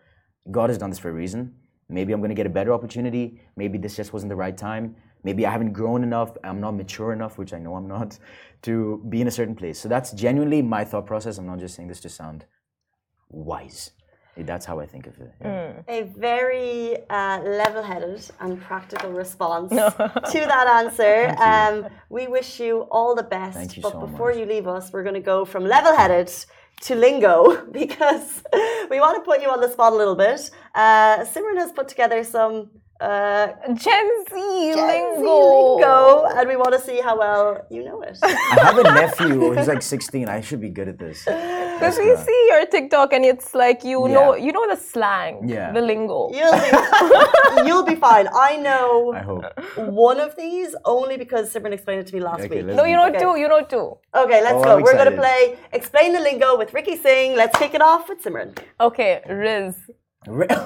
God 0.49 0.71
has 0.71 0.79
done 0.79 0.89
this 0.89 0.97
for 0.97 1.09
a 1.09 1.13
reason. 1.13 1.53
Maybe 1.87 2.13
I'm 2.13 2.21
gonna 2.21 2.33
get 2.33 2.47
a 2.47 2.55
better 2.57 2.73
opportunity. 2.73 3.41
Maybe 3.55 3.77
this 3.77 3.95
just 3.95 4.11
wasn't 4.11 4.31
the 4.31 4.35
right 4.35 4.57
time. 4.57 4.95
Maybe 5.23 5.45
I 5.45 5.51
haven't 5.51 5.73
grown 5.73 6.03
enough. 6.03 6.37
I'm 6.43 6.59
not 6.59 6.71
mature 6.71 7.11
enough, 7.13 7.37
which 7.37 7.53
I 7.53 7.59
know 7.59 7.75
I'm 7.75 7.87
not, 7.87 8.17
to 8.63 9.03
be 9.09 9.21
in 9.21 9.27
a 9.27 9.31
certain 9.31 9.55
place. 9.55 9.79
So 9.79 9.89
that's 9.89 10.11
genuinely 10.11 10.61
my 10.61 10.83
thought 10.83 11.05
process. 11.05 11.37
I'm 11.37 11.47
not 11.47 11.59
just 11.59 11.75
saying 11.75 11.89
this 11.89 11.99
to 12.01 12.09
sound 12.09 12.45
wise. 13.29 13.91
That's 14.37 14.65
how 14.65 14.79
I 14.79 14.85
think 14.85 15.07
of 15.07 15.19
it. 15.19 15.33
yeah. 15.41 15.73
A 15.87 16.03
very 16.03 16.97
uh, 17.09 17.41
level 17.41 17.83
headed 17.83 18.21
and 18.39 18.61
practical 18.61 19.11
response 19.11 19.69
to 19.71 19.77
that 20.33 20.67
answer. 20.67 21.35
Um, 21.41 21.91
we 22.09 22.27
wish 22.27 22.59
you 22.59 22.81
all 22.91 23.15
the 23.15 23.23
best. 23.23 23.57
Thank 23.57 23.75
you 23.77 23.83
but 23.83 23.93
so 23.93 23.99
before 23.99 24.29
much. 24.29 24.37
you 24.37 24.45
leave 24.45 24.67
us, 24.67 24.93
we're 24.93 25.03
going 25.03 25.15
to 25.15 25.21
go 25.21 25.45
from 25.45 25.65
level 25.65 25.95
headed 25.95 26.31
to 26.81 26.95
lingo 26.95 27.65
because 27.71 28.43
we 28.89 28.99
want 28.99 29.17
to 29.17 29.21
put 29.29 29.41
you 29.41 29.49
on 29.49 29.59
the 29.59 29.69
spot 29.69 29.93
a 29.93 29.95
little 29.95 30.15
bit. 30.15 30.49
Uh, 30.73 31.17
Simran 31.25 31.57
has 31.57 31.71
put 31.71 31.87
together 31.87 32.23
some. 32.23 32.69
Uh, 32.99 33.47
Gen 33.75 34.07
Z 34.29 34.35
Gen 34.35 34.75
Z 34.75 34.75
lingo. 34.75 35.75
lingo, 35.77 36.25
and 36.35 36.49
we 36.49 36.55
want 36.57 36.73
to 36.73 36.81
see 36.81 36.99
how 36.99 37.17
well 37.17 37.65
you 37.69 37.83
know 37.85 38.01
it. 38.01 38.17
I 38.21 38.59
have 38.61 38.77
a 38.77 38.83
nephew. 38.83 39.51
He's 39.55 39.67
like 39.69 39.81
16. 39.81 40.27
I 40.27 40.41
should 40.41 40.59
be 40.59 40.69
good 40.69 40.87
at 40.89 40.99
this. 40.99 41.25
Because 41.79 41.97
we 41.97 42.13
see 42.17 42.47
your 42.51 42.65
TikTok 42.65 43.13
and 43.13 43.23
it's 43.23 43.55
like 43.55 43.85
you 43.85 44.09
know 44.09 44.35
you 44.35 44.51
know 44.51 44.67
the 44.67 44.75
slang, 44.75 45.47
Yeah. 45.47 45.71
the 45.71 45.79
lingo. 45.79 46.29
You'll 46.33 46.51
be, 46.51 47.67
you'll 47.67 47.85
be 47.85 47.95
fine. 47.95 48.27
I 48.35 48.57
know 48.57 49.13
I 49.19 49.19
hope. 49.19 49.45
one 50.09 50.19
of 50.19 50.35
these 50.35 50.75
only 50.83 51.15
because 51.15 51.53
Simran 51.53 51.71
explained 51.71 52.01
it 52.01 52.07
to 52.07 52.15
me 52.15 52.19
last 52.19 52.41
Okay, 52.41 52.63
week. 52.63 52.75
No, 52.75 52.83
you 52.83 52.97
know 52.97 53.07
Okay. 53.07 53.19
two. 53.19 53.37
You 53.39 53.47
know 53.47 53.61
two. 53.63 53.95
Okay, 54.13 54.41
let's 54.43 54.55
Oh, 54.59 54.63
go. 54.65 54.75
I'm 54.75 54.81
We're 54.83 54.97
going 55.01 55.09
to 55.15 55.15
play 55.25 55.57
Explain 55.71 56.11
the 56.11 56.19
Lingo 56.19 56.57
with 56.57 56.73
Ricky 56.73 56.97
Singh. 56.97 57.37
Let's 57.37 57.57
kick 57.57 57.73
it 57.73 57.81
off 57.81 58.09
with 58.09 58.21
Simran. 58.25 58.57
Okay, 58.81 59.21
Riz. 59.29 59.75
Ri- 60.27 60.47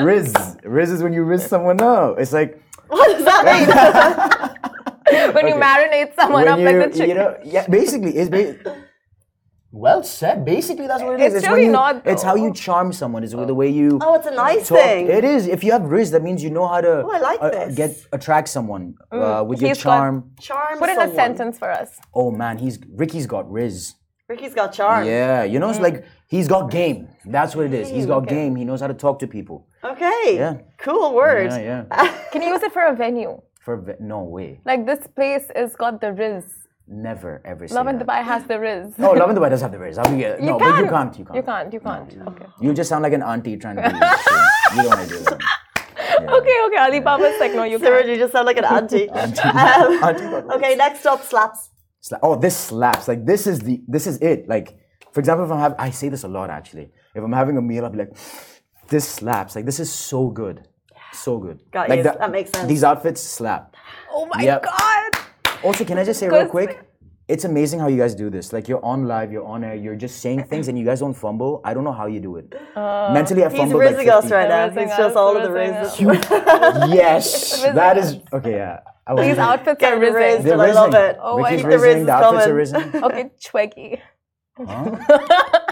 Riz. 0.00 0.34
Riz 0.64 0.90
is 0.90 1.02
when 1.02 1.12
you 1.12 1.22
riz 1.24 1.46
someone 1.46 1.80
up. 1.80 2.18
It's 2.18 2.32
like 2.32 2.60
What 2.88 3.06
does 3.12 3.24
that 3.24 3.44
mean? 3.44 4.50
When 5.34 5.46
you 5.46 5.54
marinate 5.54 6.14
someone 6.16 6.44
when 6.44 6.48
up 6.52 6.58
you, 6.58 6.64
like 6.64 6.92
the 6.92 6.98
chicken. 6.98 7.08
you 7.10 7.14
know, 7.14 7.36
yeah, 7.44 7.66
basically, 7.68 8.16
it's 8.16 8.30
ba- 8.30 8.56
well 9.70 10.02
said. 10.02 10.44
Basically, 10.44 10.86
that's 10.86 11.02
what 11.02 11.20
it 11.20 11.24
is. 11.26 11.34
It's 11.34 11.44
when 11.44 11.52
really 11.54 11.66
you, 11.66 11.72
not, 11.72 12.06
It's 12.06 12.22
how 12.22 12.34
you 12.36 12.52
charm 12.54 12.92
someone. 12.92 13.22
Is 13.22 13.34
It's 13.34 13.46
the 13.46 13.54
way 13.54 13.68
you. 13.68 13.98
oh, 14.02 14.14
it's 14.14 14.26
a 14.26 14.30
nice 14.34 14.68
talk. 14.68 14.78
thing. 14.78 15.08
It 15.08 15.22
is. 15.24 15.46
If 15.46 15.62
you 15.62 15.72
have 15.72 15.82
riz, 15.84 16.10
that 16.12 16.22
means 16.22 16.42
you 16.42 16.50
know 16.50 16.66
how 16.66 16.80
to 16.80 17.02
Oh, 17.04 17.10
I 17.10 17.18
like 17.18 17.38
uh, 17.42 17.50
this. 17.50 17.74
get 17.74 17.90
attract 18.12 18.48
someone 18.48 18.94
uh, 19.12 19.44
with 19.46 19.60
your 19.60 19.74
charm. 19.74 20.32
Charm 20.40 20.78
Put 20.78 20.88
in 20.88 20.96
someone. 20.96 21.12
a 21.12 21.14
sentence 21.14 21.58
for 21.58 21.70
us. 21.70 21.98
Oh 22.14 22.30
man, 22.30 22.58
he's 22.58 22.78
Ricky's 22.88 23.26
got 23.26 23.50
riz. 23.50 23.94
Ricky's 24.28 24.54
got 24.54 24.72
charm. 24.72 25.06
Yeah, 25.06 25.44
you 25.44 25.58
know, 25.58 25.68
it's 25.68 25.80
like 25.80 26.06
he's 26.34 26.48
got 26.54 26.62
game. 26.80 26.98
That's 27.36 27.52
what 27.56 27.64
it 27.70 27.74
is. 27.80 27.86
He's 27.96 28.06
got 28.12 28.20
Okay. 28.24 28.34
game. 28.38 28.52
He 28.60 28.64
knows 28.68 28.80
how 28.84 28.90
to 28.94 28.98
talk 29.06 29.16
to 29.22 29.26
people. 29.38 29.56
Okay. 29.92 30.22
Yeah. 30.42 30.54
Cool 30.86 31.06
word. 31.22 31.50
Yeah, 31.52 31.68
yeah. 31.70 32.08
Can 32.32 32.40
you 32.42 32.48
use 32.54 32.62
it 32.68 32.72
for 32.76 32.84
a 32.92 32.94
venue? 33.04 33.32
For 33.66 33.74
ve- 33.86 34.00
no 34.14 34.18
way, 34.36 34.48
Like 34.70 34.80
this 34.90 35.02
place 35.18 35.46
has 35.60 35.70
got 35.82 35.94
the 36.04 36.10
Riz. 36.20 36.44
never 37.08 37.32
ever. 37.50 37.62
Love 37.78 37.88
in 37.92 37.96
that. 37.98 38.06
Dubai 38.06 38.20
has 38.32 38.42
the 38.50 38.58
Riz. 38.64 38.86
No, 39.04 39.08
Lovin 39.20 39.34
Dubai 39.38 39.48
does 39.52 39.62
have 39.66 39.72
the 39.76 39.80
riz. 39.86 39.96
I'll 40.00 40.10
be, 40.14 40.22
uh, 40.26 40.36
no, 40.48 40.58
but 40.58 40.72
you 40.80 40.86
can't. 40.94 41.12
You 41.18 41.24
can't. 41.24 41.36
You 41.38 41.42
can't. 41.50 41.72
You 41.76 41.80
can't. 41.88 42.10
Okay. 42.30 42.46
You 42.64 42.70
just 42.80 42.88
sound 42.92 43.02
like 43.06 43.14
an 43.20 43.24
auntie 43.32 43.56
trying 43.62 43.76
to 43.76 43.82
be. 43.88 43.94
you 44.76 44.82
don't 44.82 44.90
want 44.92 45.02
to 45.08 45.08
do 45.14 45.18
that. 45.24 45.40
Yeah. 45.40 45.52
Okay. 46.38 46.56
Okay. 46.66 46.80
Alibaba's 46.86 47.38
like, 47.44 47.54
no, 47.60 47.64
you 47.72 47.78
Sarah, 47.78 47.98
can't. 48.02 48.10
you 48.10 48.16
just 48.24 48.32
sound 48.36 48.46
like 48.50 48.58
an 48.64 48.68
auntie. 48.76 49.08
Auntie, 49.22 49.40
Um, 49.40 50.04
auntie 50.08 50.24
okay, 50.56 50.72
next 50.84 51.04
up, 51.12 51.20
slaps. 51.30 51.60
Sla- 52.06 52.20
oh, 52.22 52.34
this 52.44 52.56
slaps. 52.68 53.08
Like 53.08 53.24
this 53.32 53.46
is 53.52 53.60
the 53.60 53.74
this 53.88 54.06
is 54.06 54.16
it. 54.30 54.40
Like 54.54 54.68
for 55.14 55.20
example, 55.20 55.44
if 55.46 55.50
I'm 55.52 55.60
having, 55.66 55.78
I 55.86 55.90
say 55.90 56.08
this 56.14 56.24
a 56.24 56.28
lot 56.36 56.50
actually. 56.50 56.86
If 57.14 57.22
I'm 57.22 57.32
having 57.32 57.56
a 57.56 57.62
meal, 57.62 57.84
I'll 57.84 57.90
be 57.90 57.98
like, 58.04 58.14
this 58.88 59.08
slaps. 59.08 59.54
Like 59.56 59.64
this 59.64 59.80
is 59.80 59.90
so 59.90 60.28
good, 60.28 60.66
so 61.12 61.38
good. 61.38 61.60
Got 61.70 61.88
like 61.88 61.98
you. 61.98 62.02
That 62.04 62.30
makes 62.38 62.50
sense. 62.50 62.68
These 62.68 62.84
outfits 62.84 63.22
slap. 63.22 63.74
Oh 64.12 64.26
my 64.26 64.42
Yep. 64.42 64.64
God. 64.64 65.10
Also, 65.62 65.84
can 65.84 65.98
I 65.98 66.04
just 66.04 66.20
say 66.20 66.28
real 66.28 66.46
quick? 66.46 66.80
It's 67.26 67.44
amazing 67.44 67.80
how 67.80 67.88
you 67.88 67.96
guys 67.96 68.14
do 68.14 68.28
this. 68.28 68.52
Like 68.52 68.68
you're 68.68 68.84
on 68.84 69.06
live, 69.08 69.32
you're 69.32 69.46
on 69.46 69.64
air, 69.64 69.74
you're 69.74 69.96
just 69.96 70.20
saying 70.20 70.44
things, 70.44 70.68
and 70.68 70.78
you 70.78 70.84
guys 70.84 71.00
don't 71.00 71.14
fumble. 71.14 71.62
I 71.64 71.72
don't 71.72 71.84
know 71.84 71.92
how 72.00 72.04
you 72.14 72.20
do 72.20 72.36
it. 72.36 72.52
Uh, 72.76 73.10
Mentally, 73.14 73.44
I 73.44 73.48
He's 73.48 73.58
fumble. 73.60 73.78
like 73.78 73.96
rizzing 73.96 74.10
us 74.10 74.30
right 74.30 74.48
now. 74.48 74.68
He's 74.68 74.94
just 74.94 75.16
all 75.16 75.34
of 75.34 75.42
the 75.42 75.48
rizzing 75.48 76.06
rizzes. 76.06 76.94
yes, 76.94 77.62
Rizzing 77.62 77.74
that 77.76 77.96
us. 77.96 78.12
is 78.12 78.18
okay. 78.30 78.56
Yeah, 78.56 78.80
I 79.06 79.14
These 79.28 79.38
outfits 79.38 79.80
Get 79.80 79.94
are 79.94 79.98
rizzed. 80.00 80.16
rizzing. 80.16 80.44
They're 80.44 80.60
I 80.60 80.72
love 80.72 80.94
it. 80.94 81.16
Oh, 81.22 81.38
I 81.42 81.50
Ricky's 81.52 81.62
think 81.62 81.72
the 81.72 81.86
rizzing. 81.86 81.94
rizz 81.94 81.94
The 81.94 82.02
is 82.02 82.08
outfits 82.10 82.46
are 82.46 82.48
coming. 82.48 82.56
risen. 82.56 83.04
Okay, 83.04 83.30
Cheugy. 84.58 85.06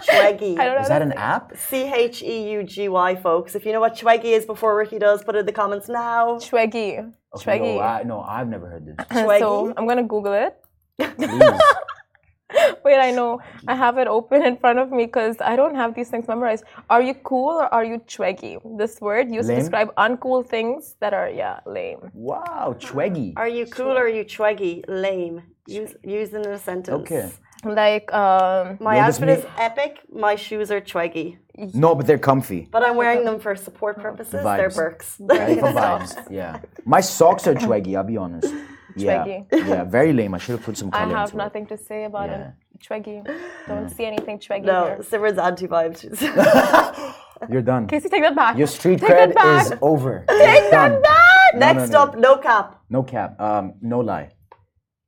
Cheugy. 0.03 0.59
I 0.59 0.65
don't 0.65 0.75
know. 0.75 0.83
Is 0.83 0.89
that 0.89 1.03
an 1.03 1.13
app? 1.13 1.57
C 1.57 1.93
H 1.93 2.23
E 2.23 2.51
U 2.53 2.65
G 2.65 2.89
Y, 2.89 3.15
folks. 3.17 3.55
If 3.55 3.65
you 3.65 3.73
know 3.73 3.81
what 3.81 3.95
Cheugy 3.95 4.33
is 4.37 4.45
before 4.45 4.77
Ricky 4.77 4.99
does, 4.99 5.23
put 5.23 5.37
it 5.37 5.41
in 5.41 5.47
the 5.47 5.53
comments 5.53 5.89
now. 5.89 6.39
Cheugy. 6.39 7.13
Okay, 7.35 7.59
Cheugy. 7.59 7.77
no, 7.77 7.81
I, 7.81 8.03
no, 8.03 8.21
I've 8.21 8.49
never 8.49 8.69
heard 8.69 8.87
this. 8.87 8.97
Cheugy. 9.07 9.39
So 9.43 9.73
I'm 9.77 9.87
gonna 9.87 10.03
Google 10.03 10.33
it. 10.35 10.59
Wait, 12.85 12.99
I 12.99 13.11
know. 13.13 13.41
I 13.67 13.75
have 13.75 13.97
it 13.99 14.09
open 14.09 14.45
in 14.45 14.57
front 14.59 14.79
of 14.79 14.91
me 14.91 15.07
because 15.07 15.37
I 15.41 15.57
don't 15.57 15.75
have 15.75 15.95
these 15.95 16.11
things 16.11 16.29
memorized. 16.29 16.65
Are 16.91 17.01
you 17.01 17.15
cool 17.15 17.51
or 17.51 17.73
are 17.73 17.85
you 17.85 17.99
cheugy? 18.01 18.61
This 18.77 19.01
word 19.01 19.31
used 19.31 19.49
Lame? 19.49 19.57
to 19.57 19.63
describe 19.63 19.95
uncool 19.95 20.47
things 20.47 20.97
that 21.01 21.15
are, 21.15 21.31
yeah, 21.31 21.61
lame. 21.65 22.11
Wow, 22.13 22.77
Cheugy. 22.79 23.33
Are 23.37 23.49
you 23.49 23.65
cool 23.67 23.97
or 23.97 24.05
are 24.05 24.09
you 24.09 24.25
Cheugy? 24.25 24.85
Lame. 24.87 25.43
Use, 25.67 25.95
use 26.05 26.35
in 26.35 26.47
a 26.47 26.59
sentence. 26.59 27.03
Okay. 27.03 27.31
Like, 27.65 28.13
um, 28.13 28.79
My 28.81 28.97
You'll 28.97 29.07
just 29.07 29.23
outfit 29.23 29.39
is 29.39 29.47
epic. 29.57 30.01
My 30.13 30.35
shoes 30.35 30.71
are 30.71 30.81
Cheugy. 30.81 31.39
No, 31.75 31.95
but 31.95 32.07
they're 32.07 32.19
comfy. 32.19 32.69
But 32.71 32.83
I'm 32.83 32.97
wearing 32.97 33.25
them 33.25 33.39
for 33.39 33.55
support 33.55 34.01
purposes. 34.01 34.33
They're 34.33 34.43
Vibes. 34.71 34.75
Birks. 34.77 35.17
Right, 35.21 35.61
for 35.61 35.67
vibes. 35.83 36.31
Yeah. 36.31 36.61
My 36.85 37.01
socks 37.01 37.47
are 37.47 37.55
Cheugy, 37.55 37.97
I'll 37.97 38.05
be 38.05 38.17
honest. 38.17 38.53
Yeah. 38.97 39.25
Cheugy. 39.25 39.47
Yeah, 39.69 39.85
very 39.85 40.13
lame. 40.13 40.35
I 40.35 40.39
should 40.39 40.57
have 40.57 40.65
put 40.65 40.77
some 40.77 40.91
color 40.91 41.05
I 41.17 41.21
have 41.21 41.29
into 41.29 41.37
nothing 41.37 41.67
to 41.67 41.77
say 41.77 42.05
about 42.05 42.31
Yeah. 42.31 42.49
it. 42.49 42.55
Cheugy. 42.85 43.23
Don't 43.69 43.89
see 43.91 44.05
anything 44.07 44.39
cheugy 44.41 44.65
no, 44.65 44.87
here. 44.87 44.97
Simran's 44.99 45.39
anti 45.39 45.69
vibes. 45.69 46.01
You're 47.51 47.63
done. 47.63 47.87
Casey, 47.87 48.09
take 48.09 48.23
that 48.23 48.35
back. 48.35 48.57
Your 48.57 48.67
street 48.67 49.01
Take 49.01 49.11
cred 49.11 49.35
back. 49.35 49.67
is 49.67 49.73
over. 49.83 50.25
Take 50.29 50.71
that 50.71 51.03
back. 51.03 51.55
Next 51.55 51.91
no, 51.91 51.99
no. 51.99 52.03
up, 52.05 52.17
no 52.19 52.37
cap. 52.39 52.81
No 52.89 53.03
cap. 53.03 53.41
Um, 53.41 53.75
no 53.83 54.01
lie. 54.01 54.31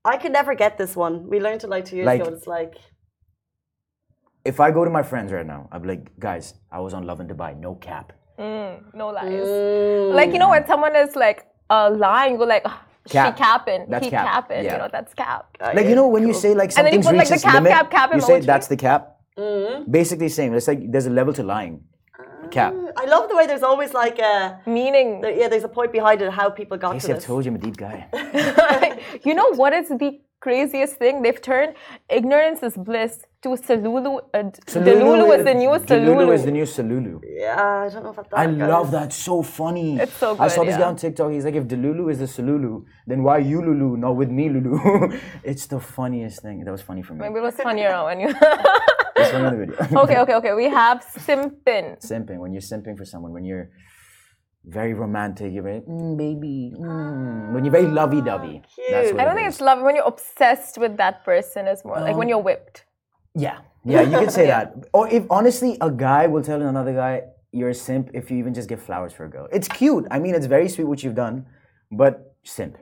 I 0.05 0.17
could 0.17 0.33
never 0.33 0.55
get 0.55 0.77
this 0.79 0.95
one. 0.95 1.29
We 1.29 1.41
learned 1.41 1.65
it 1.65 1.71
like 1.71 1.85
two 1.87 1.97
years 1.97 2.07
Like- 2.07 2.21
ago. 2.21 2.31
It's 2.35 2.47
like, 2.47 2.75
If 4.45 4.61
I 4.61 4.71
go 4.71 4.85
to 4.85 4.91
my 4.91 5.03
friends 5.03 5.33
right 5.33 5.47
now, 5.47 5.69
I'll 5.73 5.81
be 5.81 5.89
like, 5.89 6.19
guys, 6.19 6.53
I 6.71 6.79
was 6.81 6.93
on 6.93 7.07
Lovin 7.07 7.27
Dubai. 7.27 7.59
No 7.59 7.77
cap. 7.77 8.13
No 8.39 9.09
lies. 9.17 10.13
Like, 10.19 10.33
you 10.35 10.39
know, 10.39 10.51
when 10.51 10.67
someone 10.67 10.95
is 10.95 11.17
like 11.17 11.47
uh, 11.71 11.89
lying, 11.91 12.33
you 12.33 12.39
go 12.39 12.45
like, 12.45 12.63
"Ah, 12.67 12.85
Cap. 13.09 13.37
She 13.37 13.43
capping. 13.43 13.87
That's 13.89 14.05
he 14.05 14.11
cap. 14.11 14.27
capping. 14.27 14.65
Yeah. 14.65 14.73
You 14.73 14.79
know, 14.79 14.89
that's 14.91 15.13
cap. 15.15 15.57
Like 15.61 15.87
you 15.87 15.95
know 15.95 16.09
when 16.09 16.27
you 16.27 16.33
say 16.33 16.55
like 16.55 16.71
And 16.77 16.87
then 16.87 16.95
you 16.95 17.03
something's 17.03 17.29
put, 17.29 17.31
like, 17.31 17.41
the 17.43 17.47
cap, 17.47 17.55
limit, 17.55 17.73
cap, 17.73 17.91
cap 17.91 18.15
you 18.15 18.21
say 18.21 18.41
that's 18.41 18.67
the 18.69 18.77
cap. 18.77 19.17
Mm-hmm. 19.39 19.91
Basically, 19.91 20.29
same. 20.29 20.55
It's 20.55 20.69
like 20.69 20.81
there's 20.91 21.07
a 21.07 21.11
level 21.11 21.33
to 21.35 21.43
lying. 21.43 21.85
Cap. 22.51 22.74
Uh, 22.74 22.92
I 22.97 23.05
love 23.07 23.28
the 23.28 23.36
way 23.36 23.47
there's 23.47 23.62
always 23.62 23.92
like 23.95 24.18
a 24.18 24.61
Meaning, 24.66 25.20
there- 25.20 25.32
yeah, 25.32 25.49
there's 25.49 25.64
a 25.64 25.68
point 25.68 25.92
behind 25.92 26.22
it 26.22 26.30
how 26.30 26.51
people 26.51 26.76
got 26.76 26.92
to 26.92 26.95
Casey, 26.95 27.12
I've 27.12 27.22
told 27.22 27.45
you 27.45 27.51
I'm 27.51 27.57
a 27.57 27.59
deep 27.59 27.76
guy. 27.76 28.07
you 29.24 29.34
know 29.34 29.55
what 29.55 29.72
is 29.72 29.88
the 29.88 30.20
craziest 30.45 30.95
thing? 31.03 31.14
They've 31.22 31.42
turned 31.51 31.72
ignorance 32.18 32.61
is 32.68 32.76
bliss 32.88 33.12
to 33.42 33.49
Solulu. 33.66 34.12
Uh, 34.32 34.51
Delulu 34.88 35.26
is 35.36 35.45
the 35.49 35.57
new 35.62 35.72
Solulu. 35.80 36.14
Delulu 36.16 36.34
is 36.38 36.45
the 36.49 36.55
new 36.59 36.66
Solulu. 36.76 37.14
Yeah, 37.42 37.84
I 37.84 37.88
don't 37.92 38.05
know 38.07 38.14
about 38.16 38.28
that. 38.30 38.38
I 38.38 38.47
guys. 38.47 38.68
love 38.74 38.88
that. 38.99 39.09
So 39.12 39.34
funny. 39.42 39.90
It's 40.05 40.16
so 40.24 40.34
good. 40.34 40.45
I 40.45 40.49
saw 40.49 40.62
good, 40.62 40.68
this 40.68 40.78
guy 40.82 40.88
on 40.92 40.97
TikTok. 40.97 41.32
He's 41.32 41.47
like, 41.49 41.59
if 41.62 41.66
Delulu 41.74 42.05
is 42.12 42.18
the 42.24 42.30
Solulu, 42.36 42.72
then 43.07 43.22
why 43.26 43.38
you 43.51 43.59
Lulu, 43.66 43.97
not 43.97 44.14
with 44.20 44.30
me 44.38 44.45
Lulu? 44.55 44.74
it's 45.51 45.66
the 45.74 45.80
funniest 45.80 46.42
thing. 46.45 46.57
That 46.64 46.72
was 46.78 46.82
funny 46.90 47.03
for 47.03 47.14
me. 47.14 47.20
Maybe 47.24 47.38
it 47.42 47.47
was 47.51 47.57
funnier 47.68 48.05
when 48.09 48.20
you. 48.20 48.30
It's 49.16 49.32
one 49.32 49.45
of 49.45 49.53
the 49.55 49.61
video. 49.64 49.76
okay, 50.03 50.18
okay, 50.22 50.34
okay. 50.40 50.53
We 50.62 50.68
have 50.82 50.99
Simpin. 51.28 51.86
simping. 52.12 52.38
When 52.42 52.53
you're 52.53 52.68
simping 52.74 52.97
for 53.01 53.07
someone, 53.12 53.32
when 53.32 53.45
you're 53.45 53.70
very 54.67 54.95
romantic, 54.95 55.53
you're 55.53 55.62
very, 55.62 55.81
mm, 55.81 56.17
baby. 56.17 56.73
Mm. 56.77 57.53
When 57.53 57.65
you're 57.65 57.73
very 57.73 57.87
lovey 57.87 58.21
dovey. 58.21 58.62
That's 58.91 59.12
what 59.12 59.21
I 59.21 59.25
don't 59.25 59.33
it 59.33 59.37
think 59.37 59.49
is. 59.49 59.55
it's 59.55 59.61
love. 59.61 59.83
When 59.83 59.95
you're 59.97 60.07
obsessed 60.07 60.79
with 60.79 60.97
that 60.97 61.25
person, 61.25 61.67
is 61.67 61.85
more 61.85 62.01
like 62.01 62.17
when 62.17 62.29
you're 62.29 62.39
whipped. 62.43 62.85
Yeah, 63.35 63.59
yeah, 63.85 64.03
you 64.03 64.19
can 64.19 64.31
say 64.31 64.47
that. 64.55 64.75
Or 64.93 65.09
if 65.09 65.25
honestly, 65.31 65.77
a 65.81 65.91
guy 65.91 66.27
will 66.27 66.43
tell 66.43 66.62
another 66.62 66.93
guy 66.95 67.23
you're 67.53 67.71
a 67.71 67.75
simp 67.75 68.11
if 68.15 68.31
you 68.31 68.39
even 68.39 68.53
just 68.55 68.69
give 68.69 68.83
flowers 68.83 69.12
for 69.12 69.25
a 69.25 69.29
girl. 69.31 69.49
It's 69.53 69.69
cute. 69.69 70.07
I 70.11 70.19
mean, 70.19 70.35
it's 70.35 70.47
very 70.47 70.69
sweet 70.69 70.85
what 70.85 71.03
you've 71.05 71.15
done, 71.15 71.47
but 71.93 72.35
simp. 72.43 72.77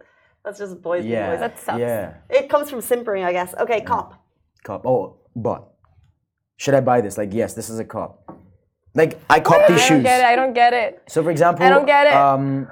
That's 0.45 0.59
just 0.59 0.80
boys 0.83 1.03
being 1.03 1.12
Yeah, 1.14 1.30
boys. 1.30 1.41
That 1.41 1.59
sucks. 1.59 1.78
yeah. 1.78 2.14
It 2.30 2.49
comes 2.49 2.70
from 2.70 2.80
simpering, 2.80 3.24
I 3.24 3.33
guess. 3.33 3.55
Okay, 3.55 3.80
cop. 3.83 4.24
Cop. 4.64 4.85
Oh, 4.87 5.18
but 5.37 5.68
should 6.57 6.74
I 6.74 6.80
buy 6.80 7.01
this? 7.01 7.18
Like, 7.18 7.33
yes, 7.35 7.55
this 7.55 7.68
is 7.70 7.78
a 7.78 7.85
cop. 7.85 8.41
Like, 8.95 9.18
I 9.30 9.40
cop 9.40 9.66
these 9.68 9.80
I 9.80 9.88
don't 9.88 9.99
shoes. 9.99 10.03
get 10.03 10.20
it. 10.20 10.26
I 10.26 10.36
don't 10.36 10.53
get 10.53 10.72
it. 10.74 11.03
So, 11.09 11.22
for 11.22 11.30
example, 11.30 11.64
I 11.64 11.70
don't 11.70 11.86
get 11.86 12.07
it. 12.09 12.14
Um, 12.14 12.68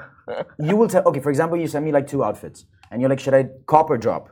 you 0.59 0.77
will 0.77 0.89
tell. 0.89 1.03
Okay, 1.07 1.21
for 1.21 1.31
example, 1.31 1.57
you 1.59 1.67
send 1.67 1.85
me 1.85 1.93
like 1.93 2.07
two 2.07 2.23
outfits, 2.23 2.67
and 2.91 3.01
you're 3.01 3.09
like, 3.11 3.21
should 3.21 3.35
I 3.35 3.49
cop 3.67 3.89
or 3.91 3.97
drop? 3.99 4.29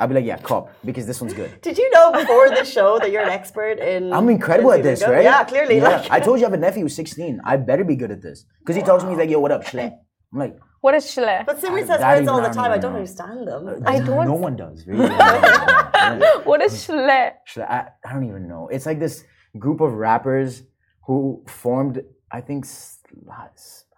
I'll 0.00 0.06
be 0.06 0.14
like, 0.14 0.24
yeah, 0.24 0.38
cop, 0.38 0.70
because 0.84 1.06
this 1.06 1.20
one's 1.20 1.34
good. 1.34 1.60
Did 1.60 1.76
you 1.76 1.90
know 1.90 2.12
before 2.12 2.50
the 2.50 2.64
show 2.64 3.00
that 3.00 3.10
you're 3.10 3.22
an 3.22 3.30
expert 3.30 3.80
in? 3.80 4.12
I'm 4.12 4.28
incredible 4.28 4.70
at 4.72 4.84
this, 4.84 5.00
lingo? 5.00 5.12
right? 5.16 5.24
Yeah, 5.24 5.42
clearly. 5.42 5.78
Yeah. 5.78 5.88
Like, 5.88 6.10
I 6.16 6.20
told 6.20 6.38
you 6.38 6.46
I 6.46 6.50
have 6.50 6.54
a 6.54 6.56
nephew 6.56 6.82
who's 6.82 6.94
16. 6.94 7.40
I 7.44 7.56
better 7.56 7.82
be 7.82 7.96
good 7.96 8.12
at 8.12 8.22
this. 8.22 8.44
Because 8.60 8.76
he 8.76 8.82
talks 8.82 9.02
to 9.02 9.08
me, 9.08 9.14
he's 9.14 9.18
like, 9.18 9.28
yo, 9.30 9.40
what 9.40 9.50
up, 9.50 9.64
schle? 9.64 9.90
I'm 10.32 10.38
like, 10.38 10.56
What 10.82 10.94
is 10.94 11.04
schle? 11.04 11.44
but 11.44 11.60
Simran 11.60 11.84
says 11.84 11.98
that 11.98 12.16
words 12.16 12.28
all 12.28 12.40
the 12.40 12.48
time. 12.50 12.70
I 12.70 12.78
don't 12.78 12.80
don't 12.82 12.92
know. 12.92 12.98
understand 12.98 13.48
them. 13.48 13.82
I 13.86 13.98
don't- 13.98 14.26
No 14.28 14.34
one 14.34 14.54
does, 14.54 14.86
really. 14.86 15.08
What 16.44 16.62
is 16.62 16.74
schle? 16.86 17.32
Schle- 17.52 17.68
I, 17.68 17.88
I 18.04 18.12
don't 18.12 18.24
even 18.24 18.46
know. 18.48 18.68
It's 18.68 18.86
like 18.86 19.00
this 19.00 19.24
group 19.58 19.80
of 19.80 19.94
rappers 19.94 20.62
who 21.08 21.42
formed, 21.48 22.02
I 22.30 22.40
think, 22.42 22.66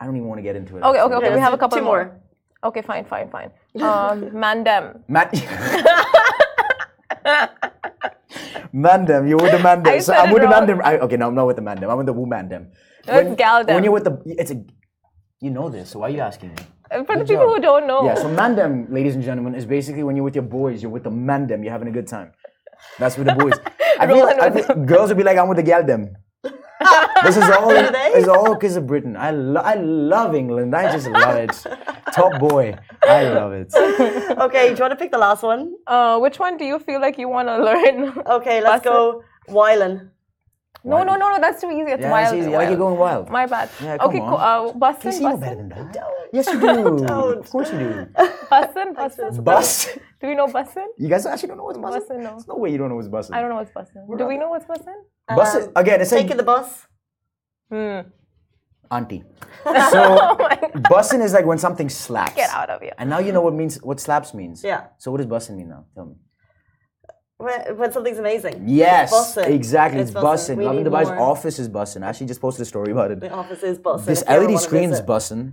I 0.00 0.04
don't 0.06 0.16
even 0.16 0.28
want 0.28 0.38
to 0.38 0.42
get 0.42 0.54
into 0.54 0.76
it. 0.78 0.82
Okay, 0.82 0.88
okay, 0.88 1.00
actually. 1.02 1.16
okay. 1.26 1.34
we 1.34 1.40
have 1.40 1.52
a 1.52 1.58
couple 1.58 1.78
Two 1.78 1.84
more. 1.84 2.04
more. 2.04 2.20
Okay, 2.70 2.82
fine, 2.82 3.04
fine, 3.04 3.28
fine. 3.28 3.50
Um, 3.82 4.30
Mandem. 4.44 5.00
Man- 5.08 5.28
Mandem, 8.72 9.28
you're 9.28 9.38
with 9.42 9.50
the 9.50 9.58
Mandem. 9.58 9.88
I 9.88 9.98
So 9.98 10.12
said 10.12 10.20
I'm 10.20 10.30
it 10.30 10.34
with 10.34 10.42
the 10.42 10.48
wrong. 10.48 10.66
Mandem. 10.68 10.80
I, 10.84 10.98
okay, 10.98 11.16
no, 11.16 11.26
I'm 11.28 11.34
not 11.34 11.46
with 11.48 11.56
the 11.56 11.62
Mandem. 11.62 11.90
I'm 11.90 11.96
with 11.98 12.06
the 12.06 12.12
Wu 12.12 12.26
Mandem. 12.26 12.68
That's 13.04 13.28
Galdem. 13.42 13.74
When 13.74 13.82
you're 13.82 13.92
with 13.92 14.04
the, 14.04 14.22
it's 14.26 14.52
a, 14.52 14.62
you 15.40 15.50
know 15.50 15.68
this. 15.68 15.90
So 15.90 15.98
why 15.98 16.06
are 16.06 16.10
you 16.10 16.20
asking 16.20 16.50
me? 16.50 16.56
Uh, 16.92 17.02
For 17.04 17.16
the 17.18 17.24
people 17.24 17.46
job. 17.46 17.54
who 17.56 17.60
don't 17.60 17.86
know. 17.88 18.04
Yeah, 18.04 18.14
so 18.14 18.28
Mandem, 18.28 18.88
ladies 18.92 19.16
and 19.16 19.24
gentlemen, 19.24 19.56
is 19.56 19.66
basically 19.66 20.04
when 20.04 20.14
you're 20.14 20.24
with 20.24 20.36
your 20.36 20.44
boys, 20.44 20.80
you're 20.80 20.92
with 20.92 21.02
the 21.02 21.10
Mandem, 21.10 21.64
you're 21.64 21.72
having 21.72 21.88
a 21.88 21.92
good 21.98 22.06
time. 22.06 22.30
That's 23.00 23.16
with 23.18 23.26
the 23.26 23.34
boys. 23.34 23.54
I 23.98 24.06
feel, 24.06 24.20
Rolling 24.20 24.38
I 24.40 24.50
feel 24.50 24.66
girls 24.86 25.08
would 25.10 25.18
be 25.18 25.24
like, 25.24 25.36
I'm 25.36 25.48
with 25.48 25.58
the 25.58 25.64
Galdem. 25.64 26.14
This 27.24 27.36
is 27.36 27.44
all. 27.44 27.70
Are? 27.76 27.92
It's 28.16 28.28
all 28.28 28.54
because 28.54 28.76
of 28.76 28.86
Britain. 28.86 29.16
I, 29.16 29.30
lo- 29.30 29.60
I 29.60 29.74
love 29.74 30.34
England. 30.34 30.74
I 30.74 30.90
just 30.92 31.06
love 31.08 31.36
it. 31.36 31.52
Top 32.12 32.38
boy. 32.40 32.74
I 33.02 33.28
love 33.28 33.52
it. 33.52 33.72
Okay, 33.74 34.68
do 34.70 34.74
you 34.74 34.80
want 34.80 34.92
to 34.92 34.96
pick 34.96 35.10
the 35.10 35.18
last 35.18 35.42
one? 35.42 35.74
Uh, 35.86 36.18
which 36.18 36.38
one 36.38 36.56
do 36.56 36.64
you 36.64 36.78
feel 36.78 37.00
like 37.00 37.18
you 37.18 37.28
want 37.28 37.48
to 37.48 37.58
learn? 37.62 38.12
Okay, 38.26 38.60
let's 38.62 38.84
Bussin'. 38.84 38.92
go. 38.92 39.22
Wylan. 39.48 40.10
No, 40.84 41.02
no, 41.02 41.16
no, 41.16 41.30
no. 41.30 41.38
That's 41.40 41.60
too 41.60 41.70
easy. 41.70 41.90
It's 41.92 42.02
Yeah, 42.02 42.10
wild. 42.10 42.34
it's 42.36 42.42
easy. 42.46 42.54
I 42.54 42.58
like 42.58 42.70
you 42.70 42.76
wild. 42.76 42.78
going 42.78 42.98
wild. 42.98 43.30
My 43.30 43.46
bad. 43.46 43.68
Yeah, 43.82 43.98
come 43.98 44.08
okay, 44.08 44.20
on. 44.20 44.28
cool. 44.28 44.38
Uh, 44.38 44.72
bussin', 44.72 45.00
Casey, 45.02 45.22
you 45.22 45.28
know 45.30 45.36
better 45.36 45.56
than 45.56 45.68
that. 45.70 45.96
Yes, 46.32 46.46
you 46.48 46.60
do. 46.60 47.06
Don't. 47.06 47.38
Of 47.38 47.50
course 47.50 47.72
you 47.72 47.78
do. 47.78 48.06
bussin', 48.50 48.94
bussin'. 48.94 49.44
Bus. 49.44 49.88
Do 50.20 50.26
we 50.28 50.34
know 50.34 50.46
bussin'? 50.46 50.86
You 50.98 51.08
guys 51.08 51.26
actually 51.26 51.48
don't 51.48 51.58
know 51.58 51.64
what's 51.64 51.78
bussin'? 51.78 52.00
Bussin', 52.08 52.22
no. 52.22 52.30
There's 52.30 52.48
no 52.48 52.56
way 52.56 52.70
you 52.72 52.78
don't 52.78 52.88
know 52.88 52.96
what's 52.96 53.08
bussin'. 53.08 53.34
I 53.34 53.40
don't 53.40 53.50
know 53.50 53.56
what's 53.56 53.72
bussin'. 53.72 54.18
Do 54.18 54.24
we 54.26 54.36
know 54.38 54.48
what's 54.50 54.64
bussin'? 54.66 55.00
Bussin'. 55.30 55.64
Um, 55.68 55.72
Again, 55.76 56.00
it's 56.00 56.12
like 56.12 56.22
Taking 56.22 56.36
the 56.36 56.42
bus. 56.42 56.86
Hmm. 57.70 58.00
auntie. 58.90 59.22
So 59.64 60.36
bussin' 60.92 61.22
is 61.22 61.32
like 61.32 61.46
when 61.46 61.58
something 61.58 61.88
slaps. 61.88 62.34
Get 62.34 62.50
out 62.50 62.70
of 62.70 62.80
here. 62.80 62.94
And 62.98 63.08
now 63.10 63.18
you 63.18 63.32
know 63.32 63.40
what 63.42 63.54
means 63.54 63.76
what 63.82 64.00
slaps 64.00 64.34
means. 64.34 64.62
Yeah. 64.64 64.86
So 64.98 65.10
what 65.10 65.18
does 65.18 65.26
bussin' 65.26 65.56
mean 65.56 65.68
now? 65.68 65.84
Tell 65.94 66.06
me. 66.06 66.14
When, 67.40 67.78
when 67.78 67.90
something's 67.92 68.18
amazing. 68.18 68.64
Yes, 68.66 69.12
Bussin'. 69.12 69.46
exactly. 69.48 70.00
It's 70.00 70.10
It's 70.10 70.18
bussin'. 70.18 70.54
bussin'. 70.54 70.56
We 70.58 70.64
Lovin 70.64 70.84
Dubai's 70.84 71.08
more. 71.08 71.20
office 71.32 71.58
is 71.58 71.68
bussing. 71.68 72.02
I 72.04 72.08
actually 72.10 72.26
just 72.26 72.40
posted 72.40 72.62
a 72.62 72.66
story 72.66 72.92
about 72.92 73.10
it. 73.12 73.20
The 73.20 73.30
office 73.32 73.62
is 73.62 73.78
bussing. 73.78 74.04
This 74.04 74.22
if 74.22 74.28
LED 74.28 74.46
wanna 74.46 74.58
screen's 74.58 74.90
visit. 75.00 75.06
bussin'. 75.06 75.52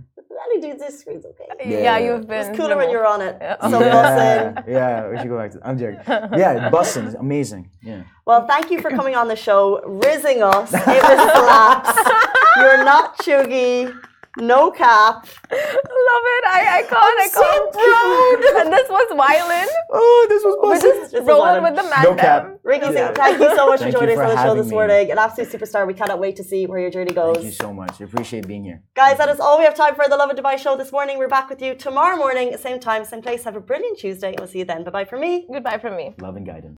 LED 0.52 0.78
this 0.78 1.00
screen's 1.00 1.24
okay. 1.30 1.44
Yeah, 1.64 1.78
Yeah. 1.78 1.98
you've 2.04 2.26
been. 2.26 2.46
It's 2.50 2.56
cooler 2.58 2.76
when 2.76 2.90
you're 2.90 3.06
on 3.06 3.20
it. 3.22 3.36
Yeah. 3.40 3.56
So 3.72 3.80
bussin'. 3.80 4.66
Yeah, 4.66 4.74
yeah, 4.78 5.08
we 5.10 5.18
should 5.18 5.28
go 5.28 5.38
back 5.38 5.50
to. 5.52 5.60
I'm 5.66 5.78
joking. 5.78 6.00
Yeah, 6.06 6.68
bussing 6.76 7.06
is 7.06 7.14
amazing. 7.14 7.70
Yeah. 7.82 8.02
Well, 8.26 8.46
thank 8.46 8.70
you 8.70 8.80
for 8.80 8.90
coming 8.90 9.14
on 9.16 9.28
the 9.28 9.36
show, 9.36 9.80
rizzing 9.86 10.42
us. 10.42 10.72
It 10.72 11.02
was 11.10 11.20
slaps. 11.32 11.98
You're 12.60 12.84
not 12.84 13.18
cheugy. 13.18 13.94
No 14.38 14.70
cap. 14.70 15.26
Love 15.50 16.24
it. 16.36 16.44
I, 16.46 16.78
I 16.78 16.82
can't. 16.82 17.20
I 17.20 17.28
so 17.28 17.42
can't. 17.42 17.74
so 17.74 17.80
proud. 18.52 18.64
and 18.64 18.72
this 18.72 18.88
was 18.88 19.06
violin. 19.16 19.68
Oh, 19.90 20.26
this 20.28 20.42
was 20.44 20.56
We're 20.62 20.74
just 20.80 21.12
This 21.12 21.20
is 21.22 21.26
rolling 21.26 21.62
with 21.62 21.76
the 21.76 21.82
man. 21.82 22.02
No 22.04 22.14
cap. 22.14 22.58
Ricky, 22.62 22.86
Yeah. 22.92 23.12
thank 23.12 23.40
you 23.40 23.54
so 23.56 23.66
much 23.68 23.82
for 23.82 23.90
joining 23.90 24.18
us 24.18 24.24
on 24.24 24.28
the 24.30 24.36
show 24.36 24.42
having 24.48 24.56
this 24.58 24.66
me. 24.70 24.74
morning. 24.74 25.10
An 25.10 25.18
absolute 25.18 25.50
superstar. 25.50 25.86
We 25.86 25.94
cannot 25.94 26.18
wait 26.18 26.36
to 26.36 26.44
see 26.44 26.66
where 26.66 26.78
your 26.78 26.90
journey 26.90 27.12
goes. 27.12 27.36
Thank 27.36 27.46
you 27.46 27.52
so 27.52 27.72
much. 27.72 28.00
I 28.00 28.04
appreciate 28.04 28.46
being 28.46 28.64
here. 28.64 28.82
Guys, 28.94 29.18
that 29.18 29.28
is 29.28 29.40
all 29.40 29.58
we 29.58 29.64
have 29.64 29.74
time 29.74 29.94
for 29.94 30.04
the 30.08 30.16
Lovin 30.16 30.36
Dubai 30.36 30.58
show 30.58 30.76
this 30.76 30.92
morning. 30.92 31.18
We're 31.18 31.28
back 31.28 31.48
with 31.50 31.60
you 31.62 31.74
tomorrow 31.74 32.16
morning, 32.16 32.56
same 32.56 32.78
time, 32.80 33.04
same 33.04 33.22
place. 33.22 33.44
Have 33.44 33.56
a 33.56 33.60
brilliant 33.60 33.98
Tuesday. 33.98 34.34
We'll 34.38 34.46
see 34.46 34.60
you 34.60 34.64
then. 34.64 34.84
Bye 34.84 34.90
bye 34.90 35.04
for 35.04 35.18
me. 35.18 35.46
Goodbye 35.52 35.78
from 35.78 35.96
me. 35.96 36.14
Love 36.20 36.36
and 36.36 36.46
guidance. 36.46 36.66